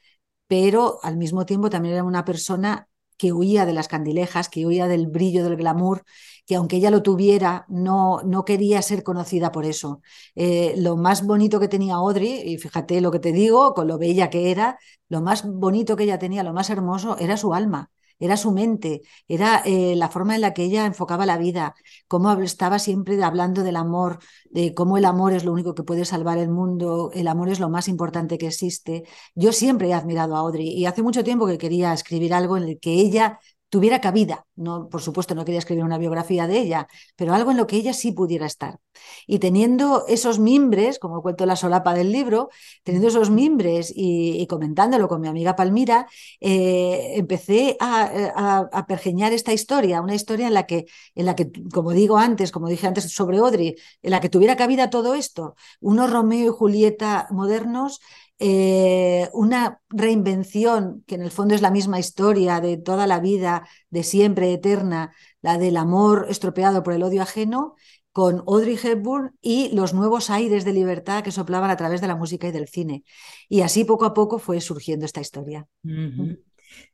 pero 0.48 1.00
al 1.04 1.18
mismo 1.18 1.46
tiempo 1.46 1.70
también 1.70 1.96
era 1.96 2.04
una 2.04 2.26
persona 2.26 2.88
que 3.18 3.32
huía 3.32 3.66
de 3.66 3.74
las 3.74 3.88
candilejas, 3.88 4.50
que 4.50 4.66
huía 4.66 4.88
del 4.88 5.08
brillo 5.08 5.44
del 5.44 5.56
glamour, 5.56 6.04
que 6.46 6.56
aunque 6.56 6.78
ella 6.78 6.92
lo 6.92 7.02
tuviera, 7.04 7.66
no, 7.70 8.22
no 8.24 8.46
quería 8.46 8.82
ser 8.82 9.04
conocida 9.04 9.52
por 9.52 9.66
eso. 9.66 10.02
Eh, 10.36 10.76
lo 10.78 10.98
más 10.98 11.26
bonito 11.26 11.60
que 11.60 11.68
tenía 11.68 11.96
Audrey, 11.96 12.42
y 12.46 12.58
fíjate 12.58 13.02
lo 13.02 13.12
que 13.12 13.20
te 13.20 13.32
digo, 13.32 13.74
con 13.74 13.88
lo 13.88 13.98
bella 13.98 14.30
que 14.30 14.52
era, 14.52 14.78
lo 15.10 15.22
más 15.22 15.44
bonito 15.46 15.96
que 15.96 16.04
ella 16.04 16.20
tenía, 16.20 16.44
lo 16.44 16.54
más 16.54 16.70
hermoso, 16.70 17.18
era 17.20 17.38
su 17.38 17.54
alma. 17.54 17.92
era 18.18 18.38
su 18.38 18.52
mente, 18.52 19.02
era 19.28 19.62
eh, 19.66 19.94
la 19.96 20.08
forma 20.10 20.36
en 20.36 20.42
la 20.42 20.54
que 20.54 20.64
ella 20.64 20.86
enfocaba 20.86 21.26
la 21.26 21.38
vida, 21.38 21.76
cómo 22.08 22.32
estaba 22.42 22.80
siempre 22.80 23.22
hablando 23.22 23.62
del 23.64 23.76
amor, 23.76 24.20
de 24.50 24.74
cómo 24.74 24.98
el 24.98 25.04
amor 25.06 25.34
es 25.34 25.44
lo 25.44 25.52
único 25.52 25.76
que 25.76 25.84
puede 25.84 26.06
salvar 26.06 26.38
el 26.38 26.50
mundo, 26.50 27.12
el 27.14 27.28
amor 27.28 27.50
es 27.50 27.60
lo 27.60 27.70
más 27.70 27.88
importante 27.90 28.38
que 28.38 28.48
existe. 28.48 29.04
Yo 29.36 29.52
siempre 29.52 29.90
he 29.90 29.94
admirado 29.94 30.36
a 30.36 30.40
Audrey 30.40 30.70
y 30.70 30.86
hace 30.86 31.02
mucho 31.04 31.24
tiempo 31.26 31.46
que 31.48 31.58
quería 31.58 31.92
escribir 31.94 32.34
algo 32.34 32.56
en 32.58 32.64
el 32.64 32.80
que 32.80 32.94
ella 32.94 33.40
tuviera 33.70 34.02
cabida. 34.02 34.46
No, 34.56 34.88
por 34.90 35.02
supuesto, 35.02 35.36
no 35.36 35.44
quería 35.44 35.60
escribir 35.60 35.84
una 35.84 35.98
biografía 35.98 36.48
de 36.48 36.60
ella, 36.60 36.88
pero 37.16 37.34
algo 37.34 37.52
en 37.52 37.58
lo 37.58 37.68
que 37.68 37.76
ella 37.76 37.94
sí 37.94 38.12
pudiera 38.12 38.46
estar. 38.46 38.80
Y 39.28 39.40
teniendo 39.40 40.06
esos 40.08 40.40
mimbres, 40.40 41.00
como 41.00 41.22
cuento 41.22 41.46
la 41.46 41.56
solapa 41.56 41.94
del 41.94 42.12
libro, 42.12 42.50
teniendo 42.84 43.10
esos 43.10 43.30
mimbres 43.30 43.92
y, 43.94 44.46
comentándolo 44.48 45.08
con 45.08 45.22
mi 45.22 45.28
amiga 45.28 45.56
Palmira, 45.56 46.08
eh, 46.40 47.14
empecé 47.16 47.76
a, 47.80 48.86
pergeñar 48.88 49.34
esta 49.34 49.52
historia, 49.54 50.02
una 50.02 50.16
historia 50.16 50.48
en 50.48 50.54
la 50.54 50.66
que, 50.66 50.86
en 51.16 51.26
la 51.26 51.36
que, 51.36 51.52
como 51.74 51.92
digo 51.92 52.18
antes, 52.18 52.52
como 52.52 52.70
dije 52.70 52.88
antes 52.88 53.12
sobre 53.12 53.38
Audrey, 53.40 53.76
en 54.02 54.12
la 54.12 54.22
que 54.22 54.30
tuviera 54.30 54.56
cabida 54.56 54.90
todo 54.90 55.16
esto, 55.16 55.56
unos 55.82 56.12
Romeo 56.12 56.46
y 56.48 56.56
Julieta 56.56 57.28
modernos 57.32 58.00
eh, 58.40 59.30
una 59.34 59.82
reinvención 59.90 61.04
que 61.08 61.16
en 61.16 61.22
el 61.22 61.32
fondo 61.32 61.56
es 61.56 61.62
la 61.62 61.72
misma 61.72 62.00
historia 62.00 62.60
de 62.60 62.78
toda 62.78 63.08
la 63.08 63.20
vida, 63.20 63.68
de 63.90 64.04
siempre, 64.04 64.54
eterna, 64.54 65.14
la 65.42 65.58
del 65.58 65.78
amor 65.78 66.28
estropeado 66.30 66.84
por 66.84 66.94
el 66.94 67.04
odio 67.04 67.22
ajeno, 67.22 67.76
con 68.12 68.44
Audrey 68.48 68.80
Hepburn 68.82 69.38
y 69.42 69.76
los 69.76 69.94
nuevos 69.94 70.30
aires 70.30 70.64
de 70.64 70.74
libertad 70.74 71.24
que 71.24 71.32
soplaban 71.32 71.70
a 71.70 71.78
través 71.78 72.00
de 72.00 72.08
la 72.08 72.16
música 72.16 72.48
y 72.48 72.52
del 72.52 72.70
cine. 72.70 73.04
Y 73.50 73.62
así 73.62 73.84
poco 73.84 74.06
a 74.06 74.14
poco 74.14 74.40
fue 74.40 74.62
surgiendo 74.62 75.06
esta 75.06 75.22
historia. 75.22 75.68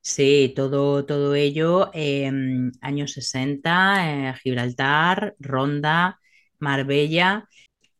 Sí, 0.01 0.53
todo, 0.55 1.05
todo 1.05 1.35
ello, 1.35 1.91
em, 1.93 2.71
años 2.81 3.13
60, 3.13 4.29
eh, 4.29 4.33
Gibraltar, 4.41 5.35
Ronda, 5.39 6.19
Marbella 6.59 7.47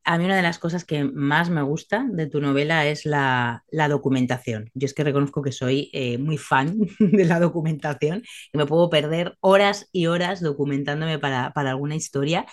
a 0.04 0.18
mí 0.18 0.26
una 0.26 0.36
de 0.36 0.42
las 0.42 0.58
cosas 0.58 0.84
que 0.84 1.04
más 1.04 1.50
me 1.50 1.62
gusta 1.62 2.06
de 2.10 2.28
tu 2.28 2.42
novela 2.42 2.88
es 2.88 3.06
la, 3.06 3.64
documentación. 3.72 4.72
Yo 4.74 4.86
es 4.86 4.94
que 4.94 5.04
reconozco 5.04 5.42
que 5.42 5.52
soy 5.52 5.90
eh, 5.94 6.18
muy 6.18 6.38
fan 6.38 6.76
de 7.00 7.26
la 7.26 7.40
documentación 7.40 8.24
y 8.52 8.58
me 8.58 8.66
puedo 8.66 8.90
perder 8.90 9.38
horas 9.42 9.90
y 9.92 10.08
horas 10.08 10.42
documentándome 10.42 11.20
para, 11.20 11.52
alguna 11.56 11.96
historia. 11.96 12.46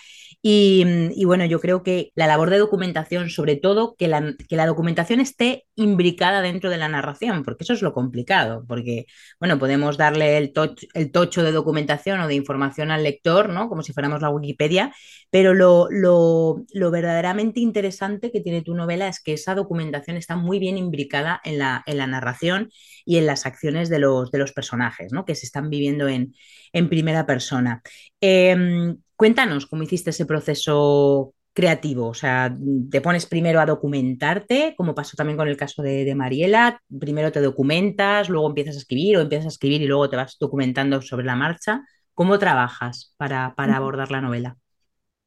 Y, 0.43 1.25
bueno, 1.25 1.45
yo 1.47 1.61
creo 1.61 1.83
que 1.83 2.13
la 2.15 2.27
labor 2.27 2.51
de 2.51 2.59
documentación, 2.59 3.31
sobre 3.31 3.57
todo 3.57 3.97
que 3.97 4.09
la, 4.09 4.67
documentación 4.67 5.21
esté 5.21 5.65
imbricada 5.75 6.43
dentro 6.43 6.71
de 6.71 6.77
la 6.77 6.89
narración, 6.89 7.45
porque 7.45 7.65
eso 7.65 7.73
es 7.73 7.83
lo 7.83 7.93
complicado, 7.93 8.65
porque 8.69 9.07
bueno, 9.41 9.59
podemos 9.59 9.97
darle 9.97 10.37
el, 10.37 10.53
tocho 10.53 11.43
de 11.43 11.53
documentación 11.53 12.21
o 12.21 12.29
de 12.29 12.35
información 12.35 12.91
al 12.91 13.05
lector, 13.05 13.49
¿no? 13.49 13.69
Como 13.69 13.83
si 13.83 13.93
fuéramos 13.93 14.23
la 14.23 14.31
Wikipedia, 14.31 14.93
pero 15.31 15.55
lo 15.55 16.91
verdaderamente 16.91 17.38
interesante 17.41 18.31
que 18.31 18.41
tiene 18.41 18.63
tu 18.63 18.75
novela 18.75 19.09
es 19.09 19.21
que 19.23 19.33
esa 19.35 19.55
documentación 19.55 20.17
está 20.17 20.37
muy 20.37 20.59
bien 20.59 20.79
imbricada 20.79 21.41
en 21.45 21.59
la, 21.59 21.83
en 21.87 21.99
la 21.99 22.07
narración 22.07 22.71
y 23.05 23.17
en 23.19 23.27
las 23.27 23.47
acciones 23.47 23.89
de 23.89 23.99
los, 23.99 24.31
de 24.31 24.39
los 24.39 24.53
personajes, 24.53 25.13
¿no? 25.13 25.25
que 25.25 25.35
se 25.35 25.47
están 25.47 25.71
viviendo 25.71 26.09
en, 26.09 26.35
en 26.73 26.89
primera 26.89 27.27
persona. 27.27 27.83
Em, 28.21 28.99
cuéntanos 29.17 29.67
cómo 29.67 29.83
hiciste 29.83 30.11
ese 30.11 30.27
proceso 30.27 31.35
creativo, 31.53 32.07
o 32.09 32.15
sea, 32.15 32.57
te 32.89 33.01
pones 33.01 33.27
primero 33.27 33.61
a 33.61 33.67
documentarte, 33.67 34.75
como 34.77 34.95
pasó 34.95 35.17
también 35.17 35.37
con 35.37 35.49
el 35.49 35.57
caso 35.57 35.83
de, 35.83 36.15
Mariela, 36.15 36.81
primero 37.01 37.33
te 37.33 37.41
documentas, 37.41 38.29
luego 38.29 38.49
empiezas 38.49 38.77
a 38.77 38.79
escribir 38.79 39.17
o 39.17 39.23
empiezas 39.23 39.47
a 39.47 39.49
escribir 39.49 39.83
y 39.83 39.87
luego 39.87 40.09
te 40.09 40.17
vas 40.17 40.37
documentando 40.39 41.03
sobre 41.03 41.27
la 41.27 41.35
marcha. 41.35 41.83
¿Cómo 42.15 42.39
trabajas 42.39 43.13
para, 43.17 43.55
para 43.57 43.77
abordar 43.77 44.13
la 44.13 44.21
novela? 44.21 44.57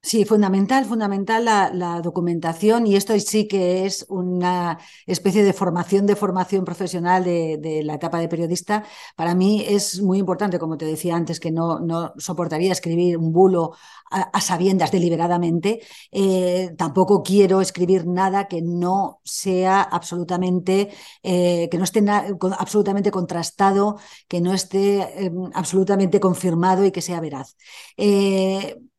Sí, 0.03 0.25
fundamental, 0.25 0.85
fundamental 0.85 1.45
la, 1.45 2.01
documentación 2.01 2.87
y 2.87 2.95
esto 2.95 3.17
sí 3.19 3.47
que 3.47 3.85
es 3.85 4.03
una 4.09 4.79
especie 5.05 5.43
de 5.43 5.53
formación 5.53 6.07
de 6.07 6.15
formación 6.15 6.65
profesional 6.65 7.23
de, 7.23 7.81
la 7.83 7.93
etapa 7.95 8.19
de 8.19 8.27
periodista. 8.27 8.83
Para 9.15 9.35
mí 9.35 9.63
es 9.67 10.01
muy 10.01 10.17
importante, 10.17 10.57
como 10.57 10.75
te 10.75 10.85
decía 10.85 11.15
antes, 11.15 11.39
que 11.39 11.51
no, 11.51 11.79
no 11.79 12.13
soportaría 12.17 12.71
escribir 12.71 13.15
un 13.17 13.31
bulo 13.31 13.73
a, 14.09 14.41
sabiendas 14.41 14.91
deliberadamente. 14.91 15.81
Eh, 16.11 16.73
tampoco 16.77 17.21
quiero 17.21 17.61
escribir 17.61 18.07
nada 18.07 18.47
que 18.47 18.61
no 18.63 19.21
sea 19.23 19.81
absolutamente, 19.83 20.89
eh, 21.21 21.69
que 21.69 21.77
no 21.77 21.83
esté 21.83 22.03
absolutamente 22.09 23.11
contrastado, 23.11 23.97
que 24.27 24.41
no 24.41 24.53
esté 24.53 25.25
em, 25.25 25.51
absolutamente 25.53 26.19
confirmado 26.19 26.85
y 26.85 26.91
que 26.91 27.01
sea 27.01 27.21
veraz. 27.21 27.55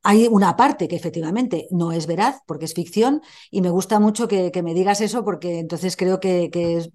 Hay 0.05 0.27
una 0.29 0.57
parte 0.57 0.89
que 0.89 0.97
efectivamente 0.97 1.69
no 1.71 1.93
es 1.93 2.07
veraz 2.07 2.41
porque 2.47 2.65
es 2.65 2.75
ficción 2.75 3.23
y 3.51 3.61
me 3.63 3.71
gusta 3.71 4.01
mucho 4.01 4.27
que, 4.27 4.51
me 4.63 4.75
digas 4.75 5.01
eso 5.01 5.25
porque 5.25 5.61
entonces 5.61 5.97
creo 5.97 6.19
que, 6.19 6.51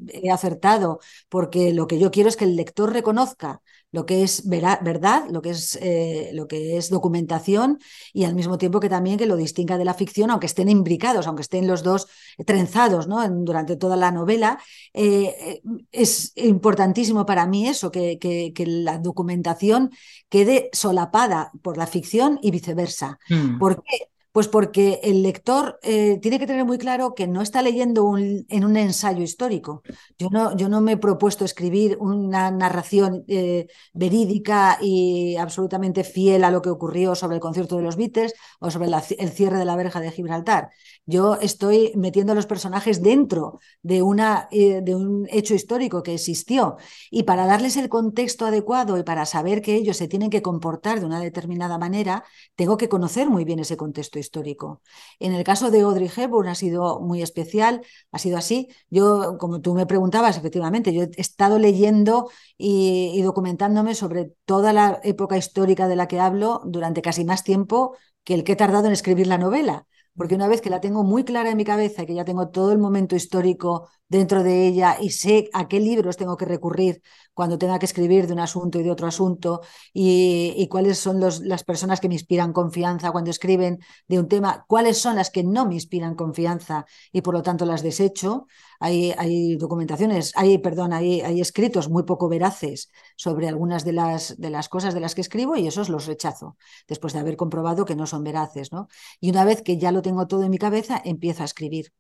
he 0.09 0.29
acertado 0.31 0.99
porque 1.29 1.73
lo 1.73 1.87
que 1.87 1.99
yo 1.99 2.11
quiero 2.11 2.29
es 2.29 2.35
que 2.35 2.45
el 2.45 2.55
lector 2.57 2.91
reconozca 2.91 3.61
lo 3.91 4.05
que 4.05 4.23
es 4.23 4.47
verdad, 4.47 5.25
lo 5.31 5.41
que 5.41 5.51
es, 5.51 5.77
eh, 5.81 6.31
lo 6.33 6.47
que 6.47 6.77
es 6.77 6.89
documentación 6.89 7.79
y 8.13 8.25
al 8.25 8.35
mismo 8.35 8.57
tiempo 8.57 8.79
que 8.79 8.89
también 8.89 9.17
que 9.17 9.25
lo 9.25 9.37
distinga 9.37 9.77
de 9.77 9.85
la 9.85 9.93
ficción, 9.93 10.29
aunque 10.29 10.47
estén 10.47 10.69
imbricados, 10.69 11.25
aunque 11.25 11.41
estén 11.41 11.67
los 11.67 11.83
dos 11.83 12.07
trenzados 12.45 13.07
¿no? 13.07 13.27
durante 13.29 13.77
toda 13.77 13.95
la 13.95 14.11
novela. 14.11 14.59
Eh, 14.93 15.61
es 15.91 16.33
importantísimo 16.35 17.25
para 17.25 17.47
mí 17.47 17.67
eso, 17.67 17.91
que, 17.91 18.19
que, 18.19 18.53
la 18.67 18.97
documentación 18.97 19.91
quede 20.29 20.69
solapada 20.73 21.51
por 21.61 21.77
la 21.77 21.87
ficción 21.87 22.39
y 22.41 22.51
viceversa. 22.51 23.17
Mm. 23.29 23.57
¿Por 23.57 23.81
qué? 23.83 24.09
Pues 24.37 24.47
porque 24.47 24.99
el 25.01 25.23
lector 25.23 25.79
eh, 25.81 26.19
tiene 26.21 26.37
que 26.37 26.45
tener 26.45 26.63
muy 26.63 26.77
claro 26.77 27.15
que 27.15 27.25
no 27.25 27.41
está 27.41 27.63
leyendo 27.63 28.15
en 28.19 28.65
un 28.65 28.77
ensayo 28.77 29.23
histórico. 29.23 29.81
Yo 30.19 30.29
no, 30.29 30.55
yo 30.55 30.69
no 30.69 30.79
me 30.79 30.91
he 30.91 30.97
propuesto 30.97 31.43
escribir 31.43 31.97
una 31.99 32.51
narración 32.51 33.25
eh, 33.27 33.65
verídica 33.93 34.77
y 34.79 35.37
absolutamente 35.37 36.03
fiel 36.03 36.43
a 36.43 36.51
lo 36.51 36.61
que 36.61 36.69
ocurrió 36.69 37.15
sobre 37.15 37.37
el 37.37 37.41
concierto 37.41 37.77
de 37.77 37.81
los 37.81 37.95
Beatles 37.95 38.35
o 38.59 38.69
sobre 38.69 38.91
el 39.17 39.31
cierre 39.31 39.57
de 39.57 39.65
la 39.65 39.75
verja 39.75 40.01
de 40.01 40.11
Gibraltar. 40.11 40.69
Yo 41.09 41.35
estoy 41.35 41.93
metiendo 41.95 42.33
a 42.33 42.35
los 42.35 42.47
personajes 42.47 43.01
dentro 43.01 43.59
de, 43.81 44.01
una, 44.01 44.49
eh, 44.51 44.81
de 44.83 44.93
un 44.93 45.25
hecho 45.31 45.55
histórico 45.55 46.03
que 46.03 46.13
existió 46.13 46.75
y 47.09 47.23
para 47.23 47.45
darles 47.45 47.77
el 47.77 47.87
contexto 47.87 48.45
adecuado 48.45 48.97
y 48.97 49.03
para 49.03 49.25
saber 49.25 49.61
que 49.61 49.75
ellos 49.75 49.95
se 49.95 50.09
tienen 50.09 50.29
que 50.29 50.41
comportar 50.41 50.99
de 50.99 51.05
una 51.05 51.21
determinada 51.21 51.77
manera, 51.77 52.25
tengo 52.55 52.75
que 52.75 52.89
conocer 52.89 53.29
muy 53.29 53.45
bien 53.45 53.59
ese 53.59 53.77
contexto 53.77 54.19
histórico. 54.19 54.81
En 55.19 55.33
el 55.33 55.45
caso 55.45 55.71
de 55.71 55.79
Audrey 55.79 56.11
Hepburn 56.13 56.49
ha 56.49 56.55
sido 56.55 56.99
muy 56.99 57.21
especial, 57.21 57.81
ha 58.11 58.19
sido 58.19 58.37
así. 58.37 58.67
Yo, 58.89 59.37
como 59.39 59.61
tú 59.61 59.75
me 59.75 59.85
preguntabas, 59.85 60.37
efectivamente, 60.37 60.93
yo 60.93 61.03
he 61.03 61.11
estado 61.15 61.57
leyendo 61.57 62.29
y 62.57 63.21
documentándome 63.21 63.95
sobre 63.95 64.33
toda 64.43 64.73
la 64.73 64.99
época 65.03 65.37
histórica 65.37 65.87
de 65.87 65.95
la 65.95 66.09
que 66.09 66.19
hablo 66.19 66.61
durante 66.65 67.01
casi 67.01 67.23
más 67.23 67.45
tiempo 67.45 67.95
que 68.25 68.33
el 68.33 68.43
que 68.43 68.53
he 68.53 68.55
tardado 68.57 68.87
en 68.87 68.93
escribir 68.93 69.27
la 69.27 69.37
novela 69.37 69.87
porque 70.17 70.35
una 70.35 70.47
vez 70.47 70.61
que 70.61 70.69
la 70.69 70.81
tengo 70.81 71.03
muy 71.03 71.23
clara 71.23 71.51
en 71.51 71.57
mi 71.57 71.63
cabeza 71.65 72.03
y 72.03 72.05
que 72.07 72.15
ya 72.15 72.25
tengo 72.25 72.49
todo 72.49 72.71
el 72.73 72.79
momento 72.79 73.15
histórico 73.15 73.89
dentro 74.09 74.43
de 74.43 74.67
ella 74.67 74.97
y 75.01 75.09
sé 75.11 75.49
a 75.53 75.67
qué 75.67 75.79
libros 75.79 76.17
tengo 76.17 76.37
que 76.37 76.45
recurrir 76.45 77.01
cuando 77.33 77.59
tenga 77.59 77.77
que 77.77 77.85
escribir 77.85 78.25
de 78.25 78.33
un 78.33 78.39
asunto 78.39 78.79
y 78.79 78.83
de 78.83 78.89
otro 78.89 79.05
asunto 79.05 79.61
y, 79.93 80.67
cuáles 80.71 80.97
son 80.97 81.19
las 81.19 81.63
personas 81.63 81.99
que 81.99 82.07
me 82.07 82.15
inspiran 82.15 82.51
confianza 82.51 83.11
cuando 83.11 83.29
escriben 83.29 83.79
de 84.07 84.19
un 84.19 84.27
tema, 84.27 84.65
cuáles 84.67 84.97
son 84.97 85.15
las 85.15 85.29
que 85.29 85.43
no 85.43 85.67
me 85.67 85.75
inspiran 85.75 86.15
confianza 86.15 86.85
y 87.11 87.21
por 87.21 87.33
lo 87.35 87.43
tanto 87.43 87.65
las 87.65 87.83
desecho. 87.83 88.47
Hay, 88.79 89.11
hay 89.17 89.55
documentaciones, 89.55 90.33
hay, 90.35 90.59
perdón, 90.59 90.93
hay, 90.93 91.21
hay, 91.21 91.41
escritos 91.41 91.89
muy 91.89 92.03
poco 92.03 92.29
veraces 92.29 92.91
sobre 93.15 93.47
algunas 93.47 93.83
de 93.85 93.93
las, 93.93 94.39
de 94.39 94.51
las 94.51 94.69
cosas 94.69 94.93
de 94.93 94.99
las 94.99 95.15
que 95.15 95.21
escribo 95.21 95.55
y 95.55 95.65
esos 95.65 95.89
los 95.89 96.05
rechazo 96.05 96.57
después 96.87 97.13
de 97.13 97.19
haber 97.19 97.37
comprobado 97.37 97.85
que 97.85 97.95
no 97.95 98.05
son 98.05 98.23
veraces. 98.23 98.71
¿no? 98.71 98.87
Y 99.19 99.31
una 99.31 99.45
vez 99.45 99.63
que 99.63 99.77
ya 99.77 99.91
lo 99.91 100.03
tengo 100.03 100.27
todo 100.27 100.43
en 100.43 100.51
mi 100.51 100.59
cabeza, 100.59 101.01
empiezo 101.03 101.41
a 101.41 101.45
escribir. 101.45 101.91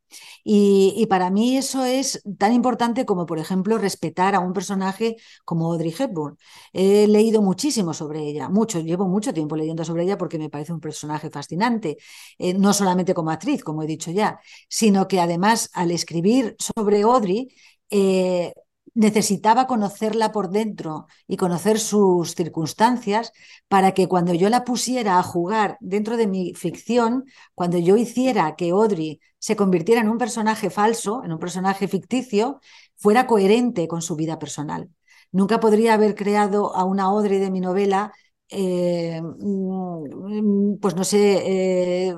Y, 0.43 0.93
y 0.97 1.07
para 1.07 1.31
mí 1.31 1.57
eso 1.57 1.83
es 1.83 1.96
tan 2.37 2.53
importante 2.53 3.05
como, 3.05 3.25
por 3.25 3.39
ejemplo, 3.39 3.77
respetar 3.77 4.35
a 4.35 4.39
un 4.39 4.53
personaje 4.53 5.17
como 5.45 5.71
Audrey 5.71 5.93
Hepburn. 5.97 6.37
He 6.73 7.07
leído 7.07 7.41
muchísimo 7.41 7.93
sobre 7.93 8.21
ella, 8.21 8.49
mucho, 8.49 8.79
llevo 8.79 9.07
mucho 9.07 9.33
tiempo 9.33 9.55
leyendo 9.55 9.83
sobre 9.85 10.03
ella 10.03 10.17
porque 10.17 10.37
me 10.39 10.49
parece 10.49 10.73
un 10.73 10.79
personaje 10.79 11.29
fascinante, 11.29 11.97
eh, 12.37 12.53
no 12.53 12.73
solamente 12.73 13.13
como 13.13 13.31
actriz, 13.31 13.63
como 13.63 13.83
he 13.83 13.87
dicho 13.87 14.11
ya, 14.11 14.39
sino 14.69 15.07
que 15.07 15.19
además 15.19 15.69
al 15.73 15.91
escribir 15.91 16.55
sobre 16.59 17.01
Audrey, 17.03 17.47
eh, 17.89 18.53
necesitaba 18.97 19.67
conocerla 19.67 20.31
por 20.31 20.49
dentro 20.49 21.05
y 21.27 21.37
conocer 21.37 21.79
sus 21.79 22.33
circunstancias 22.33 23.31
para 23.67 23.93
que 23.93 24.07
cuando 24.07 24.33
yo 24.33 24.49
la 24.49 24.63
pusiera 24.63 25.19
a 25.19 25.23
jugar 25.23 25.77
dentro 25.81 26.17
de 26.17 26.25
mi 26.25 26.53
ficción, 26.55 27.25
cuando 27.53 27.77
yo 27.77 27.95
hiciera 27.95 28.55
que 28.55 28.71
Audrey 28.71 29.19
se 29.37 29.55
convirtiera 29.55 30.01
en 30.01 30.09
un 30.09 30.17
personaje 30.17 30.71
falso, 30.71 31.23
en 31.23 31.31
un 31.31 31.39
personaje 31.39 31.87
ficticio, 31.87 32.59
fuera 32.95 33.27
coherente 33.27 33.87
con 33.87 34.01
su 34.01 34.15
vida 34.15 34.39
personal. 34.39 34.89
Nunca 35.31 35.59
podría 35.59 35.93
haber 35.93 36.15
creado 36.15 36.75
a 36.75 36.83
una 36.83 37.03
Audrey 37.03 37.37
de 37.39 37.51
mi 37.51 37.59
novela 37.59 38.13
eh, 38.49 39.21
mm, 39.21 40.77
pues 40.81 40.95
no 40.95 41.03
sé, 41.03 42.07
eh, 42.09 42.15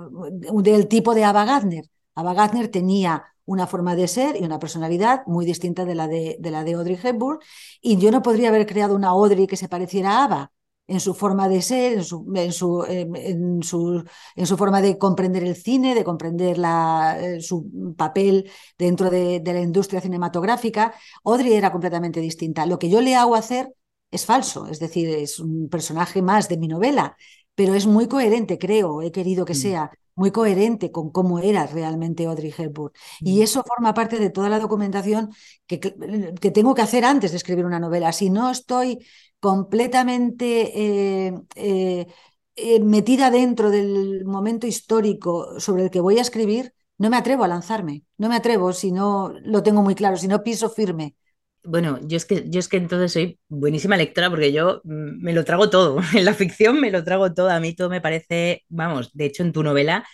del 0.63 0.87
tipo 0.87 1.13
de 1.13 1.25
Ava 1.25 1.43
Gardner. 1.45 1.85
Ava 2.19 2.33
Gardner 2.33 2.69
tenía 2.69 3.23
una 3.45 3.67
forma 3.67 3.95
de 3.95 4.07
ser 4.07 4.35
y 4.39 4.45
una 4.45 4.59
personalidad 4.59 5.23
muy 5.25 5.45
distinta 5.45 5.85
de 5.85 5.95
la 5.95 6.07
de, 6.07 6.37
de, 6.39 6.51
la 6.51 6.63
de 6.63 6.73
Audrey 6.73 6.99
Hepburn, 7.01 7.39
y 7.81 7.97
yo 7.97 8.11
no 8.11 8.21
podría 8.21 8.49
haber 8.49 8.65
creado 8.65 8.95
una 8.95 9.09
Audrey 9.09 9.47
que 9.47 9.57
se 9.57 9.69
pareciera 9.69 10.19
a 10.19 10.23
Ava 10.25 10.51
en 10.89 10.99
su 10.99 11.13
forma 11.13 11.47
de 11.47 11.61
ser, 11.61 11.93
en 11.93 12.03
su, 12.03 12.25
en 12.35 12.51
su, 12.51 12.83
en 12.87 13.61
su, 13.61 14.03
en 14.35 14.45
su 14.47 14.57
forma 14.57 14.81
de 14.81 14.97
comprender 14.97 15.43
el 15.43 15.55
cine, 15.55 15.93
de 15.93 16.03
comprender 16.03 16.57
la, 16.57 17.17
eh, 17.21 17.41
su 17.41 17.93
papel 17.95 18.49
dentro 18.77 19.11
de, 19.11 19.39
de 19.39 19.53
la 19.53 19.61
industria 19.61 20.01
cinematográfica. 20.01 20.95
Audrey 21.23 21.53
era 21.53 21.71
completamente 21.71 22.19
distinta. 22.19 22.65
Lo 22.65 22.79
que 22.79 22.89
yo 22.89 23.01
le 23.01 23.15
hago 23.15 23.35
hacer 23.35 23.71
es 24.09 24.25
falso, 24.25 24.65
es 24.67 24.79
decir, 24.79 25.09
es 25.09 25.39
un 25.39 25.69
personaje 25.69 26.23
más 26.23 26.49
de 26.49 26.57
mi 26.57 26.67
novela, 26.67 27.15
pero 27.53 27.75
es 27.75 27.85
muy 27.85 28.07
coherente, 28.07 28.57
creo, 28.57 29.03
he 29.03 29.11
querido 29.11 29.45
que 29.45 29.53
mm. 29.53 29.57
sea 29.57 29.91
muy 30.19 30.31
coherente 30.31 30.91
con 30.91 31.11
cómo 31.11 31.39
era 31.39 31.65
realmente 31.65 32.25
Audrey 32.25 32.53
Hepburn. 32.55 32.93
Y 33.21 33.39
mm. 33.39 33.41
eso 33.43 33.63
forma 33.63 33.93
parte 33.93 34.19
de 34.19 34.29
toda 34.29 34.49
la 34.49 34.59
documentación 34.59 35.31
que, 35.65 35.79
que, 35.79 36.51
tengo 36.51 36.75
que 36.75 36.81
hacer 36.81 37.05
antes 37.05 37.31
de 37.31 37.37
escribir 37.37 37.65
una 37.65 37.79
novela. 37.79 38.11
Si 38.11 38.29
no 38.29 38.51
estoy 38.51 38.99
completamente 39.39 41.27
eh, 41.27 41.33
eh, 41.55 42.07
eh, 42.55 42.79
metida 42.81 43.31
dentro 43.31 43.69
del 43.71 44.25
momento 44.25 44.67
histórico 44.67 45.59
sobre 45.59 45.83
el 45.83 45.89
que 45.89 46.01
voy 46.01 46.17
a 46.19 46.21
escribir, 46.21 46.73
no 46.97 47.09
me 47.09 47.17
atrevo 47.17 47.45
a 47.45 47.47
lanzarme, 47.47 48.03
no 48.17 48.27
me 48.27 48.35
atrevo 48.35 48.73
si 48.73 48.91
no 48.91 49.33
lo 49.43 49.63
tengo 49.63 49.81
muy 49.81 49.95
claro, 49.95 50.17
si 50.17 50.27
no 50.27 50.43
piso 50.43 50.69
firme 50.69 51.15
bueno, 51.63 51.99
yo 52.07 52.17
es 52.17 52.25
que 52.25 52.43
yo 52.49 52.59
es 52.59 52.67
que 52.67 52.77
entonces 52.77 53.11
soy 53.13 53.39
buenísima 53.49 53.97
lectora 53.97 54.29
porque 54.29 54.51
yo 54.53 54.81
mm, 54.83 55.21
me 55.23 55.33
lo 55.33 55.43
trago 55.45 55.69
todo. 55.69 55.99
En 56.15 56.25
la 56.25 56.33
ficción 56.33 56.79
me 56.81 56.91
lo 56.91 57.03
trago 57.03 57.33
todo. 57.33 57.49
A 57.49 57.59
mí 57.59 57.75
todo 57.75 57.89
me 57.89 58.01
parece, 58.01 58.63
vamos, 58.69 59.11
de 59.13 59.25
hecho 59.25 59.43
en 59.43 59.51
tu 59.53 59.63
novela 59.63 60.05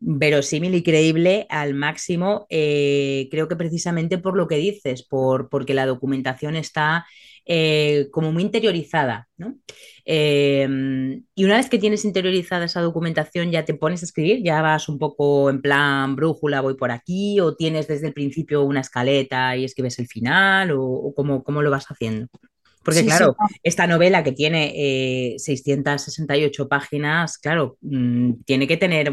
verosímil 0.00 0.74
y 0.74 0.82
creíble 0.82 1.46
al 1.50 1.74
máximo. 1.74 2.46
Eh, 2.48 3.28
creo 3.30 3.48
que 3.48 3.56
precisamente 3.56 4.18
por 4.18 4.36
lo 4.36 4.48
que 4.48 4.56
dices, 4.56 5.02
por, 5.02 5.48
porque 5.48 5.74
la 5.74 5.86
documentación 5.86 6.56
está 6.56 7.06
eh, 7.46 8.08
como 8.12 8.32
muy 8.32 8.42
interiorizada, 8.42 9.28
¿no? 9.36 9.56
Em, 10.04 11.24
y 11.34 11.44
una 11.44 11.56
vez 11.56 11.68
que 11.68 11.78
tienes 11.78 12.04
interiorizada 12.04 12.64
esa 12.66 12.80
documentación, 12.80 13.50
ya 13.50 13.64
te 13.64 13.74
pones 13.74 14.02
a 14.02 14.06
escribir, 14.06 14.42
ya 14.42 14.62
vas 14.62 14.88
un 14.88 14.98
poco 14.98 15.50
en 15.50 15.60
plan 15.60 16.16
brújula, 16.16 16.60
voy 16.60 16.74
por 16.74 16.90
aquí, 16.90 17.40
o 17.40 17.56
tienes 17.56 17.88
desde 17.88 18.08
el 18.08 18.12
principio 18.14 18.62
una 18.62 18.80
escaleta 18.80 19.56
y 19.56 19.64
escribes 19.64 19.98
el 19.98 20.06
final, 20.06 20.70
o, 20.74 21.12
cómo, 21.14 21.62
lo 21.62 21.70
vas 21.70 21.86
haciendo. 21.86 22.28
Porque 22.82 23.04
claro, 23.04 23.36
esta 23.62 23.86
novela 23.86 24.24
que 24.24 24.32
tiene 24.32 25.36
668 25.38 26.62
eh, 26.62 26.66
páginas, 26.66 27.38
claro, 27.38 27.76
mm, 27.82 28.42
tiene 28.46 28.66
que 28.66 28.78
tener 28.78 29.12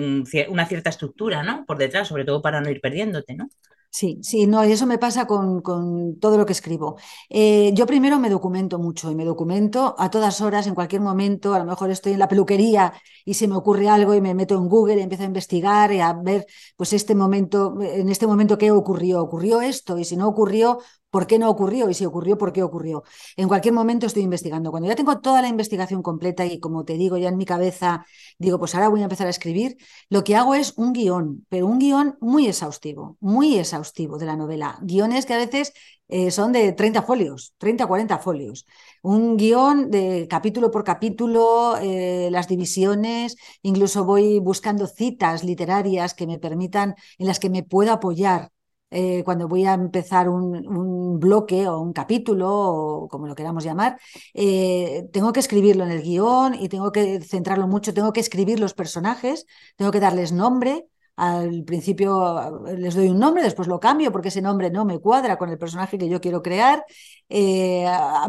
una 0.49 0.65
cierta 0.65 0.89
estructura, 0.89 1.43
¿no? 1.43 1.65
Por 1.65 1.78
detrás, 1.78 2.07
sobre 2.07 2.24
todo 2.24 2.41
para 2.41 2.61
no 2.61 2.70
ir 2.70 2.80
perdiéndote, 2.80 3.36
¿no? 3.36 3.49
Sí, 3.89 4.20
sí, 4.22 4.45
no, 4.45 4.63
y 4.63 4.72
eso 4.72 4.86
me 4.86 4.99
pasa 4.99 5.26
con, 5.26 5.61
con 5.61 6.20
todo 6.20 6.38
lo 6.38 6.45
que 6.45 6.51
escribo. 6.51 6.97
Eh, 7.30 7.72
yo 7.74 7.88
primero 7.88 8.20
me 8.20 8.30
documento 8.30 8.78
mucho 8.78 9.09
y 9.09 9.15
me 9.15 9.26
documento 9.26 9.95
a 9.97 10.11
todas 10.11 10.39
horas, 10.41 10.68
en 10.68 10.76
cualquier 10.76 11.01
momento. 11.01 11.53
A 11.53 11.59
lo 11.59 11.65
mejor 11.65 11.89
estoy 11.89 12.13
en 12.13 12.20
la 12.20 12.28
peluquería 12.28 12.93
y 13.26 13.34
se 13.34 13.47
me 13.47 13.55
ocurre 13.55 13.89
algo 13.89 14.13
y 14.13 14.22
me 14.22 14.36
meto 14.36 14.55
en 14.55 14.68
Google 14.68 14.97
y 14.99 15.01
empiezo 15.01 15.24
a 15.24 15.28
investigar 15.28 15.91
y 15.93 16.01
a 16.01 16.13
ver, 16.13 16.45
pues 16.76 16.93
este 16.93 17.15
momento, 17.15 17.78
en 17.82 18.09
este 18.09 18.28
momento 18.28 18.57
qué 18.57 18.70
ocurrió. 18.72 19.22
Ocurrió 19.22 19.61
esto 19.61 19.97
y 19.97 20.05
si 20.05 20.15
no 20.15 20.28
ocurrió, 20.28 20.80
por 21.09 21.27
qué 21.27 21.39
no 21.39 21.49
ocurrió 21.49 21.89
y 21.89 21.93
si 21.93 22.05
ocurrió, 22.05 22.37
por 22.37 22.53
qué 22.53 22.63
ocurrió. 22.63 23.03
En 23.35 23.47
cualquier 23.47 23.73
momento 23.73 24.05
estoy 24.05 24.23
investigando. 24.23 24.71
Cuando 24.71 24.89
ya 24.89 24.95
tengo 24.95 25.19
toda 25.19 25.41
la 25.41 25.47
investigación 25.47 26.01
completa 26.03 26.45
y 26.45 26.59
como 26.59 26.85
te 26.85 26.93
digo 26.93 27.17
ya 27.17 27.29
en 27.29 27.37
mi 27.37 27.45
cabeza, 27.45 28.05
digo, 28.37 28.59
pues 28.59 28.75
ahora 28.75 28.89
voy 28.89 29.01
a 29.01 29.03
empezar 29.03 29.27
a 29.27 29.31
escribir, 29.31 29.77
lo 30.09 30.23
que 30.23 30.35
hago 30.35 30.55
es 30.55 30.73
un 30.77 30.93
guion, 30.93 31.45
pero 31.49 31.67
un 31.67 31.79
guion 31.79 32.17
muy 32.21 32.47
exhaustivo, 32.47 33.17
muy 33.19 33.57
exhaustivo 33.57 34.17
de 34.17 34.25
la 34.25 34.35
novela. 34.35 34.77
Guiones 34.81 35.25
que 35.25 35.33
a 35.33 35.37
veces 35.37 35.73
eh, 36.09 36.31
son 36.31 36.51
de 36.53 36.71
30 36.71 37.01
folios, 37.01 37.53
30, 37.57 37.85
40 37.85 38.17
folios. 38.19 38.65
Un 39.01 39.37
guion 39.37 39.91
de 39.91 40.27
capítulo 40.29 40.71
por 40.71 40.83
capítulo, 40.83 41.77
eh, 41.81 42.29
las 42.31 42.47
divisiones, 42.47 43.35
incluso 43.61 44.05
voy 44.05 44.39
buscando 44.39 44.87
citas 44.87 45.43
literarias 45.43 46.13
que 46.13 46.27
me 46.27 46.39
permitan, 46.39 46.95
en 47.17 47.27
las 47.27 47.39
que 47.39 47.49
me 47.49 47.63
pueda 47.63 47.93
apoyar 47.93 48.51
eh, 48.89 49.23
cuando 49.23 49.47
voy 49.47 49.65
a 49.65 49.73
empezar 49.73 50.29
un, 50.29 51.19
bloque 51.19 51.67
o 51.67 51.79
un 51.79 51.93
capítulo, 51.93 52.49
o 52.51 53.07
como 53.07 53.27
lo 53.27 53.35
queramos 53.35 53.63
llamar, 53.63 53.99
eh, 54.33 55.07
tengo 55.11 55.33
que 55.33 55.39
escribirlo 55.39 55.83
en 55.83 55.91
el 55.91 56.03
guion 56.03 56.53
y 56.55 56.69
tengo 56.69 56.91
que 56.91 57.21
centrarlo 57.21 57.67
mucho, 57.67 57.93
tengo 57.93 58.13
que 58.13 58.19
escribir 58.19 58.59
los 58.59 58.73
personajes, 58.73 59.45
tengo 59.75 59.91
que 59.91 59.99
darles 59.99 60.31
nombre, 60.31 60.88
al 61.18 61.63
principio 61.65 62.68
eh, 62.68 62.78
les 62.78 62.95
doy 62.95 63.09
un 63.09 63.20
nombre, 63.20 63.43
después 63.43 63.68
lo 63.68 63.80
cambio 63.80 64.11
porque 64.11 64.30
ese 64.30 64.41
nombre 64.41 64.70
no 64.70 64.86
me 64.86 64.99
cuadra 64.99 65.38
con 65.38 65.49
el 65.49 65.57
personaje 65.57 65.97
que 65.97 66.07
yo 66.09 66.22
quiero 66.22 66.41
crear. 66.41 66.86
Eh, 67.30 67.86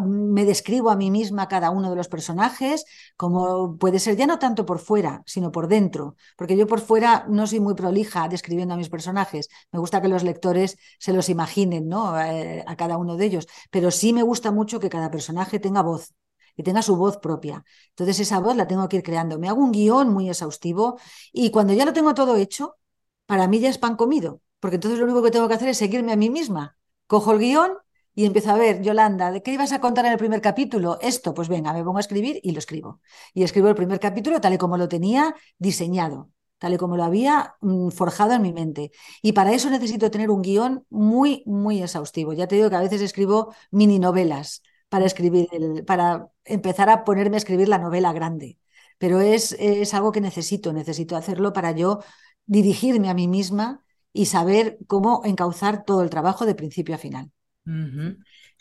me 0.07 0.45
describo 0.45 0.91
a 0.91 0.97
mí 0.97 1.11
misma 1.11 1.49
cada 1.49 1.71
uno 1.71 1.91
de 1.91 1.97
los 1.97 2.09
personajes, 2.09 2.85
como 3.17 3.77
puede 3.79 3.99
ser 3.99 4.17
ya 4.17 4.27
no 4.27 4.39
tanto 4.39 4.67
por 4.67 4.79
fuera, 4.79 5.23
sino 5.27 5.53
por 5.53 5.69
dentro, 5.69 6.17
porque 6.37 6.57
yo 6.57 6.67
por 6.67 6.81
fuera 6.81 7.27
no 7.29 7.47
soy 7.47 7.61
muy 7.61 7.75
prolija 7.75 8.29
describiendo 8.29 8.75
a 8.75 8.77
mis 8.79 8.89
personajes. 8.89 9.49
Me 9.73 9.79
gusta 9.79 10.01
que 10.03 10.09
los 10.09 10.25
lectores 10.25 10.77
se 10.99 11.13
los 11.13 11.29
imaginen, 11.29 11.89
¿no? 11.89 12.19
Eh, 12.21 12.65
a 12.67 12.77
cada 12.77 12.97
uno 12.97 13.17
de 13.17 13.27
ellos, 13.27 13.47
pero 13.71 13.91
sí 13.91 14.13
me 14.13 14.23
gusta 14.23 14.51
mucho 14.51 14.81
que 14.81 14.89
cada 14.91 15.11
personaje 15.11 15.61
tenga 15.61 15.83
voz 15.83 16.15
que 16.59 16.65
tenga 16.65 16.83
su 16.83 16.97
voz 16.97 17.19
propia. 17.19 17.65
Entonces 17.91 18.19
esa 18.19 18.41
voz 18.41 18.57
la 18.57 18.67
tengo 18.67 18.89
que 18.89 18.97
ir 18.97 19.05
creando. 19.05 19.39
Me 19.39 19.49
hago 19.49 19.63
un 19.63 19.71
guion 19.71 20.13
muy 20.13 20.29
exhaustivo 20.29 20.99
y 21.33 21.53
cuando 21.53 21.73
ya 21.73 21.85
lo 21.85 21.93
tengo 21.93 22.15
todo 22.15 22.35
hecho, 22.35 22.79
para 23.27 23.47
mí 23.47 23.61
ya 23.61 23.69
es 23.69 23.79
pan 23.79 23.95
comido, 23.95 24.43
porque 24.59 24.75
entonces 24.75 24.99
lo 24.99 25.05
único 25.05 25.23
que 25.23 25.31
tengo 25.31 25.47
que 25.47 25.55
hacer 25.55 25.69
es 25.69 25.79
seguirme 25.79 26.13
a 26.13 26.17
mí 26.17 26.31
misma. 26.31 26.77
Cojo 27.07 27.31
el 27.31 27.39
guion 27.39 27.75
y 28.13 28.25
empiezo 28.25 28.51
a 28.51 28.57
ver, 28.57 28.83
Yolanda, 28.83 29.31
¿de 29.31 29.41
qué 29.41 29.53
ibas 29.53 29.71
a 29.71 29.81
contar 29.81 30.05
en 30.07 30.13
el 30.13 30.19
primer 30.19 30.41
capítulo? 30.41 30.99
Esto, 31.01 31.33
pues 31.33 31.49
venga, 31.49 31.73
me 31.73 31.85
pongo 31.85 31.99
a 31.99 32.01
escribir 32.01 32.41
y 32.43 32.51
lo 32.51 32.59
escribo. 32.59 33.01
Y 33.35 33.45
escribo 33.45 33.69
el 33.69 33.77
primer 33.77 34.01
capítulo 34.01 34.41
tal 34.41 34.55
y 34.55 34.59
como 34.59 34.77
lo 34.77 34.89
tenía 34.89 35.37
diseñado, 35.59 36.33
tal 36.59 36.75
y 36.75 36.77
como 36.77 36.97
lo 36.97 37.05
había 37.05 37.55
mm, 37.61 37.91
forjado 37.91 38.33
en 38.33 38.43
mi 38.43 38.53
mente. 38.53 38.91
Y 39.23 39.31
para 39.33 39.53
eso 39.53 39.71
necesito 39.71 40.11
tener 40.11 40.29
un 40.29 40.43
guion 40.43 40.85
muy, 40.91 41.45
muy 41.47 41.81
exhaustivo. 41.81 42.33
Ya 42.33 42.49
te 42.49 42.57
digo 42.57 42.69
que 42.69 42.75
a 42.75 42.81
veces 42.81 43.01
escribo 43.01 43.55
mini 43.71 44.01
novelas 44.01 44.63
para 44.89 45.07
escribir, 45.07 45.49
el, 45.53 45.85
para 45.85 46.29
empezar 46.45 46.91
a 46.91 47.05
ponerme 47.05 47.37
a 47.37 47.39
escribir 47.39 47.69
la 47.69 47.79
novela 47.79 48.13
grande. 48.13 48.59
Pero 48.99 49.21
es, 49.21 49.53
es 49.59 49.95
algo 49.95 50.13
que 50.13 50.21
necesito, 50.21 50.73
necesito 50.73 51.17
hacerlo 51.17 51.53
para 51.53 51.73
yo 51.73 52.01
dirigirme 52.47 53.11
a 53.11 53.15
mí 53.15 53.29
misma 53.29 53.85
y 54.13 54.27
saber 54.27 54.79
cómo 54.87 55.23
encauzar 55.25 55.85
todo 55.85 56.03
el 56.03 56.11
trabajo 56.11 56.47
de 56.47 56.55
principio 56.55 56.95
a 56.95 56.99
final. 56.99 57.31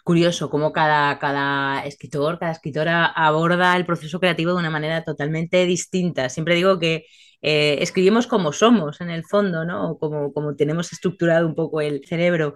Curioso 0.04 0.50
cómo 0.50 0.72
cada, 0.72 1.20
cada 1.20 1.86
escritor, 1.86 2.40
cada 2.40 2.54
escritora 2.54 3.08
aborda 3.08 3.76
el 3.76 3.86
proceso 3.86 4.20
creativo 4.20 4.54
de 4.54 4.60
una 4.60 4.70
manera 4.70 5.04
totalmente 5.04 5.66
distinta. 5.66 6.30
Siempre 6.30 6.56
digo 6.56 6.80
que 6.80 7.06
eh, 7.42 7.78
escribimos 7.82 8.26
como 8.28 8.54
somos 8.54 9.02
en 9.02 9.10
el 9.10 9.26
fondo, 9.26 9.66
¿no? 9.66 9.98
Como, 9.98 10.32
como 10.34 10.56
tenemos 10.56 10.94
estructurado 10.94 11.46
un 11.46 11.56
poco 11.56 11.82
el 11.82 12.06
cerebro. 12.06 12.54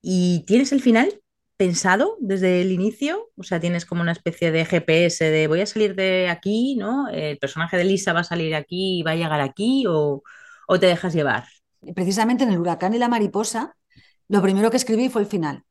¿Y 0.00 0.44
tienes 0.46 0.72
el 0.72 0.82
final? 0.82 1.21
Pensado 1.56 2.16
desde 2.20 2.62
el 2.62 2.72
inicio? 2.72 3.30
O 3.36 3.42
sea, 3.42 3.60
tienes 3.60 3.86
como 3.86 4.02
una 4.02 4.12
especie 4.12 4.50
de 4.50 4.64
GPS 4.64 5.24
de 5.24 5.46
voy 5.48 5.60
a 5.60 5.66
salir 5.66 5.94
de 5.94 6.28
aquí, 6.28 6.76
¿no? 6.76 7.08
El 7.08 7.38
personaje 7.38 7.76
de 7.76 7.84
Lisa 7.84 8.12
va 8.12 8.20
a 8.20 8.24
salir 8.24 8.54
aquí 8.54 9.00
y 9.00 9.02
va 9.02 9.12
a 9.12 9.16
llegar 9.16 9.40
aquí 9.40 9.84
o, 9.88 10.22
te 10.80 10.86
dejas 10.86 11.12
llevar. 11.12 11.44
Precisamente 11.94 12.44
en 12.44 12.50
el 12.50 12.58
huracán 12.58 12.94
y 12.94 12.98
la 12.98 13.08
mariposa, 13.08 13.76
lo 14.28 14.40
primero 14.40 14.70
que 14.70 14.78
escribí 14.78 15.10
fue 15.10 15.22
el 15.22 15.28
final. 15.28 15.64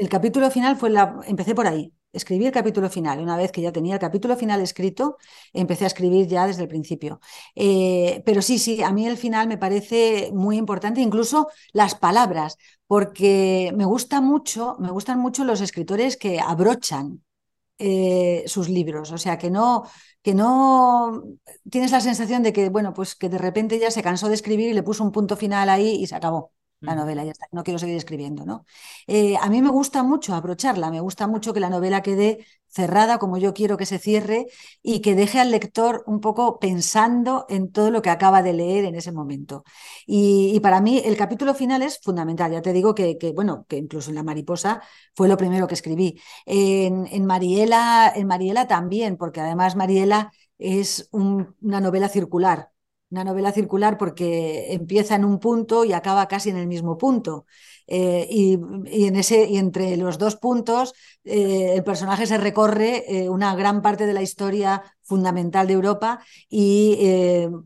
El 0.00 0.08
capítulo 0.08 0.50
final 0.50 0.76
fue 0.76 0.90
la... 0.90 1.20
Empecé 1.26 1.54
por 1.54 1.66
ahí. 1.66 1.92
Escribí 2.12 2.46
el 2.46 2.52
capítulo 2.52 2.88
final. 2.90 3.20
Una 3.20 3.36
vez 3.36 3.52
que 3.52 3.60
ya 3.60 3.70
tenía 3.70 3.94
el 3.94 4.00
capítulo 4.00 4.34
final 4.36 4.60
escrito, 4.60 5.18
empecé 5.52 5.84
a 5.84 5.88
escribir 5.88 6.26
ya 6.26 6.46
desde 6.46 6.62
el 6.62 6.68
principio. 6.68 7.20
Eh, 7.54 8.22
pero 8.24 8.40
sí, 8.42 8.58
sí, 8.58 8.82
a 8.82 8.92
mí 8.92 9.06
el 9.06 9.16
final 9.18 9.46
me 9.46 9.58
parece 9.58 10.30
muy 10.34 10.56
importante, 10.56 11.00
incluso 11.02 11.48
las 11.72 11.94
palabras, 11.94 12.56
porque 12.86 13.72
me 13.76 13.84
gusta 13.84 14.20
mucho, 14.20 14.76
me 14.80 14.90
gustan 14.90 15.18
mucho 15.20 15.44
los 15.44 15.60
escritores 15.60 16.16
que 16.16 16.40
abrochan 16.40 17.22
eh, 17.78 18.44
sus 18.46 18.68
libros. 18.70 19.12
O 19.12 19.18
sea, 19.18 19.38
que 19.38 19.50
no, 19.50 19.84
que 20.22 20.34
no 20.34 21.22
tienes 21.70 21.92
la 21.92 22.00
sensación 22.00 22.42
de 22.44 22.52
que, 22.54 22.70
bueno, 22.70 22.94
pues 22.94 23.16
que 23.16 23.28
de 23.30 23.38
repente 23.38 23.78
ya 23.80 23.90
se 23.92 24.02
cansó 24.02 24.28
de 24.28 24.36
escribir 24.36 24.70
y 24.70 24.74
le 24.74 24.84
puso 24.84 25.04
un 25.04 25.12
punto 25.12 25.36
final 25.36 25.68
ahí 25.70 25.96
y 26.02 26.06
se 26.08 26.16
acabó. 26.16 26.52
La 26.80 26.94
novela, 26.94 27.24
ya 27.24 27.32
está, 27.32 27.46
no 27.52 27.62
quiero 27.62 27.78
seguir 27.78 27.96
escribiendo, 27.96 28.46
¿no? 28.46 28.64
Eh, 29.06 29.36
a 29.40 29.50
mí 29.50 29.60
me 29.60 29.68
gusta 29.68 30.02
mucho 30.02 30.34
abrocharla, 30.34 30.90
me 30.90 31.00
gusta 31.00 31.26
mucho 31.26 31.52
que 31.52 31.60
la 31.60 31.68
novela 31.68 32.02
quede 32.02 32.46
cerrada 32.68 33.18
como 33.18 33.36
yo 33.36 33.52
quiero 33.52 33.76
que 33.76 33.84
se 33.84 33.98
cierre 33.98 34.46
y 34.82 35.00
que 35.00 35.14
deje 35.14 35.40
al 35.40 35.50
lector 35.50 36.02
un 36.06 36.20
poco 36.20 36.58
pensando 36.58 37.44
en 37.50 37.70
todo 37.70 37.90
lo 37.90 38.00
que 38.00 38.10
acaba 38.10 38.42
de 38.42 38.54
leer 38.54 38.84
en 38.86 38.94
ese 38.94 39.12
momento. 39.12 39.64
Y, 40.06 40.58
para 40.60 40.80
mí 40.80 41.02
el 41.04 41.16
capítulo 41.16 41.54
final 41.54 41.82
es 41.82 42.00
fundamental, 42.00 42.52
ya 42.52 42.62
te 42.62 42.72
digo 42.72 42.94
que, 42.94 43.16
bueno, 43.34 43.66
que 43.68 43.76
incluso 43.76 44.10
en 44.10 44.16
La 44.16 44.22
Mariposa 44.22 44.82
fue 45.14 45.28
lo 45.28 45.36
primero 45.36 45.66
que 45.66 45.74
escribí. 45.74 46.20
En, 46.46 47.26
Mariela, 47.26 48.12
en 48.14 48.26
Mariela 48.26 48.66
también, 48.66 49.16
porque 49.16 49.40
además 49.40 49.76
Mariela 49.76 50.32
es 50.58 51.08
una 51.12 51.80
novela 51.80 52.08
circular 52.08 52.70
una 53.10 53.24
novela 53.24 53.52
circular 53.52 53.98
porque 53.98 54.72
empieza 54.72 55.16
en 55.16 55.24
un 55.24 55.40
punto 55.40 55.84
y 55.84 55.92
acaba 55.92 56.28
casi 56.28 56.50
en 56.50 56.56
el 56.56 56.66
mismo 56.66 56.96
punto. 56.96 57.46
Eh, 57.92 58.28
y, 58.30 58.52
en 59.06 59.16
ese, 59.16 59.46
y 59.48 59.56
entre 59.56 59.96
los 59.96 60.16
dos 60.16 60.36
puntos 60.36 60.94
eh, 61.24 61.72
el 61.74 61.82
personaje 61.82 62.24
se 62.24 62.38
recorre 62.38 63.04
eh, 63.08 63.28
una 63.28 63.56
gran 63.56 63.82
parte 63.82 64.06
de 64.06 64.12
la 64.14 64.22
historia 64.22 64.84
fundamental 65.02 65.66
de 65.66 65.72
Europa 65.72 66.20
y 66.48 66.96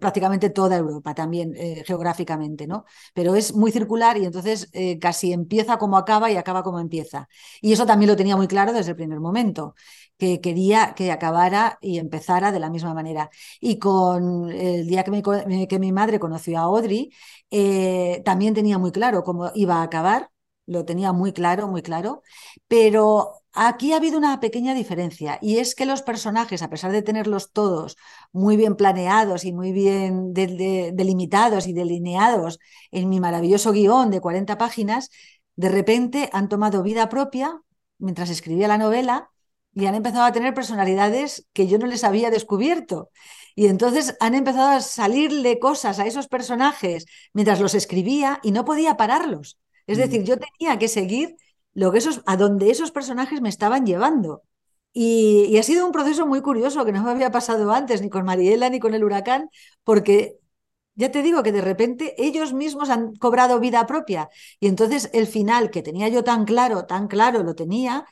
prácticamente 0.00 0.48
toda 0.48 0.78
Europa 0.78 1.14
también 1.14 1.52
geográficamente, 1.84 2.66
¿no? 2.66 2.86
Pero 3.12 3.34
es 3.34 3.54
muy 3.54 3.70
circular 3.70 4.16
y 4.16 4.24
entonces 4.24 4.70
casi 4.98 5.34
empieza 5.34 5.76
como 5.76 5.98
acaba 5.98 6.30
y 6.30 6.36
acaba 6.36 6.62
como 6.62 6.80
empieza. 6.80 7.28
Y 7.60 7.74
eso 7.74 7.84
también 7.84 8.08
lo 8.08 8.16
tenía 8.16 8.34
muy 8.34 8.46
claro 8.46 8.72
desde 8.72 8.92
el 8.92 8.96
primer 8.96 9.20
momento 9.20 9.74
que 10.18 10.40
quería 10.40 10.94
que 10.94 11.10
acabara 11.12 11.78
y 11.80 11.98
empezara 11.98 12.52
de 12.52 12.60
la 12.60 12.70
misma 12.70 12.94
manera. 12.94 13.30
Y 13.60 13.78
con 13.78 14.50
el 14.50 14.86
día 14.86 15.04
que, 15.04 15.66
que 15.68 15.78
mi 15.78 15.92
madre 15.92 16.18
conoció 16.20 16.58
a 16.58 16.62
Audrey, 16.62 17.10
eh, 17.50 18.22
también 18.24 18.54
tenía 18.54 18.78
muy 18.78 18.92
claro 18.92 19.22
cómo 19.24 19.50
iba 19.54 19.76
a 19.76 19.82
acabar, 19.82 20.30
lo 20.66 20.84
tenía 20.84 21.12
muy 21.12 21.32
claro, 21.32 21.68
muy 21.68 21.82
claro, 21.82 22.22
pero 22.68 23.42
aquí 23.52 23.92
ha 23.92 23.96
habido 23.96 24.18
una 24.18 24.40
pequeña 24.40 24.74
diferencia 24.74 25.38
y 25.42 25.58
es 25.58 25.74
que 25.74 25.86
los 25.86 26.02
personajes, 26.02 26.62
a 26.62 26.70
pesar 26.70 26.90
de 26.92 27.02
tenerlos 27.02 27.52
todos 27.52 27.96
muy 28.32 28.56
bien 28.56 28.76
planeados 28.76 29.44
y 29.44 29.52
muy 29.52 29.72
bien 29.72 30.32
delimitados 30.34 31.66
y 31.66 31.72
delineados 31.72 32.58
en 32.90 33.08
mi 33.08 33.20
maravilloso 33.20 33.72
guion 33.72 34.10
de 34.10 34.20
40 34.20 34.58
páginas, 34.58 35.10
de 35.56 35.68
repente 35.68 36.30
han 36.32 36.48
tomado 36.48 36.82
vida 36.82 37.08
propia 37.08 37.60
mientras 37.98 38.30
escribía 38.30 38.68
la 38.68 38.78
novela 38.78 39.30
y 39.74 39.86
han 39.86 39.94
empezado 39.94 40.24
a 40.24 40.32
tener 40.32 40.54
personalidades 40.54 41.46
que 41.52 41.66
yo 41.66 41.78
no 41.78 41.86
les 41.86 42.04
había 42.04 42.30
descubierto. 42.30 43.10
Y 43.56 43.66
entonces 43.66 44.16
han 44.20 44.34
empezado 44.34 44.70
a 44.70 44.80
salirle 44.80 45.58
cosas 45.58 45.98
a 45.98 46.06
esos 46.06 46.28
personajes 46.28 47.06
mientras 47.32 47.60
los 47.60 47.74
escribía 47.74 48.40
y 48.42 48.52
no 48.52 48.64
podía 48.64 48.96
pararlos. 48.96 49.58
Es 49.86 49.98
decir, 49.98 50.22
mm. 50.22 50.24
yo 50.24 50.36
tenía 50.38 50.78
que 50.78 50.88
seguir 50.88 51.36
lo 51.72 51.92
que 51.92 51.98
esos, 51.98 52.22
a 52.26 52.36
donde 52.36 52.70
esos 52.70 52.90
personajes 52.90 53.40
me 53.40 53.48
estaban 53.48 53.86
llevando. 53.86 54.42
Y, 54.92 55.46
y, 55.48 55.58
ha 55.58 55.62
sido 55.64 55.84
un 55.86 55.92
proceso 55.92 56.24
muy 56.26 56.40
curioso 56.40 56.84
que 56.84 56.92
no 56.92 57.02
me 57.02 57.10
había 57.10 57.32
pasado 57.32 57.72
antes, 57.72 58.00
ni 58.00 58.10
con 58.10 58.24
Mariela 58.24 58.70
ni 58.70 58.78
con 58.78 58.94
el 58.94 59.02
huracán, 59.02 59.50
porque 59.82 60.38
ya 60.94 61.10
te 61.10 61.22
digo 61.22 61.42
que 61.42 61.52
de 61.52 61.60
repente 61.60 62.14
ellos 62.18 62.52
mismos 62.52 62.90
han 62.90 63.16
cobrado 63.16 63.58
vida 63.60 63.86
propia. 63.86 64.28
Y 64.60 64.68
entonces 64.68 65.10
el 65.12 65.26
final 65.26 65.70
que 65.70 65.82
tenía 65.82 66.08
yo 66.08 66.22
tan 66.24 66.44
claro, 66.44 66.86
tan 66.86 67.08
claro 67.08 67.42
lo 67.42 67.54
tenía, 67.54 68.06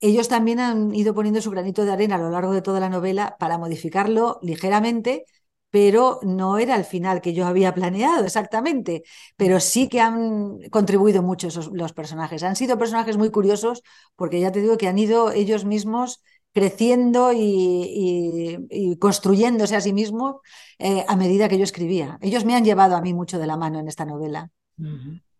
ellos 0.00 0.28
también 0.28 0.60
han 0.60 0.94
ido 0.94 1.14
poniendo 1.14 1.40
su 1.40 1.50
granito 1.50 1.84
de 1.84 1.92
arena 1.92 2.16
a 2.16 2.18
lo 2.18 2.30
largo 2.30 2.52
de 2.52 2.62
toda 2.62 2.80
la 2.80 2.88
novela 2.88 3.36
para 3.38 3.58
modificarlo 3.58 4.38
ligeramente, 4.42 5.24
pero 5.70 6.20
no 6.22 6.58
era 6.58 6.76
el 6.76 6.84
final 6.84 7.20
que 7.20 7.34
yo 7.34 7.46
había 7.46 7.74
planeado 7.74 8.24
exactamente, 8.24 9.02
pero 9.36 9.60
sí 9.60 9.88
que 9.88 10.00
han 10.00 10.60
contribuido 10.70 11.22
mucho 11.22 11.48
esos, 11.48 11.70
los 11.72 11.92
personajes. 11.92 12.42
Han 12.42 12.56
sido 12.56 12.78
personajes 12.78 13.16
muy 13.16 13.30
curiosos 13.30 13.82
porque 14.16 14.40
ya 14.40 14.52
te 14.52 14.60
digo 14.60 14.78
que 14.78 14.88
han 14.88 14.98
ido 14.98 15.30
ellos 15.32 15.64
mismos 15.64 16.22
creciendo 16.52 17.32
y, 17.34 18.96
construyéndose 18.98 19.76
a 19.76 19.80
sí 19.80 19.92
mismos 19.92 20.36
eh, 20.78 21.04
a 21.06 21.16
medida 21.16 21.48
que 21.48 21.58
yo 21.58 21.64
escribía. 21.64 22.18
Ellos 22.20 22.44
me 22.44 22.54
han 22.54 22.64
llevado 22.64 22.96
a 22.96 23.00
mí 23.00 23.12
mucho 23.14 23.38
de 23.38 23.46
la 23.46 23.56
mano 23.56 23.78
en 23.78 23.88
esta 23.88 24.04
novela. 24.04 24.50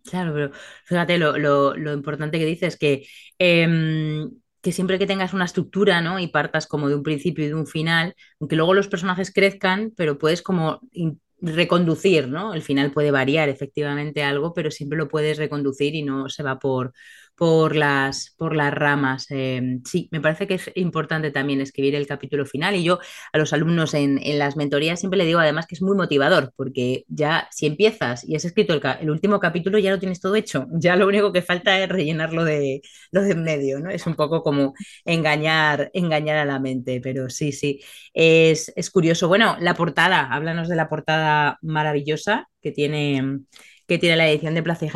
Claro, 0.05 0.33
pero 0.33 0.51
fíjate 0.85 1.19
lo, 1.19 1.93
importante 1.93 2.39
que 2.39 2.45
dices, 2.45 2.77
que 2.77 3.07
em, 3.39 4.31
que 4.61 4.73
siempre 4.73 4.99
que 4.99 5.07
tengas 5.07 5.33
una 5.33 5.45
estructura, 5.45 6.01
¿no? 6.01 6.19
Y 6.19 6.29
partas 6.29 6.67
como 6.67 6.89
de 6.89 6.95
un 6.97 7.03
principio 7.03 7.45
y 7.45 7.49
de 7.49 7.55
un 7.55 7.67
final, 7.67 8.15
aunque 8.41 8.57
luego 8.57 8.75
los 8.75 8.89
personajes 8.89 9.33
crezcan, 9.33 9.93
pero 9.97 10.19
puedes 10.19 10.43
como 10.43 10.81
reconducir, 11.41 12.29
¿no? 12.29 12.55
El 12.55 12.63
final 12.63 12.93
puede 12.93 13.11
variar 13.11 13.49
efectivamente 13.49 14.23
algo, 14.23 14.53
pero 14.55 14.71
siempre 14.71 14.99
lo 14.99 15.09
puedes 15.09 15.39
reconducir 15.39 15.95
y 15.95 16.03
no 16.03 16.29
se 16.29 16.43
va 16.43 16.59
por, 16.59 16.93
por 17.39 17.77
las, 17.77 18.35
por 18.37 18.57
las 18.57 18.75
ramas. 18.75 19.27
Em, 19.31 19.81
sí, 19.85 20.09
me 20.11 20.21
parece 20.21 20.49
que 20.49 20.55
es 20.55 20.71
importante 20.75 21.31
también 21.31 21.61
escribir 21.61 21.95
el 21.95 22.07
capítulo 22.07 22.45
final 22.45 22.75
y 22.75 22.83
yo 22.83 22.99
a 23.33 23.39
los 23.39 23.53
alumnos 23.53 23.95
en, 23.95 24.19
las 24.39 24.57
mentorías 24.57 24.99
siempre 25.01 25.19
le 25.19 25.25
digo 25.25 25.39
además 25.39 25.67
que 25.67 25.77
es 25.77 25.83
muy 25.83 25.97
motivador 25.97 26.53
porque 26.57 27.05
ya 27.09 27.49
si 27.53 27.67
empiezas 27.67 28.29
y 28.29 28.35
has 28.35 28.45
escrito 28.45 28.75
el, 28.75 29.11
último 29.11 29.39
capítulo 29.41 29.79
ya 29.79 29.91
lo 29.93 29.99
tienes 30.01 30.21
todo 30.21 30.35
hecho, 30.35 30.67
ya 30.81 30.97
lo 30.97 31.07
único 31.07 31.33
que 31.33 31.43
falta 31.43 31.79
es 31.79 31.89
rellenarlo 31.89 32.45
de, 32.45 32.83
lo 33.13 33.23
de 33.23 33.33
en 33.33 33.43
medio, 33.45 33.79
¿no? 33.81 33.91
Es 33.91 34.07
un 34.07 34.15
poco 34.17 34.43
como 34.43 34.75
engañar, 35.05 35.91
engañar 35.95 36.39
a 36.39 36.45
la 36.45 36.59
mente, 36.59 37.01
pero 37.01 37.31
sí, 37.31 37.53
sí, 37.53 37.81
es, 38.15 38.73
es 38.75 38.91
curioso. 38.91 39.29
Bueno, 39.29 39.57
la 39.61 39.75
portada, 39.75 40.33
háblanos 40.33 40.69
de 40.69 40.77
la 40.77 40.89
portada 40.89 41.59
maravillosa 41.63 42.49
que 42.61 42.73
tiene, 42.73 43.41
que 43.87 43.99
tiene 43.99 44.17
la 44.17 44.29
edición 44.29 44.55
de 44.55 44.63
Plaza 44.63 44.87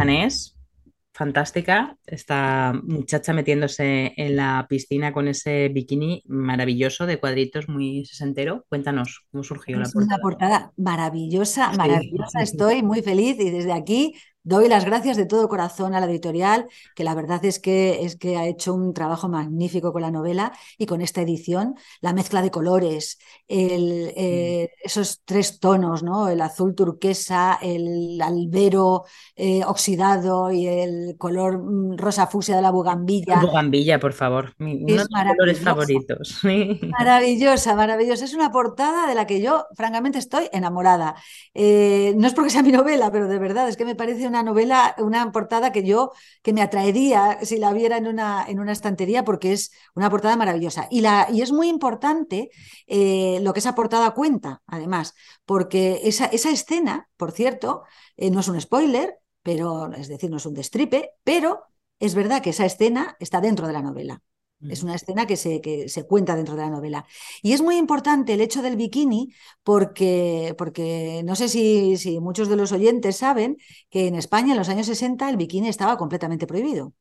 fantástica, 1.12 1.96
esta 2.06 2.72
muchacha 2.84 3.32
metiéndose 3.32 4.14
en 4.16 4.36
la 4.36 4.66
piscina 4.68 5.12
con 5.12 5.28
ese 5.28 5.68
bikini 5.68 6.22
maravilloso 6.26 7.06
de 7.06 7.18
cuadritos 7.18 7.68
muy 7.68 8.04
sesentero. 8.06 8.64
Cuéntanos 8.68 9.26
cómo 9.30 9.44
surgió 9.44 9.78
la 9.78 9.84
portada. 9.84 10.04
Una 10.06 10.18
portada 10.18 10.72
maravillosa, 10.76 11.72
maravillosa. 11.72 12.40
Estoy 12.42 12.82
muy 12.82 13.02
feliz 13.02 13.38
y 13.38 13.50
desde 13.50 13.72
aquí 13.72 14.14
Doy 14.44 14.68
las 14.68 14.84
gracias 14.84 15.16
de 15.16 15.26
todo 15.26 15.48
corazón 15.48 15.94
a 15.94 16.00
la 16.00 16.06
editorial, 16.06 16.66
que 16.96 17.04
la 17.04 17.14
verdad 17.14 17.44
es 17.44 17.60
que, 17.60 18.04
es 18.04 18.16
que 18.16 18.36
ha 18.36 18.46
hecho 18.46 18.74
un 18.74 18.92
trabajo 18.92 19.28
magnífico 19.28 19.92
con 19.92 20.02
la 20.02 20.10
novela 20.10 20.52
y 20.78 20.86
con 20.86 21.00
esta 21.00 21.22
edición. 21.22 21.76
La 22.00 22.12
mezcla 22.12 22.42
de 22.42 22.50
colores, 22.50 23.18
el, 23.46 24.06
mm. 24.06 24.12
eh, 24.16 24.70
esos 24.82 25.22
tres 25.24 25.60
tonos, 25.60 26.02
¿no? 26.02 26.28
el 26.28 26.40
azul 26.40 26.74
turquesa, 26.74 27.58
el 27.62 28.20
albero 28.20 29.04
eh, 29.36 29.62
oxidado 29.64 30.50
y 30.50 30.66
el 30.66 31.14
color 31.18 31.58
mm, 31.58 31.96
rosa 31.96 32.26
fucsia 32.26 32.56
de 32.56 32.62
la 32.62 32.72
bugambilla. 32.72 33.40
Bugambilla, 33.40 34.00
por 34.00 34.12
favor. 34.12 34.54
Uno 34.58 35.04
colores 35.36 35.60
favoritos. 35.60 36.40
Maravillosa, 36.98 37.76
maravillosa. 37.76 38.24
Es 38.24 38.34
una 38.34 38.50
portada 38.50 39.06
de 39.06 39.14
la 39.14 39.26
que 39.26 39.40
yo, 39.40 39.66
francamente, 39.76 40.18
estoy 40.18 40.48
enamorada. 40.52 41.14
Eh, 41.54 42.14
no 42.16 42.26
es 42.26 42.34
porque 42.34 42.50
sea 42.50 42.62
mi 42.62 42.72
novela, 42.72 43.12
pero 43.12 43.28
de 43.28 43.38
verdad 43.38 43.68
es 43.68 43.76
que 43.76 43.84
me 43.84 43.94
parece 43.94 44.31
una 44.32 44.42
novela, 44.42 44.94
una 44.98 45.30
portada 45.30 45.72
que 45.72 45.84
yo, 45.84 46.12
que 46.42 46.52
me 46.52 46.62
atraería 46.62 47.38
si 47.42 47.58
la 47.58 47.72
viera 47.72 47.96
en 47.98 48.06
una, 48.06 48.44
en 48.48 48.60
una 48.60 48.72
estantería 48.72 49.24
porque 49.24 49.52
es 49.52 49.72
una 49.94 50.10
portada 50.10 50.36
maravillosa. 50.36 50.88
Y, 50.90 51.02
la, 51.02 51.28
y 51.30 51.42
es 51.42 51.52
muy 51.52 51.68
importante 51.68 52.50
eh, 52.86 53.38
lo 53.42 53.52
que 53.52 53.60
esa 53.60 53.74
portada 53.74 54.12
cuenta, 54.12 54.62
además, 54.66 55.14
porque 55.44 56.00
esa, 56.04 56.26
esa 56.26 56.50
escena, 56.50 57.08
por 57.16 57.32
cierto, 57.32 57.84
eh, 58.16 58.30
no 58.30 58.40
es 58.40 58.48
un 58.48 58.60
spoiler, 58.60 59.18
pero 59.42 59.92
es 59.92 60.08
decir, 60.08 60.30
no 60.30 60.38
es 60.38 60.46
un 60.46 60.54
destripe, 60.54 61.10
pero 61.24 61.64
es 61.98 62.14
verdad 62.14 62.42
que 62.42 62.50
esa 62.50 62.64
escena 62.64 63.16
está 63.20 63.40
dentro 63.40 63.66
de 63.66 63.72
la 63.74 63.82
novela. 63.82 64.22
Es 64.68 64.82
una 64.82 64.94
escena 64.94 65.26
que 65.26 65.36
se, 65.36 65.60
que 65.60 65.88
se, 65.88 66.04
cuenta 66.04 66.36
dentro 66.36 66.54
de 66.56 66.62
la 66.62 66.70
novela. 66.70 67.04
Y 67.42 67.52
es 67.52 67.62
muy 67.62 67.76
importante 67.76 68.34
el 68.34 68.40
hecho 68.40 68.62
del 68.62 68.76
bikini 68.76 69.32
porque, 69.62 70.54
porque 70.58 71.22
no 71.24 71.34
sé 71.36 71.48
si, 71.48 71.96
si 71.96 72.20
muchos 72.20 72.48
de 72.48 72.56
los 72.56 72.72
oyentes 72.72 73.16
saben 73.16 73.56
que 73.90 74.06
en 74.06 74.14
España 74.14 74.52
en 74.52 74.58
los 74.58 74.68
años 74.68 74.86
60 74.86 75.28
el 75.28 75.36
bikini 75.36 75.68
estaba 75.68 75.96
completamente 75.96 76.46
prohibido. 76.46 76.92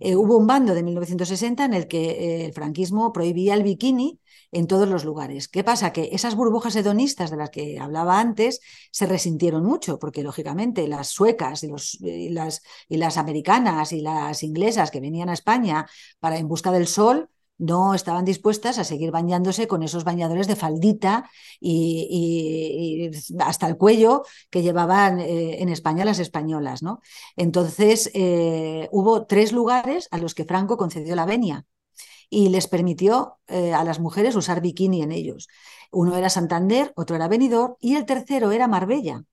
Eh, 0.00 0.16
hubo 0.16 0.36
un 0.36 0.46
bando 0.46 0.74
de 0.74 0.82
1960 0.82 1.64
en 1.64 1.74
el 1.74 1.88
que 1.88 2.10
eh, 2.10 2.46
el 2.46 2.52
franquismo 2.52 3.12
prohibía 3.12 3.54
el 3.54 3.62
bikini 3.62 4.18
en 4.52 4.66
todos 4.66 4.88
los 4.88 5.04
lugares. 5.04 5.48
¿Qué 5.48 5.64
pasa? 5.64 5.92
Que 5.92 6.10
esas 6.12 6.34
burbujas 6.34 6.76
hedonistas 6.76 7.30
de 7.30 7.36
las 7.36 7.50
que 7.50 7.78
hablaba 7.78 8.20
antes 8.20 8.60
se 8.90 9.06
resintieron 9.06 9.64
mucho, 9.64 9.98
porque 9.98 10.22
lógicamente 10.22 10.88
las 10.88 11.08
suecas 11.08 11.62
las, 11.62 12.62
y 12.88 12.96
las 12.96 13.16
americanas 13.16 13.92
y 13.92 14.00
las 14.00 14.42
inglesas 14.42 14.90
que 14.90 15.00
venían 15.00 15.28
a 15.28 15.34
España 15.34 15.86
para 16.20 16.38
en 16.38 16.48
busca 16.48 16.72
del 16.72 16.86
sol, 16.86 17.28
no 17.58 17.94
estaban 17.94 18.24
dispuestas 18.24 18.78
a 18.78 18.84
seguir 18.84 19.10
bañándose 19.10 19.66
con 19.66 19.82
esos 19.82 20.04
bañadores 20.04 20.46
de 20.46 20.56
faldita 20.56 21.28
y, 21.60 23.10
hasta 23.40 23.66
el 23.66 23.76
cuello 23.76 24.22
que 24.48 24.62
llevaban 24.62 25.18
eh, 25.18 25.60
en 25.60 25.68
España 25.68 26.04
las 26.04 26.20
españolas. 26.20 26.82
¿no? 26.82 27.00
Entonces, 27.36 28.10
eh, 28.14 28.88
hubo 28.92 29.26
tres 29.26 29.52
lugares 29.52 30.08
a 30.12 30.18
los 30.18 30.34
que 30.34 30.44
Franco 30.44 30.76
concedió 30.76 31.16
la 31.16 31.26
venia 31.26 31.66
y 32.30 32.48
les 32.50 32.68
permitió 32.68 33.38
eh, 33.46 33.72
a 33.74 33.84
las 33.84 34.00
mujeres 34.00 34.36
usar 34.36 34.60
bikini 34.60 35.02
en 35.02 35.12
ellos. 35.12 35.48
Uno 35.92 36.16
era 36.16 36.30
Santander, 36.30 36.92
otro 36.96 37.16
era 37.16 37.28
Benidorm 37.28 37.76
y 37.80 37.96
el 37.96 38.06
tercero 38.06 38.52
era 38.52 38.68
Marbella. 38.68 39.24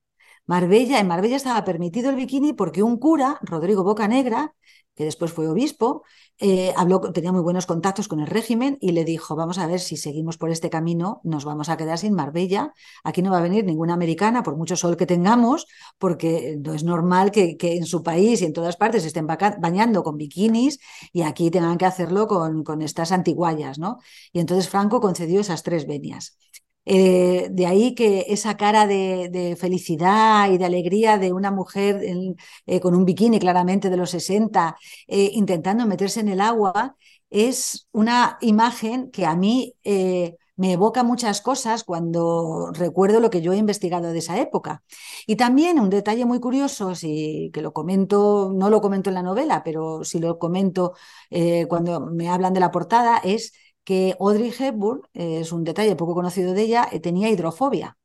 Marbella, 0.47 0.99
en 0.99 1.07
Marbella 1.07 1.37
estaba 1.37 1.63
permitido 1.65 2.09
el 2.09 2.15
bikini 2.15 2.53
porque 2.53 2.83
un 2.83 2.97
cura, 2.97 3.39
Rodrigo 3.41 3.83
Bocanegra, 3.83 4.53
que 4.95 5.03
después 5.03 5.33
fue 5.33 5.47
obispo, 5.47 6.03
eh, 6.37 6.73
habló, 6.77 6.99
tenía 7.11 7.31
muy 7.31 7.41
buenos 7.41 7.65
contactos 7.65 8.07
con 8.07 8.19
el 8.19 8.27
régimen 8.27 8.77
y 8.79 8.91
le 8.91 9.03
dijo, 9.03 9.35
vamos 9.35 9.57
a 9.57 9.67
ver 9.67 9.79
si 9.79 9.97
seguimos 9.97 10.37
por 10.37 10.51
este 10.51 10.69
camino, 10.69 11.19
nos 11.23 11.45
vamos 11.45 11.69
a 11.69 11.77
quedar 11.77 11.97
sin 11.97 12.13
Marbella, 12.13 12.73
aquí 13.03 13.21
no 13.21 13.31
va 13.31 13.39
a 13.39 13.41
venir 13.41 13.65
ninguna 13.65 13.93
americana, 13.93 14.43
por 14.43 14.55
mucho 14.55 14.75
sol 14.75 14.95
que 14.95 15.05
tengamos, 15.05 15.67
porque 15.97 16.57
no 16.63 16.73
es 16.73 16.83
normal 16.83 17.31
que, 17.31 17.57
en 17.59 17.85
su 17.85 18.03
país 18.03 18.41
y 18.41 18.45
en 18.45 18.53
todas 18.53 18.77
partes 18.77 19.03
estén 19.05 19.27
bañando 19.27 20.03
con 20.03 20.17
bikinis 20.17 20.79
y 21.11 21.23
aquí 21.23 21.51
tengan 21.51 21.77
que 21.77 21.85
hacerlo 21.85 22.27
con, 22.27 22.63
con 22.63 22.81
estas 22.81 23.11
antiguallas, 23.11 23.79
¿no? 23.79 23.99
Y 24.31 24.39
entonces 24.39 24.69
Franco 24.69 25.01
concedió 25.01 25.41
esas 25.41 25.63
tres 25.63 25.87
venias. 25.87 26.37
Eh, 26.85 27.47
de 27.51 27.65
ahí 27.65 27.95
que 27.95 28.25
esa 28.29 28.57
cara 28.57 28.85
de, 28.85 29.57
felicidad 29.59 30.51
y 30.51 30.57
de 30.57 30.65
alegría 30.65 31.17
de 31.17 31.33
una 31.33 31.49
mujer 31.51 32.01
eh, 32.67 32.79
con 32.79 32.95
un 32.95 33.05
bikini 33.05 33.39
claramente 33.39 33.89
de 33.89 33.97
los 33.97 34.11
60 34.11 34.77
eh, 35.07 35.31
intentando 35.33 35.85
meterse 35.87 36.19
en 36.19 36.29
el 36.29 36.41
agua 36.41 36.95
es 37.29 37.87
una 37.91 38.37
imagen 38.41 39.09
que 39.11 39.25
a 39.25 39.35
mí 39.35 39.73
me 40.57 40.71
evoca 40.73 41.03
muchas 41.03 41.41
cosas 41.41 41.83
cuando 41.83 42.71
recuerdo 42.71 43.19
lo 43.19 43.29
que 43.29 43.41
yo 43.41 43.51
he 43.51 43.57
investigado 43.57 44.13
de 44.13 44.19
esa 44.19 44.39
época. 44.39 44.83
Y 45.27 45.35
también 45.35 45.79
un 45.79 45.89
detalle 45.89 46.25
muy 46.25 46.39
curioso, 46.39 46.95
si, 46.95 47.51
que 47.53 47.61
lo 47.61 47.73
comento, 47.73 48.51
no 48.55 48.69
lo 48.69 48.79
comento 48.79 49.09
en 49.09 49.15
la 49.15 49.23
novela, 49.23 49.63
pero 49.65 50.03
si 50.05 50.19
lo 50.19 50.39
comento 50.39 50.93
cuando 51.67 51.99
me 51.99 52.29
hablan 52.29 52.53
de 52.53 52.61
la 52.61 52.71
portada, 52.71 53.17
es 53.17 53.51
que 53.85 54.15
Audrey 54.19 54.53
Hepburn, 54.57 55.01
eh, 55.13 55.39
es 55.41 55.51
un 55.53 55.63
detalle 55.63 55.95
poco 55.95 56.13
conocido 56.15 56.53
de 56.53 56.63
ella, 56.63 56.89
eh, 56.91 56.99
tenía 56.99 57.29
hidrofobia. 57.29 57.97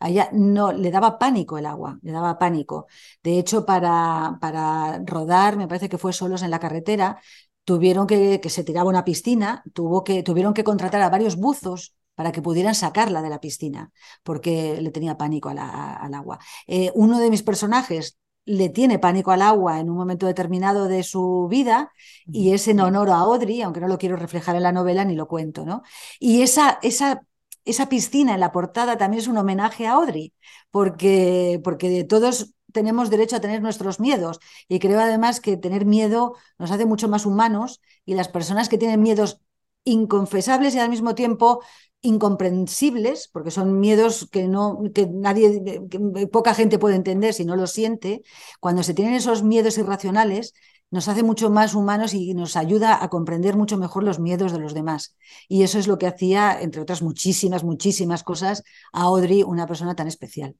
A 0.00 0.10
ella 0.10 0.28
no, 0.32 0.72
le 0.72 0.90
daba 0.90 1.18
pánico 1.18 1.58
el 1.58 1.66
agua, 1.66 1.98
le 2.02 2.12
daba 2.12 2.38
pánico. 2.38 2.86
De 3.22 3.38
hecho, 3.38 3.64
para, 3.66 4.38
para 4.40 5.00
rodar, 5.04 5.56
me 5.56 5.68
parece 5.68 5.88
que 5.88 5.98
fue 5.98 6.12
solos 6.12 6.42
en 6.42 6.50
la 6.50 6.60
carretera, 6.60 7.20
tuvieron 7.64 8.06
que, 8.06 8.40
que 8.40 8.50
se 8.50 8.64
tiraba 8.64 8.88
una 8.90 9.04
piscina, 9.04 9.64
tuvo 9.72 10.04
que, 10.04 10.22
tuvieron 10.22 10.54
que 10.54 10.64
contratar 10.64 11.00
a 11.02 11.10
varios 11.10 11.36
buzos 11.36 11.94
para 12.14 12.32
que 12.32 12.42
pudieran 12.42 12.74
sacarla 12.74 13.22
de 13.22 13.30
la 13.30 13.40
piscina, 13.40 13.92
porque 14.22 14.80
le 14.80 14.90
tenía 14.90 15.16
pánico 15.16 15.48
al 15.48 15.58
agua. 15.58 16.38
Eh, 16.66 16.92
uno 16.94 17.18
de 17.18 17.30
mis 17.30 17.42
personajes 17.42 18.18
le 18.46 18.68
tiene 18.68 18.98
pánico 18.98 19.30
al 19.30 19.42
agua 19.42 19.80
en 19.80 19.90
un 19.90 19.96
momento 19.96 20.26
determinado 20.26 20.86
de 20.86 21.02
su 21.02 21.48
vida 21.50 21.90
y 22.26 22.52
es 22.52 22.68
en 22.68 22.80
honor 22.80 23.10
a 23.10 23.18
Audrey, 23.20 23.62
aunque 23.62 23.80
no 23.80 23.88
lo 23.88 23.98
quiero 23.98 24.16
reflejar 24.16 24.56
en 24.56 24.62
la 24.64 24.72
novela 24.72 25.04
ni 25.04 25.14
lo 25.14 25.26
cuento, 25.28 25.64
¿no? 25.64 25.82
Y 26.20 26.42
esa, 26.42 26.78
esa, 26.82 27.22
esa 27.64 27.88
piscina 27.88 28.34
en 28.34 28.40
la 28.40 28.52
portada 28.52 28.98
también 28.98 29.20
es 29.20 29.28
un 29.28 29.38
homenaje 29.38 29.86
a 29.86 29.92
Audrey, 29.92 30.34
porque, 30.70 31.60
porque 31.64 32.04
todos 32.04 32.54
tenemos 32.72 33.08
derecho 33.08 33.36
a 33.36 33.40
tener 33.40 33.62
nuestros 33.62 34.00
miedos 34.00 34.40
y 34.68 34.78
creo 34.80 35.00
además 35.00 35.40
que 35.40 35.56
tener 35.56 35.86
miedo 35.86 36.34
nos 36.58 36.70
hace 36.70 36.86
mucho 36.86 37.08
más 37.08 37.24
humanos 37.24 37.80
y 38.04 38.14
las 38.14 38.28
personas 38.28 38.68
que 38.68 38.78
tienen 38.78 39.00
miedos 39.00 39.40
inconfesables 39.84 40.74
y 40.74 40.78
al 40.80 40.90
mismo 40.90 41.14
tiempo 41.14 41.62
incomprensibles, 42.04 43.28
porque 43.32 43.50
son 43.50 43.80
miedos 43.80 44.28
que 44.30 44.46
no, 44.46 44.80
que 44.94 45.06
nadie, 45.06 45.80
poca 46.30 46.54
gente 46.54 46.78
puede 46.78 46.96
entender 46.96 47.34
si 47.34 47.44
no 47.44 47.56
lo 47.56 47.66
siente. 47.66 48.22
Cuando 48.60 48.82
se 48.82 48.94
tienen 48.94 49.14
esos 49.14 49.42
miedos 49.42 49.78
irracionales, 49.78 50.54
nos 50.90 51.08
hace 51.08 51.22
mucho 51.22 51.50
más 51.50 51.74
humanos 51.74 52.14
y 52.14 52.34
nos 52.34 52.56
ayuda 52.56 53.02
a 53.02 53.08
comprender 53.08 53.56
mucho 53.56 53.78
mejor 53.78 54.04
los 54.04 54.20
miedos 54.20 54.52
de 54.52 54.60
los 54.60 54.74
demás. 54.74 55.16
Y 55.48 55.62
eso 55.62 55.78
es 55.78 55.88
lo 55.88 55.98
que 55.98 56.06
hacía, 56.06 56.60
entre 56.60 56.82
otras 56.82 57.02
muchísimas, 57.02 57.64
muchísimas 57.64 58.22
cosas, 58.22 58.62
a 58.92 59.02
Audrey 59.02 59.42
una 59.42 59.66
persona 59.66 59.96
tan 59.96 60.06
especial. 60.06 60.54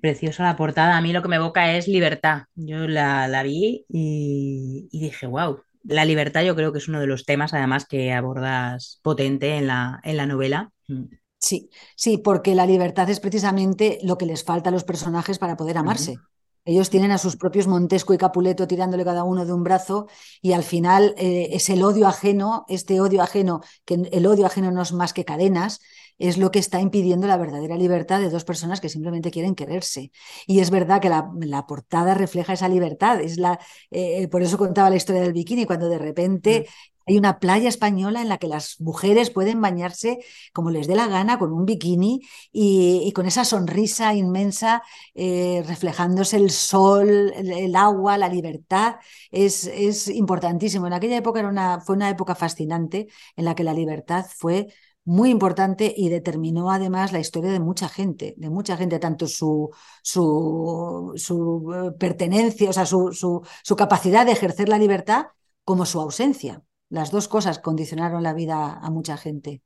Preciosa 0.00 0.42
la 0.42 0.56
portada. 0.56 0.96
A 0.96 1.00
mí 1.00 1.12
lo 1.12 1.22
que 1.22 1.28
me 1.28 1.36
evoca 1.36 1.74
es 1.76 1.88
libertad. 1.88 2.42
Yo 2.54 2.88
la, 2.88 3.28
la 3.28 3.42
vi 3.42 3.86
y 3.88 4.88
dije, 4.92 5.26
wow, 5.26 5.60
la 5.84 6.04
libertad 6.04 6.42
yo 6.42 6.54
creo 6.54 6.72
que 6.72 6.78
es 6.78 6.88
uno 6.88 7.00
de 7.00 7.06
los 7.06 7.24
temas 7.24 7.54
además 7.54 7.86
que 7.86 8.12
abordas 8.12 9.00
potente 9.02 9.56
en 9.56 9.66
la, 9.66 10.00
en 10.04 10.16
la 10.16 10.26
novela. 10.26 10.70
Mm. 10.88 11.04
Sí, 11.38 11.70
sí, 11.96 12.18
porque 12.18 12.54
la 12.54 12.66
libertad 12.66 13.10
es 13.10 13.18
precisamente 13.18 13.98
lo 14.04 14.16
que 14.16 14.26
les 14.26 14.44
falta 14.44 14.68
a 14.70 14.72
los 14.72 14.84
personajes 14.84 15.40
para 15.40 15.56
poder 15.56 15.76
amarse. 15.76 16.16
Ellos 16.64 16.90
tienen 16.90 17.10
a 17.10 17.18
sus 17.18 17.36
propios 17.36 17.66
Montesco 17.66 18.14
y 18.14 18.18
Capuleto 18.18 18.68
tirándole 18.68 19.04
cada 19.04 19.24
uno 19.24 19.44
de 19.44 19.52
un 19.52 19.64
brazo 19.64 20.06
y 20.40 20.52
al 20.52 20.62
final 20.62 21.14
eh, 21.18 21.48
es 21.52 21.68
el 21.70 21.82
odio 21.82 22.06
ajeno, 22.06 22.64
este 22.68 23.00
odio 23.00 23.22
ajeno, 23.22 23.62
que 23.84 23.94
el 23.94 24.26
odio 24.26 24.46
ajeno 24.46 24.70
no 24.70 24.82
es 24.82 24.92
más 24.92 25.12
que 25.12 25.24
cadenas, 25.24 25.80
es 26.18 26.38
lo 26.38 26.52
que 26.52 26.60
está 26.60 26.80
impidiendo 26.80 27.26
la 27.26 27.36
verdadera 27.36 27.76
libertad 27.76 28.20
de 28.20 28.30
dos 28.30 28.44
personas 28.44 28.80
que 28.80 28.88
simplemente 28.88 29.32
quieren 29.32 29.56
quererse. 29.56 30.12
Y 30.46 30.60
es 30.60 30.70
verdad 30.70 31.00
que 31.00 31.08
la, 31.08 31.66
portada 31.66 32.14
refleja 32.14 32.52
esa 32.52 32.68
libertad. 32.68 33.20
Es 33.20 33.38
la, 33.38 33.58
eh, 33.90 34.28
por 34.28 34.42
eso 34.42 34.56
contaba 34.56 34.90
la 34.90 34.96
historia 34.96 35.22
del 35.22 35.32
bikini, 35.32 35.64
cuando 35.64 35.88
de 35.88 35.98
repente 35.98 36.66
mm. 36.68 36.91
Hay 37.06 37.18
una 37.18 37.38
playa 37.38 37.68
española 37.68 38.22
en 38.22 38.28
la 38.28 38.38
que 38.38 38.48
las 38.48 38.80
mujeres 38.80 39.30
pueden 39.30 39.60
bañarse 39.60 40.18
como 40.52 40.70
les 40.70 40.86
dé 40.86 40.94
la 40.94 41.08
gana 41.08 41.38
con 41.38 41.52
un 41.52 41.64
bikini 41.66 42.20
y, 42.52 43.12
con 43.12 43.26
esa 43.26 43.44
sonrisa 43.44 44.14
inmensa 44.14 44.82
eh, 45.14 45.62
reflejándose 45.66 46.36
el 46.36 46.50
sol, 46.50 47.32
el, 47.36 47.76
agua, 47.76 48.18
la 48.18 48.28
libertad. 48.28 48.96
Es, 49.30 50.08
importantísimo. 50.08 50.86
En 50.86 50.92
aquella 50.94 51.16
época 51.18 51.80
fue 51.84 51.96
una 51.96 52.10
época 52.10 52.34
fascinante 52.34 53.08
en 53.36 53.44
la 53.44 53.54
que 53.54 53.64
la 53.64 53.74
libertad 53.74 54.26
fue 54.36 54.68
muy 55.04 55.30
importante 55.30 55.92
y 55.96 56.08
determinó 56.08 56.70
además 56.70 57.12
la 57.12 57.20
historia 57.20 57.50
de 57.50 57.60
mucha 57.60 57.88
gente, 57.88 58.34
de 58.36 58.50
mucha 58.50 58.76
gente, 58.76 58.98
tanto 58.98 59.26
su, 59.26 59.70
su, 60.02 61.12
su 61.16 61.72
eh, 61.74 61.92
pertenencia, 61.98 62.70
o 62.70 62.72
sea, 62.72 62.86
su, 62.86 63.12
su, 63.12 63.76
capacidad 63.76 64.24
de 64.26 64.32
ejercer 64.32 64.68
la 64.68 64.78
libertad 64.78 65.26
como 65.64 65.86
su 65.86 66.00
ausencia. 66.00 66.62
Las 66.92 67.10
dos 67.10 67.26
cosas 67.26 67.58
condicionaron 67.58 68.22
la 68.22 68.34
vida 68.34 68.78
a 68.78 68.90
mucha 68.90 69.16
gente. 69.16 69.62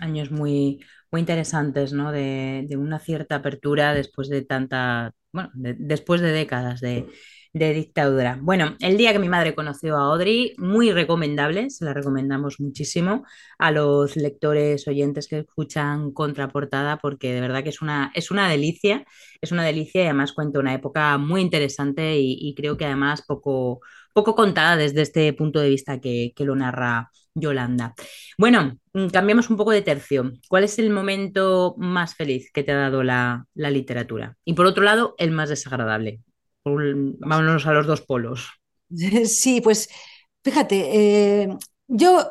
Años 0.00 0.32
muy, 0.32 0.80
muy 1.12 1.20
interesantes, 1.20 1.92
¿no? 1.92 2.10
De, 2.10 2.66
de, 2.68 2.76
una 2.76 2.98
cierta 2.98 3.36
apertura 3.36 3.94
después 3.94 4.28
de 4.28 4.42
tanta, 4.42 5.12
bueno, 5.30 5.50
después 5.54 6.20
de 6.20 6.32
décadas 6.32 6.80
de, 6.80 7.06
de 7.58 7.72
dictadura. 7.72 8.38
Bueno, 8.42 8.76
el 8.80 8.98
día 8.98 9.12
que 9.12 9.18
mi 9.18 9.28
madre 9.28 9.54
conoció 9.54 9.96
a 9.96 10.12
Audrey, 10.12 10.54
muy 10.58 10.92
recomendable, 10.92 11.70
se 11.70 11.86
la 11.86 11.94
recomendamos 11.94 12.60
muchísimo 12.60 13.24
a 13.58 13.70
los 13.70 14.16
lectores 14.16 14.86
oyentes 14.88 15.26
que 15.26 15.38
escuchan 15.38 16.12
Contraportada, 16.12 16.98
porque 16.98 17.32
de 17.32 17.40
verdad 17.40 17.62
que 17.62 17.70
es 17.70 17.80
una, 17.80 18.12
es 18.14 18.30
una 18.30 18.48
delicia, 18.48 19.06
es 19.40 19.52
una 19.52 19.64
delicia 19.64 20.02
y 20.02 20.04
además 20.04 20.32
cuenta 20.34 20.60
una 20.60 20.74
época 20.74 21.16
muy 21.16 21.40
interesante 21.40 22.18
y, 22.18 22.54
creo 22.54 22.76
que 22.76 22.84
además 22.84 23.22
poco, 23.22 23.80
poco 24.16 24.34
contada 24.34 24.76
desde 24.76 25.02
este 25.02 25.30
punto 25.34 25.60
de 25.60 25.68
vista 25.68 26.00
que, 26.00 26.32
lo 26.38 26.56
narra 26.56 27.10
Yolanda. 27.34 27.94
Bueno, 28.38 28.78
mm, 28.94 29.08
cambiamos 29.08 29.50
un 29.50 29.58
poco 29.58 29.72
de 29.72 29.82
tercio. 29.82 30.32
¿Cuál 30.48 30.64
es 30.64 30.78
el 30.78 30.88
momento 30.88 31.74
más 31.76 32.14
feliz 32.14 32.50
que 32.50 32.62
te 32.62 32.72
ha 32.72 32.76
dado 32.76 33.02
la, 33.02 33.46
literatura? 33.54 34.34
Y 34.46 34.54
por 34.54 34.64
otro 34.64 34.82
lado, 34.82 35.14
el 35.18 35.32
más 35.32 35.50
desagradable 35.50 36.20
vámonos 36.64 37.66
a 37.66 37.72
los 37.72 37.86
dos 37.86 38.00
polos. 38.00 38.50
Sí, 39.26 39.60
pues 39.60 39.88
fíjate, 40.42 41.42
eh, 41.42 41.48
yo 41.88 42.24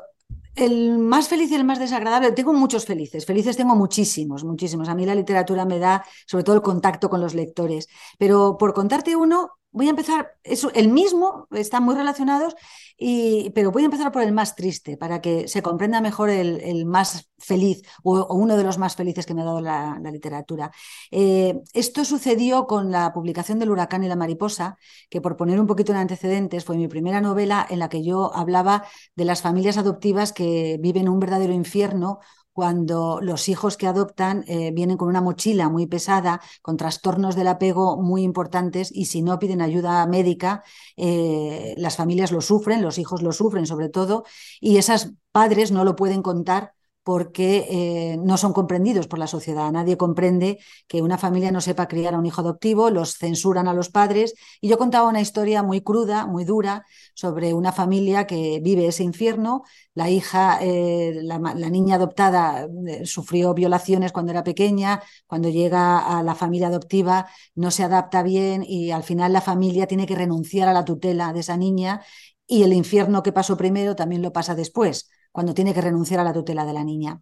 el 0.56 0.98
más 0.98 1.28
feliz 1.28 1.52
y 1.52 1.56
el 1.56 1.66
más 1.66 1.80
desagradable, 1.80 2.32
tengo 2.32 2.54
muchos 2.54 2.86
felices, 2.86 3.26
felices 3.26 3.58
tengo 3.58 3.76
muchísimos, 3.76 4.44
muchísimos. 4.44 4.88
A 4.88 4.96
mí 4.96 5.06
la 5.06 5.16
literatura 5.16 5.66
me 5.66 5.80
da 5.80 6.06
sobre 6.26 6.46
todo 6.46 6.56
el 6.56 6.62
contacto 6.62 7.10
con 7.10 7.20
los 7.22 7.34
lectores, 7.34 7.88
pero 8.18 8.58
por 8.58 8.74
contarte 8.74 9.16
uno, 9.16 9.52
voy 9.76 9.88
a 9.88 9.90
empezar, 9.90 10.38
eso, 10.44 10.72
el 10.74 10.88
mismo, 10.88 11.48
están 11.52 11.84
muy 11.84 11.96
relacionados, 11.96 12.56
y, 12.98 13.50
pero 13.50 13.72
voy 13.72 13.82
a 13.84 13.86
empezar 13.86 14.10
por 14.10 14.22
el 14.24 14.32
más 14.32 14.56
triste, 14.56 14.96
para 14.96 15.20
que 15.20 15.50
se 15.50 15.62
comprenda 15.62 16.00
mejor 16.00 16.30
el, 16.30 16.86
más 16.86 17.30
feliz 17.38 17.82
o, 18.02 18.34
uno 18.34 18.56
de 18.56 18.64
los 18.64 18.78
más 18.78 18.96
felices 18.96 19.26
que 19.26 19.34
me 19.34 19.42
ha 19.42 19.46
dado 19.46 19.60
la, 19.60 20.00
literatura. 20.14 20.72
Eh, 21.12 21.62
esto 21.74 22.06
sucedió 22.06 22.68
con 22.68 22.90
la 22.90 23.12
publicación 23.12 23.60
del 23.60 23.70
Huracán 23.70 24.04
y 24.06 24.08
la 24.08 24.16
Mariposa, 24.16 24.78
que 25.10 25.20
por 25.20 25.36
poner 25.36 25.60
un 25.60 25.68
poquito 25.68 25.92
en 25.92 25.98
antecedentes, 25.98 26.64
fue 26.64 26.78
mi 26.78 26.88
primera 26.88 27.20
novela 27.20 27.68
en 27.70 27.80
la 27.80 27.90
que 27.90 28.02
yo 28.02 28.34
hablaba 28.34 28.86
de 29.16 29.26
las 29.26 29.42
familias 29.42 29.78
adoptivas 29.78 30.32
que 30.32 30.78
viven 30.80 31.10
un 31.10 31.20
verdadero 31.20 31.52
infierno 31.52 32.20
cuando 32.56 33.20
los 33.22 33.50
hijos 33.50 33.76
que 33.76 33.86
adoptan 33.86 34.46
eh, 34.48 34.72
vienen 34.72 34.96
con 34.96 35.10
una 35.10 35.20
mochila 35.20 35.68
muy 35.68 35.88
pesada, 35.88 36.40
con 36.62 36.78
trastornos 36.78 37.36
del 37.36 37.50
apego 37.50 37.98
muy 38.02 38.24
importantes 38.24 38.92
y 38.94 39.08
si 39.08 39.22
no 39.22 39.40
piden 39.40 39.62
ayuda 39.62 40.08
médica, 40.08 40.64
eh, 40.96 41.74
las 41.78 41.98
familias 41.98 42.32
lo 42.32 42.40
sufren, 42.40 42.82
los 42.82 42.98
hijos 42.98 43.22
lo 43.22 43.34
sufren 43.34 43.66
sobre 43.66 43.90
todo, 43.90 44.24
y 44.62 44.78
esas 44.78 45.12
padres 45.34 45.74
no 45.74 45.84
lo 45.84 45.98
pueden 45.98 46.22
contar 46.22 46.76
porque 47.06 47.68
eh, 47.70 48.18
no 48.18 48.36
son 48.36 48.52
comprendidos 48.52 49.08
por 49.08 49.20
la 49.20 49.28
sociedad. 49.28 49.72
Nadie 49.72 49.96
comprende 49.96 50.58
que 50.88 51.04
una 51.04 51.20
familia 51.20 51.52
no 51.52 51.62
sepa 51.62 51.88
criar 51.88 52.16
a 52.16 52.18
un 52.18 52.26
hijo 52.26 52.42
adoptivo, 52.42 52.90
los 52.90 53.20
censuran 53.20 53.68
a 53.68 53.76
los 53.76 53.90
padres. 53.90 54.34
Y 54.60 54.70
yo 54.70 54.80
contaba 54.80 55.08
una 55.08 55.22
historia 55.22 55.62
muy 55.62 55.82
cruda, 55.82 56.26
muy 56.26 56.46
dura, 56.46 56.84
sobre 57.14 57.54
una 57.54 57.72
familia 57.72 58.26
que 58.26 58.60
vive 58.60 58.88
ese 58.88 59.04
infierno. 59.04 59.62
La 59.94 60.10
hija, 60.10 60.58
eh, 60.62 61.20
la, 61.22 61.38
niña 61.70 61.98
adoptada 61.98 62.68
eh, 62.88 63.06
sufrió 63.06 63.54
violaciones 63.54 64.12
cuando 64.12 64.32
era 64.32 64.44
pequeña, 64.44 65.04
cuando 65.28 65.50
llega 65.50 66.00
a 66.18 66.24
la 66.24 66.34
familia 66.34 66.70
adoptiva 66.70 67.28
no 67.54 67.70
se 67.70 67.84
adapta 67.84 68.24
bien 68.24 68.64
y 68.68 68.90
al 68.90 69.04
final 69.04 69.32
la 69.32 69.42
familia 69.42 69.86
tiene 69.86 70.08
que 70.08 70.16
renunciar 70.16 70.68
a 70.68 70.74
la 70.74 70.86
tutela 70.86 71.34
de 71.34 71.42
esa 71.42 71.56
niña 71.56 72.02
y 72.48 72.64
el 72.64 72.74
infierno 72.74 73.22
que 73.22 73.32
pasó 73.32 73.58
primero 73.58 73.96
también 73.96 74.24
lo 74.24 74.34
pasa 74.34 74.56
después 74.56 75.10
cuando 75.36 75.54
tiene 75.54 75.74
que 75.74 75.82
renunciar 75.82 76.22
a 76.22 76.24
la 76.24 76.32
tutela 76.32 76.66
de 76.66 76.72
la 76.72 76.86
niña. 76.86 77.20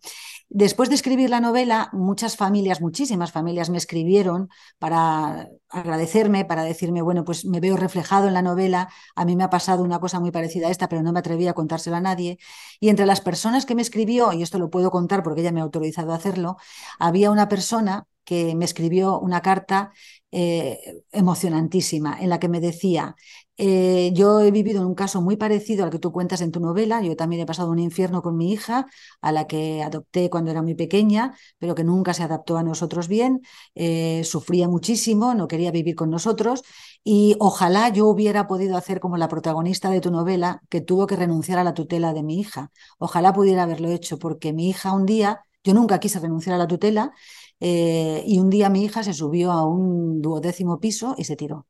Después 0.47 0.87
de 0.89 0.93
escribir 0.93 1.31
la 1.31 1.41
novela, 1.41 1.89
muchas 1.93 2.37
familias, 2.37 2.79
muchísimas 2.79 3.31
familias 3.31 3.71
me 3.71 3.79
escribieron 3.79 4.49
para 4.77 5.49
agradecerme, 5.67 6.45
para 6.45 6.63
decirme, 6.63 7.01
bueno, 7.01 7.25
pues 7.25 7.43
me 7.43 7.59
veo 7.59 7.75
reflejado 7.75 8.27
en 8.27 8.35
la 8.35 8.43
novela, 8.43 8.87
a 9.15 9.25
mí 9.25 9.35
me 9.35 9.43
ha 9.43 9.49
pasado 9.49 9.81
una 9.83 9.99
cosa 9.99 10.19
muy 10.19 10.29
parecida 10.29 10.67
a 10.67 10.69
esta, 10.69 10.87
pero 10.87 11.01
no 11.01 11.11
me 11.11 11.21
atreví 11.21 11.47
a 11.47 11.53
contársela 11.53 11.97
a 11.97 12.01
nadie. 12.01 12.37
Y 12.79 12.89
entre 12.89 13.07
las 13.07 13.19
personas 13.19 13.65
que 13.65 13.73
me 13.73 13.81
escribió, 13.81 14.31
y 14.31 14.43
esto 14.43 14.59
lo 14.59 14.69
puedo 14.69 14.91
contar 14.91 15.23
porque 15.23 15.41
ella 15.41 15.51
me 15.51 15.61
ha 15.61 15.63
autorizado 15.63 16.11
a 16.11 16.15
hacerlo, 16.17 16.57
había 16.99 17.31
una 17.31 17.49
persona 17.49 18.05
que 18.23 18.53
me 18.55 18.65
escribió 18.65 19.19
una 19.19 19.41
carta 19.41 19.91
eh, 20.31 21.01
emocionantísima 21.11 22.17
en 22.19 22.29
la 22.29 22.39
que 22.39 22.49
me 22.49 22.59
decía, 22.59 23.15
eh, 23.57 24.11
yo 24.13 24.41
he 24.41 24.51
vivido 24.51 24.81
en 24.81 24.87
un 24.87 24.95
caso 24.95 25.21
muy 25.21 25.37
parecido 25.37 25.83
al 25.83 25.89
que 25.91 25.99
tú 25.99 26.11
cuentas 26.11 26.41
en 26.41 26.51
tu 26.51 26.59
novela. 26.59 27.01
Yo 27.01 27.15
también 27.15 27.41
he 27.41 27.45
pasado 27.45 27.69
un 27.71 27.79
infierno 27.79 28.21
con 28.21 28.35
mi 28.37 28.51
hija, 28.51 28.87
a 29.21 29.31
la 29.31 29.47
que 29.47 29.83
adopté 29.83 30.29
cuando 30.29 30.51
era 30.51 30.61
muy 30.61 30.75
pequeña, 30.75 31.35
pero 31.59 31.75
que 31.75 31.83
nunca 31.83 32.13
se 32.13 32.23
adaptó 32.23 32.57
a 32.57 32.63
nosotros 32.63 33.07
bien. 33.07 33.41
Eh, 33.75 34.23
sufría 34.23 34.67
muchísimo, 34.67 35.33
no 35.35 35.47
quería 35.47 35.71
vivir 35.71 35.95
con 35.95 36.09
nosotros. 36.09 36.63
Y 37.03 37.35
ojalá 37.39 37.89
yo 37.89 38.07
hubiera 38.07 38.47
podido 38.47 38.77
hacer 38.77 38.99
como 38.99 39.17
la 39.17 39.27
protagonista 39.27 39.89
de 39.89 40.01
tu 40.01 40.11
novela, 40.11 40.61
que 40.69 40.81
tuvo 40.81 41.07
que 41.07 41.15
renunciar 41.15 41.59
a 41.59 41.63
la 41.63 41.73
tutela 41.73 42.13
de 42.13 42.23
mi 42.23 42.39
hija. 42.39 42.71
Ojalá 42.97 43.33
pudiera 43.33 43.63
haberlo 43.63 43.89
hecho, 43.89 44.17
porque 44.19 44.53
mi 44.53 44.69
hija 44.69 44.93
un 44.93 45.05
día, 45.05 45.41
yo 45.63 45.73
nunca 45.73 45.99
quise 45.99 46.19
renunciar 46.19 46.55
a 46.55 46.57
la 46.57 46.67
tutela, 46.67 47.11
eh, 47.59 48.23
y 48.27 48.39
un 48.39 48.49
día 48.49 48.69
mi 48.69 48.83
hija 48.83 49.03
se 49.03 49.13
subió 49.13 49.51
a 49.51 49.65
un 49.67 50.21
duodécimo 50.21 50.79
piso 50.79 51.15
y 51.17 51.25
se 51.25 51.35
tiró. 51.35 51.67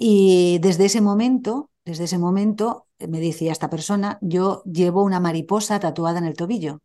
Y 0.00 0.60
desde 0.60 0.84
ese 0.84 1.00
momento, 1.00 1.70
desde 1.84 2.04
ese 2.04 2.18
momento, 2.18 2.86
eh, 3.00 3.08
me 3.08 3.18
decía 3.18 3.50
esta 3.50 3.68
persona, 3.68 4.16
yo 4.22 4.62
llevo 4.64 5.02
una 5.02 5.18
mariposa 5.18 5.80
tatuada 5.80 6.20
en 6.20 6.24
el 6.26 6.36
tobillo. 6.36 6.82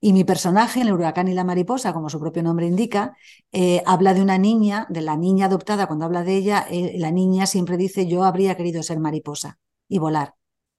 Y 0.00 0.12
mi 0.12 0.24
personaje, 0.24 0.82
el 0.82 0.92
huracán 0.92 1.28
y 1.28 1.34
la 1.34 1.44
mariposa, 1.44 1.94
como 1.94 2.10
su 2.10 2.20
propio 2.20 2.42
nombre 2.42 2.66
indica, 2.66 3.16
eh, 3.52 3.82
habla 3.86 4.12
de 4.14 4.22
una 4.22 4.36
niña, 4.38 4.86
de 4.90 5.00
la 5.00 5.16
niña 5.16 5.46
adoptada. 5.46 5.86
Cuando 5.86 6.04
habla 6.04 6.24
de 6.24 6.36
ella, 6.36 6.66
eh, 6.70 6.96
la 6.98 7.10
niña 7.10 7.46
siempre 7.46 7.78
dice, 7.78 8.06
yo 8.06 8.24
habría 8.24 8.56
querido 8.56 8.82
ser 8.82 9.00
mariposa 9.00 9.58
y 9.88 9.98
volar 9.98 10.34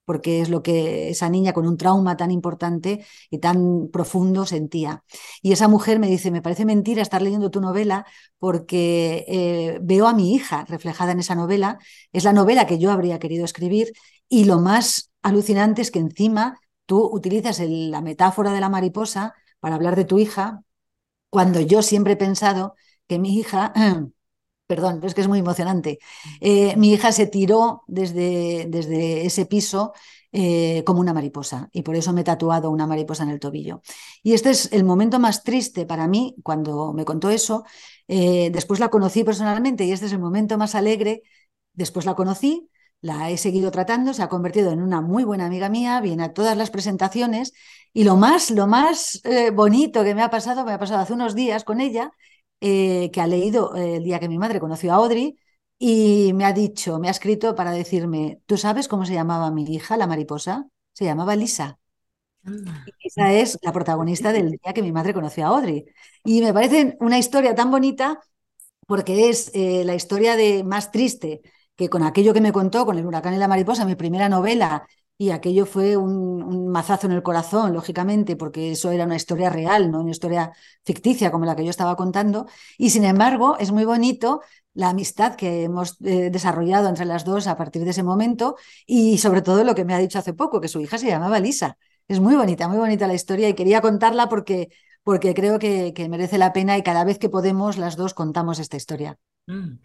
porque 0.06 0.42
es 0.42 0.50
lo 0.50 0.64
que 0.64 1.10
esa 1.10 1.30
niña 1.30 1.54
con 1.54 1.68
un 1.68 1.78
trauma 1.78 2.18
tan 2.18 2.32
importante 2.32 3.06
y 3.30 3.40
tan 3.40 3.90
profundo 3.92 4.46
sentía. 4.46 5.04
Y 5.42 5.52
esa 5.52 5.68
mujer 5.68 6.00
me 6.00 6.08
dice, 6.08 6.32
me 6.32 6.42
parece 6.42 6.66
mentira 6.66 7.02
estar 7.02 7.22
leyendo 7.22 7.52
tu 7.52 7.62
novela 7.62 8.06
porque 8.38 9.26
eh, 9.28 9.80
veo 9.82 10.08
a 10.08 10.14
mi 10.14 10.34
hija 10.34 10.66
reflejada 10.66 11.12
en 11.14 11.20
esa 11.20 11.36
novela, 11.36 11.80
es 12.12 12.24
la 12.24 12.34
novela 12.34 12.68
que 12.68 12.80
yo 12.80 12.92
habría 12.92 13.20
querido 13.20 13.46
escribir 13.46 13.94
y 14.28 14.46
lo 14.46 14.60
más 14.60 15.12
alucinante 15.22 15.82
es 15.82 15.92
que 15.92 16.00
encima 16.00 16.60
tú 16.86 17.10
utilizas 17.12 17.60
la 17.60 18.02
metáfora 18.02 18.52
de 18.52 18.60
la 18.60 18.70
mariposa 18.70 19.34
para 19.60 19.76
hablar 19.76 19.96
de 19.96 20.06
tu 20.06 20.20
hija, 20.20 20.62
cuando 21.30 21.62
yo 21.62 21.82
siempre 21.82 22.14
he 22.14 22.18
pensado 22.18 22.76
que 23.08 23.20
mi 23.20 23.38
hija 23.38 23.74
perdón, 24.68 25.02
es 25.04 25.14
que 25.14 25.22
es 25.22 25.28
muy 25.28 25.40
emocionante. 25.40 26.00
Eh, 26.40 26.76
mi 26.78 26.94
hija 26.94 27.12
se 27.12 27.28
tiró 27.28 27.84
desde, 27.88 28.66
desde 28.70 29.26
ese 29.26 29.46
piso 29.46 29.94
eh, 30.32 30.84
como 30.86 31.00
una 31.00 31.14
mariposa 31.14 31.70
y 31.72 31.84
por 31.84 31.96
eso 31.96 32.12
me 32.14 32.22
he 32.22 32.24
tatuado 32.24 32.72
una 32.72 32.88
mariposa 32.88 33.24
en 33.24 33.30
el 33.30 33.40
tobillo. 33.40 33.82
Y 34.24 34.34
este 34.34 34.50
es 34.52 34.72
el 34.72 34.84
momento 34.84 35.20
más 35.20 35.44
triste 35.44 35.86
para 35.86 36.08
mí 36.08 36.36
cuando 36.44 36.94
me 36.94 37.06
contó 37.06 37.30
eso. 37.30 37.66
Eh, 38.08 38.50
después 38.52 38.80
la 38.80 38.90
conocí 38.90 39.24
personalmente 39.24 39.86
y 39.86 39.92
este 39.92 40.08
es 40.08 40.14
el 40.14 40.20
momento 40.20 40.58
más 40.58 40.76
alegre. 40.76 41.24
Después 41.74 42.06
la 42.06 42.16
conocí, 42.16 42.70
la 43.02 43.30
he 43.32 43.38
seguido 43.38 43.70
tratando, 43.72 44.14
se 44.14 44.24
ha 44.24 44.30
convertido 44.30 44.72
en 44.72 44.82
una 44.82 45.02
muy 45.02 45.24
buena 45.24 45.46
amiga 45.46 45.70
mía, 45.70 46.00
viene 46.02 46.24
a 46.24 46.34
todas 46.34 46.58
las 46.58 46.70
presentaciones 46.70 47.54
y 47.94 48.04
lo 48.06 48.16
más, 48.16 48.50
lo 48.52 48.68
más 48.68 49.22
bonito 49.54 50.04
que 50.04 50.16
me 50.16 50.22
ha 50.22 50.30
pasado, 50.30 50.64
me 50.66 50.74
ha 50.74 50.80
pasado 50.80 51.02
hace 51.02 51.14
unos 51.14 51.36
días 51.36 51.64
con 51.64 51.82
ella 51.82 52.12
eh, 52.66 53.12
que 53.12 53.22
ha 53.22 53.28
leído 53.28 53.76
eh, 53.76 53.98
el 53.98 54.04
día 54.04 54.20
que 54.20 54.30
mi 54.30 54.38
madre 54.38 54.60
conoció 54.62 54.94
a 54.94 54.96
Audrey 54.96 55.38
y 55.78 56.32
me 56.34 56.46
ha 56.46 56.54
dicho, 56.54 56.98
me 57.00 57.10
ha 57.10 57.12
escrito 57.12 57.56
para 57.56 57.72
decirme, 57.72 58.42
¿tú 58.46 58.58
sabes 58.58 58.88
cómo 58.88 59.06
se 59.06 59.14
llamaba 59.14 59.52
mi 59.52 59.64
hija, 59.66 59.98
la 59.98 60.08
mariposa? 60.08 60.68
Se 60.94 61.06
llamaba 61.06 61.36
Lisa. 61.36 61.80
Esa 63.04 63.32
es 63.34 63.58
la 63.62 63.72
protagonista 63.72 64.32
del 64.32 64.52
día 64.52 64.74
que 64.74 64.82
mi 64.82 64.92
madre 64.92 65.14
conoció 65.14 65.46
a 65.46 65.50
Audrey. 65.50 65.86
Y 66.24 66.42
me 66.42 66.54
parece 66.54 66.98
una 67.00 67.18
historia 67.18 67.56
tan 67.56 67.72
bonita 67.72 68.20
porque 68.88 69.30
es 69.30 69.52
eh, 69.56 69.84
la 69.86 69.96
historia 69.96 70.36
de 70.36 70.64
más 70.64 70.92
triste 70.92 71.42
que 71.76 71.90
con 71.90 72.04
aquello 72.04 72.34
que 72.34 72.42
me 72.42 72.54
contó, 72.54 72.86
con 72.86 72.98
el 72.98 73.06
huracán 73.06 73.34
y 73.36 73.38
la 73.38 73.48
mariposa, 73.48 73.86
mi 73.86 73.96
primera 73.96 74.30
novela, 74.30 74.88
y 75.18 75.30
aquello 75.30 75.66
fue 75.66 75.96
un, 75.96 76.68
mazazo 76.68 77.08
en 77.08 77.14
el 77.14 77.24
corazón, 77.24 77.74
lógicamente, 77.74 78.36
porque 78.36 78.72
eso 78.72 78.92
era 78.92 79.06
una 79.06 79.16
historia 79.16 79.50
real, 79.50 79.92
no 79.92 80.02
una 80.02 80.12
historia 80.12 80.52
ficticia 80.84 81.32
como 81.32 81.46
la 81.46 81.56
que 81.56 81.64
yo 81.64 81.70
estaba 81.70 81.96
contando. 81.96 82.48
Y 82.78 82.90
sin 82.90 83.04
embargo, 83.04 83.58
es 83.60 83.72
muy 83.72 83.86
bonito 83.86 84.42
la 84.74 84.90
amistad 84.90 85.36
que 85.36 85.64
hemos 85.64 85.98
eh, 86.04 86.30
desarrollado 86.32 86.90
entre 86.90 87.06
las 87.06 87.26
dos 87.26 87.48
a 87.48 87.56
partir 87.58 87.84
de 87.84 87.92
ese 87.92 88.04
momento 88.04 88.56
y 88.88 89.20
sobre 89.20 89.42
todo 89.42 89.64
lo 89.64 89.76
que 89.76 89.86
me 89.86 89.94
ha 89.94 90.00
dicho 90.00 90.18
hace 90.20 90.34
poco, 90.34 90.60
que 90.60 90.68
su 90.68 90.82
hija 90.82 90.98
se 90.98 91.08
llamaba 91.08 91.40
Lisa. 91.40 91.78
Es 92.08 92.20
muy 92.20 92.36
bonita, 92.36 92.68
muy 92.68 92.78
bonita 92.78 93.08
la 93.08 93.14
historia 93.14 93.48
y 93.48 93.54
quería 93.54 93.82
contarla 93.82 94.30
porque, 94.30 94.70
porque 95.04 95.34
creo 95.34 95.60
que, 95.60 95.94
merece 96.10 96.38
la 96.38 96.54
pena 96.54 96.78
y 96.78 96.84
cada 96.84 97.04
vez 97.04 97.20
que 97.20 97.30
podemos 97.30 97.78
las 97.78 97.96
dos 97.96 98.14
contamos 98.14 98.60
esta 98.60 98.78
historia. 98.78 99.20
Mm. 99.48 99.78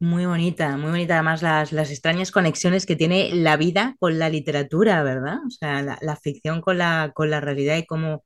Muy 0.00 0.26
bonita, 0.26 0.76
muy 0.76 0.90
bonita. 0.90 1.14
Además, 1.14 1.40
las, 1.42 1.72
las, 1.72 1.90
extrañas 1.90 2.30
conexiones 2.30 2.84
que 2.84 2.96
tiene 2.96 3.30
la 3.34 3.56
vida 3.56 3.96
con 3.98 4.18
la 4.18 4.28
literatura, 4.28 5.02
¿verdad? 5.02 5.38
O 5.46 5.50
sea, 5.50 5.82
la, 5.82 6.16
ficción 6.16 6.60
con 6.60 6.78
la, 6.78 7.12
con 7.14 7.30
la 7.30 7.40
realidad 7.40 7.76
y 7.76 7.86
cómo, 7.86 8.22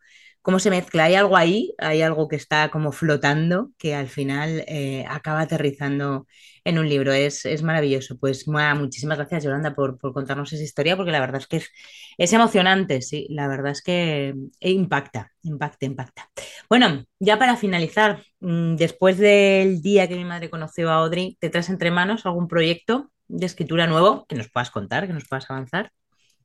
cómo 0.48 0.60
se 0.60 0.70
mezcla. 0.70 1.04
Hay 1.04 1.14
algo 1.14 1.36
ahí, 1.36 1.74
hay 1.76 2.00
algo 2.00 2.26
que 2.26 2.36
está 2.36 2.70
como 2.70 2.90
flotando 2.90 3.70
que 3.76 3.94
al 3.94 4.08
final 4.08 4.64
eh, 4.66 5.04
acaba 5.06 5.42
aterrizando 5.42 6.26
en 6.64 6.78
un 6.78 6.88
libro. 6.88 7.12
Es, 7.12 7.44
es 7.44 7.62
maravilloso. 7.62 8.16
Pues 8.18 8.48
muchísimas 8.48 9.18
gracias, 9.18 9.44
Yolanda, 9.44 9.74
por, 9.74 9.98
por, 9.98 10.14
contarnos 10.14 10.50
esa 10.54 10.62
historia, 10.62 10.96
porque 10.96 11.12
la 11.12 11.20
verdad 11.20 11.42
es 11.42 11.48
que 11.48 11.58
es, 11.58 11.70
es 12.16 12.32
emocionante, 12.32 13.02
sí. 13.02 13.26
La 13.28 13.46
verdad 13.46 13.72
es 13.72 13.82
que 13.82 14.34
impacta, 14.60 15.30
impacta, 15.42 15.84
impacta. 15.84 16.30
Bueno, 16.70 17.04
ya 17.18 17.38
para 17.38 17.58
finalizar, 17.58 18.22
mm, 18.40 18.76
después 18.76 19.18
del 19.18 19.82
día 19.82 20.08
que 20.08 20.16
mi 20.16 20.24
madre 20.24 20.48
conoció 20.48 20.88
a 20.90 20.94
Audrey, 20.94 21.36
¿te 21.40 21.50
traes 21.50 21.68
entre 21.68 21.90
manos 21.90 22.24
algún 22.24 22.48
proyecto 22.48 23.10
de 23.26 23.44
escritura 23.44 23.86
nuevo 23.86 24.24
que 24.26 24.36
nos 24.36 24.48
puedas 24.48 24.70
contar, 24.70 25.06
que 25.06 25.12
nos 25.12 25.28
puedas 25.28 25.50
avanzar? 25.50 25.92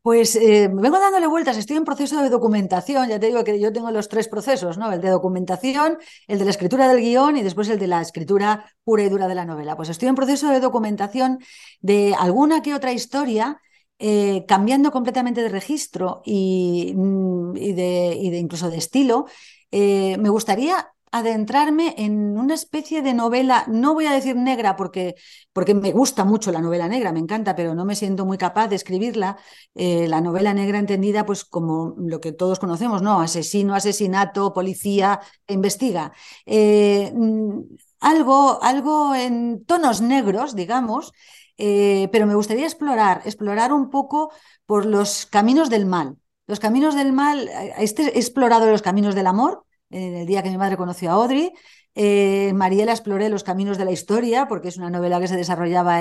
Pues 0.03 0.35
eh, 0.35 0.67
vengo 0.69 0.99
dándole 0.99 1.27
vueltas, 1.27 1.55
estoy 1.55 1.77
en 1.77 1.85
proceso 1.85 2.21
de 2.21 2.29
documentación, 2.29 3.07
ya 3.07 3.21
te 3.21 3.27
digo 3.27 3.41
que 3.45 3.57
yo 3.57 3.71
tengo 3.71 3.89
los 3.89 4.09
tres 4.09 4.27
procesos, 4.27 4.77
¿no? 4.77 4.91
El 4.91 4.99
de 4.99 5.09
documentación, 5.09 5.97
el 6.27 6.39
de 6.39 6.43
la 6.43 6.51
escritura 6.51 6.89
del 6.89 6.99
guion 7.01 7.37
y 7.37 7.41
después 7.41 7.69
el 7.69 7.79
de 7.79 7.87
la 7.87 8.01
escritura 8.01 8.65
pura 8.83 9.03
y 9.03 9.09
dura 9.09 9.29
de 9.29 9.35
la 9.35 9.45
novela. 9.45 9.77
Pues 9.77 9.87
estoy 9.87 10.09
en 10.09 10.15
proceso 10.15 10.49
de 10.49 10.59
documentación 10.59 11.39
de 11.79 12.13
alguna 12.19 12.61
que 12.61 12.73
otra 12.75 12.91
historia, 12.91 13.61
eh, 13.97 14.43
cambiando 14.45 14.91
completamente 14.91 15.41
de 15.41 15.47
registro 15.47 16.21
y, 16.25 16.91
mm, 16.95 17.53
de, 17.53 18.17
incluso 18.33 18.69
de 18.69 18.77
estilo. 18.79 19.25
Eh, 19.71 20.17
me 20.19 20.27
gustaría 20.29 20.92
adentrarme 21.13 21.93
en 21.99 22.37
una 22.39 22.55
especie 22.55 23.03
de 23.03 23.13
novela, 23.13 23.65
no 23.67 23.93
voy 23.93 24.07
a 24.07 24.11
decir 24.13 24.35
negra 24.35 24.75
porque, 24.75 25.13
porque 25.53 25.75
me 25.75 25.91
gusta 25.91 26.25
mucho 26.25 26.51
la 26.51 26.59
novela 26.59 26.87
negra, 26.87 27.11
me 27.11 27.19
encanta, 27.19 27.55
pero 27.55 27.75
no 27.75 27.85
me 27.85 27.95
siento 27.95 28.25
muy 28.25 28.39
capaz 28.39 28.67
de 28.67 28.77
escribirla. 28.77 29.37
Eh, 29.75 30.07
la 30.07 30.21
novela 30.21 30.55
negra 30.55 30.79
entendida 30.79 31.23
pues 31.23 31.45
como 31.45 31.93
lo 31.99 32.19
que 32.19 32.31
todos 32.31 32.57
conocemos, 32.57 33.03
¿no? 33.03 33.21
Asesino, 33.21 33.75
asesinato, 33.75 34.53
policía, 34.53 35.19
investiga. 35.47 36.13
Eh, 36.47 37.13
mm, 37.15 37.59
algo, 37.99 38.63
algo 38.63 39.13
en 39.13 39.63
tonos 39.65 40.01
negros, 40.01 40.55
digamos, 40.55 41.13
eh, 41.59 42.09
pero 42.11 42.25
me 42.25 42.33
gustaría 42.33 42.65
explorar, 42.65 43.21
explorar 43.25 43.71
un 43.71 43.91
poco 43.91 44.31
por 44.65 44.87
los 44.87 45.27
caminos 45.27 45.69
del 45.69 45.85
mal. 45.85 46.17
Los 46.47 46.59
caminos 46.59 46.95
del 46.95 47.13
mal, 47.13 47.49
este 47.77 48.15
he 48.15 48.19
explorado 48.19 48.65
los 48.69 48.81
caminos 48.81 49.13
del 49.13 49.27
amor, 49.27 49.63
en 49.93 50.15
el 50.15 50.25
día 50.25 50.43
que 50.43 50.49
mi 50.49 50.57
madre 50.57 50.77
conoció 50.77 51.11
a 51.11 51.13
Audrey. 51.13 51.51
Eh, 51.95 52.51
Mariela 52.55 52.91
exploré 52.91 53.29
los 53.29 53.43
caminos 53.43 53.77
de 53.77 53.85
la 53.85 53.91
historia, 53.91 54.47
porque 54.47 54.69
es 54.69 54.77
una 54.77 54.89
novela 54.89 55.19
que 55.19 55.27
se 55.27 55.35
desarrollaba 55.35 55.99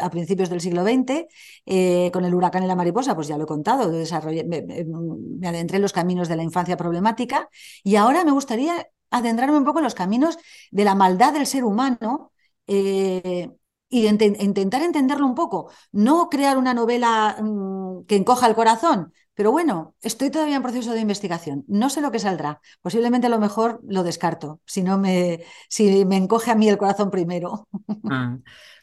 a 0.00 0.10
principios 0.10 0.50
del 0.50 0.60
siglo 0.60 0.82
XX. 0.82 1.26
Eh, 1.66 2.10
con 2.12 2.24
el 2.24 2.34
huracán 2.34 2.64
y 2.64 2.66
la 2.66 2.74
mariposa, 2.74 3.14
pues 3.14 3.28
ya 3.28 3.38
lo 3.38 3.44
he 3.44 3.46
contado, 3.46 3.90
me, 3.90 5.48
adentré 5.48 5.76
en 5.76 5.82
los 5.82 5.92
caminos 5.92 6.28
de 6.28 6.36
la 6.36 6.42
infancia 6.42 6.76
problemática. 6.76 7.48
Y 7.84 7.96
ahora 7.96 8.24
me 8.24 8.32
gustaría 8.32 8.88
adentrarme 9.10 9.56
un 9.56 9.64
poco 9.64 9.78
en 9.78 9.84
los 9.84 9.94
caminos 9.94 10.38
de 10.70 10.84
la 10.84 10.94
maldad 10.94 11.32
del 11.32 11.46
ser 11.46 11.64
humano. 11.64 12.32
Eh, 12.66 13.48
y 13.90 14.06
intentar 14.06 14.82
entenderlo 14.82 15.26
un 15.26 15.34
poco, 15.34 15.70
no 15.92 16.28
crear 16.28 16.58
una 16.58 16.74
novela 16.74 17.36
mm, 17.40 18.04
que 18.06 18.16
encoja 18.16 18.46
el 18.46 18.54
corazón, 18.54 19.14
pero 19.38 19.52
bueno, 19.52 19.94
estoy 20.02 20.32
todavía 20.32 20.56
en 20.56 20.64
proceso 20.64 20.92
de 20.92 21.00
investigación. 21.00 21.64
No 21.68 21.90
sé 21.90 22.00
lo 22.00 22.10
que 22.10 22.18
saldrá. 22.18 22.60
Posiblemente 22.82 23.28
a 23.28 23.30
lo 23.30 23.38
mejor 23.38 23.80
lo 23.86 24.02
descarto, 24.02 24.60
si 24.66 24.82
no 24.82 24.98
me, 24.98 25.44
si 25.68 26.04
me 26.04 26.16
encoge 26.16 26.50
a 26.50 26.56
mí 26.56 26.68
el 26.68 26.76
corazón 26.76 27.12
primero. 27.12 27.68
Ah, 28.10 28.36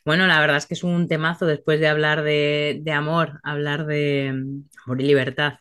bueno, 0.05 0.27
la 0.27 0.39
verdad 0.39 0.55
es 0.55 0.65
que 0.65 0.75
es 0.75 0.83
un 0.85 1.09
temazo 1.09 1.45
después 1.45 1.81
de 1.81 1.89
hablar 1.89 2.23
de, 2.23 2.81
amor, 2.93 3.41
hablar 3.43 3.85
de 3.85 4.31
mm, 4.33 4.69
amor 4.85 5.01
y 5.01 5.05
libertad, 5.07 5.55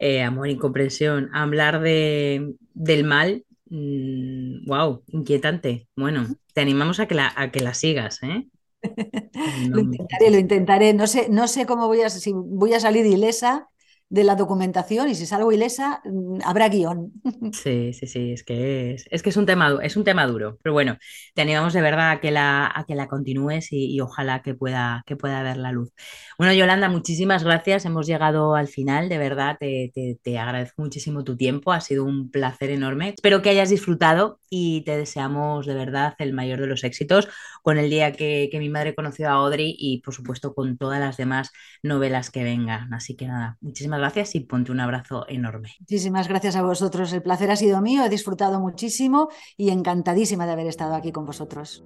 eh, 0.00 0.22
amor 0.22 0.48
y 0.48 0.56
comprensión, 0.56 1.30
hablar 1.32 1.80
de, 1.80 2.54
del 2.74 3.04
mal. 3.04 3.44
wow, 3.70 5.04
mm, 5.06 5.16
inquietante. 5.18 5.86
Bueno, 5.94 6.26
te 6.52 6.62
animamos 6.62 6.98
a 6.98 7.06
que 7.06 7.14
la, 7.14 7.32
a 7.36 7.52
que 7.52 7.60
la 7.60 7.74
sigas, 7.74 8.20
¿eh? 8.24 8.48
lo 9.70 9.78
intentaré, 9.78 10.30
lo 10.32 10.38
intentaré. 10.38 10.94
No 10.94 11.06
sé, 11.06 11.28
no 11.30 11.46
sé 11.46 11.64
cómo 11.64 11.86
voy 11.86 12.00
a, 12.02 12.10
si 12.10 12.32
voy 12.34 12.74
a 12.74 12.80
salir 12.80 13.06
ilesa, 13.06 13.68
de 14.12 14.24
la 14.24 14.36
documentación 14.36 15.08
y 15.08 15.14
si 15.14 15.24
salgo 15.24 15.52
ilesa, 15.52 16.02
mm, 16.04 16.40
habrá 16.44 16.68
guion. 16.68 17.12
Sí, 17.52 17.92
sí, 17.94 18.06
sí, 18.06 18.32
es 18.32 18.44
que 18.44 18.92
es, 18.92 19.04
es 19.10 19.22
que 19.22 19.30
es 19.30 19.36
un 19.36 19.46
tema, 19.46 19.78
es 19.82 19.96
un 19.96 20.04
tema 20.04 20.26
duro, 20.26 20.58
pero 20.62 20.74
bueno, 20.74 20.98
te 21.34 21.42
animamos 21.42 21.72
de 21.72 21.80
verdad 21.80 22.10
a 22.10 22.20
que 22.20 22.30
la, 22.30 22.70
a 22.74 22.84
que 22.84 22.94
la 22.94 23.08
continúes 23.08 23.68
y, 23.72 24.00
ojalá 24.00 24.42
que 24.42 24.54
pueda, 24.54 25.02
que 25.06 25.16
pueda 25.16 25.42
ver 25.42 25.56
la 25.56 25.72
luz. 25.72 25.92
Bueno, 26.36 26.52
Yolanda, 26.52 26.90
muchísimas 26.90 27.42
gracias, 27.42 27.86
hemos 27.86 28.06
llegado 28.06 28.54
al 28.54 28.68
final, 28.68 29.08
de 29.08 29.16
verdad, 29.16 29.56
te, 29.58 29.92
te, 30.22 30.38
agradezco 30.38 30.82
muchísimo 30.82 31.24
tu 31.24 31.36
tiempo, 31.36 31.72
ha 31.72 31.80
sido 31.80 32.04
un 32.04 32.30
placer 32.30 32.70
enorme. 32.70 33.10
Espero 33.10 33.40
que 33.40 33.50
hayas 33.50 33.70
disfrutado 33.70 34.40
y 34.50 34.82
te 34.82 34.96
deseamos 34.96 35.64
de 35.66 35.74
verdad 35.74 36.14
el 36.18 36.34
mayor 36.34 36.60
de 36.60 36.66
los 36.66 36.84
éxitos 36.84 37.28
con 37.62 37.78
el 37.78 37.88
día 37.88 38.12
que, 38.12 38.48
que 38.52 38.58
mi 38.58 38.68
madre 38.68 38.94
conoció 38.94 39.28
a 39.28 39.32
Audrey 39.32 39.74
y 39.78 40.02
por 40.02 40.12
supuesto 40.14 40.54
con 40.54 40.76
todas 40.76 41.00
las 41.00 41.16
demás 41.16 41.50
novelas 41.82 42.30
que 42.30 42.44
vengan. 42.44 42.92
Así 42.92 43.16
que 43.16 43.26
nada, 43.26 43.56
muchísimas 43.62 44.01
gracias 44.02 44.34
y 44.34 44.40
ponte 44.40 44.72
un 44.72 44.80
abrazo 44.80 45.24
enorme. 45.28 45.70
Muchísimas 45.80 46.28
gracias 46.28 46.56
a 46.56 46.62
vosotros. 46.62 47.12
El 47.12 47.22
placer 47.22 47.50
ha 47.50 47.56
sido 47.56 47.80
mío, 47.80 48.04
he 48.04 48.08
disfrutado 48.08 48.60
muchísimo 48.60 49.28
y 49.56 49.70
encantadísima 49.70 50.44
de 50.44 50.52
haber 50.52 50.66
estado 50.66 50.94
aquí 50.94 51.12
con 51.12 51.24
vosotros. 51.24 51.84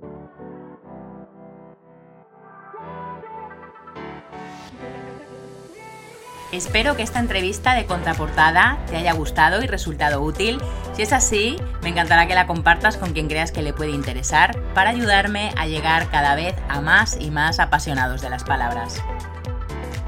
Espero 6.53 6.97
que 6.97 7.03
esta 7.03 7.19
entrevista 7.19 7.75
de 7.75 7.85
contraportada 7.85 8.79
te 8.87 8.97
haya 8.97 9.13
gustado 9.13 9.63
y 9.63 9.67
resultado 9.67 10.23
útil. 10.23 10.59
Si 10.95 11.03
es 11.03 11.13
así, 11.13 11.57
me 11.83 11.91
encantará 11.91 12.27
que 12.27 12.35
la 12.35 12.47
compartas 12.47 12.97
con 12.97 13.13
quien 13.13 13.29
creas 13.29 13.53
que 13.53 13.63
le 13.63 13.75
puede 13.75 13.91
interesar 13.91 14.59
para 14.73 14.91
ayudarme 14.91 15.53
a 15.59 15.67
llegar 15.67 16.09
cada 16.09 16.35
vez 16.35 16.55
a 16.69 16.81
más 16.81 17.19
y 17.21 17.31
más 17.31 17.59
apasionados 17.61 18.23
de 18.23 18.31
las 18.31 18.45
palabras. 18.45 19.03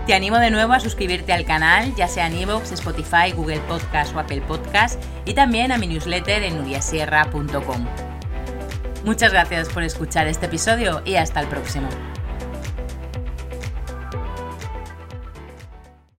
Te 0.09 0.15
animo 0.15 0.39
de 0.39 0.51
nuevo 0.51 0.73
a 0.73 0.81
suscribirte 0.81 1.35
al 1.35 1.45
canal, 1.45 1.95
ya 1.95 2.09
sea 2.09 2.29
en 2.29 2.39
iVoox, 2.39 2.73
Spotify, 2.73 3.31
Google 3.37 3.61
Podcast 3.69 4.17
o 4.17 4.19
Apple 4.19 4.41
Podcast, 4.41 4.99
y 5.27 5.35
también 5.35 5.71
a 5.71 5.77
mi 5.77 5.87
newsletter 5.87 6.45
en 6.45 6.57
nuriasierra.com. 6.57 7.87
Muchas 9.05 9.33
gracias 9.33 9.69
por 9.69 9.83
escuchar 9.83 10.27
este 10.27 10.47
episodio 10.47 11.03
y 11.05 11.17
hasta 11.17 11.41
el 11.41 11.47
próximo. 11.49 11.91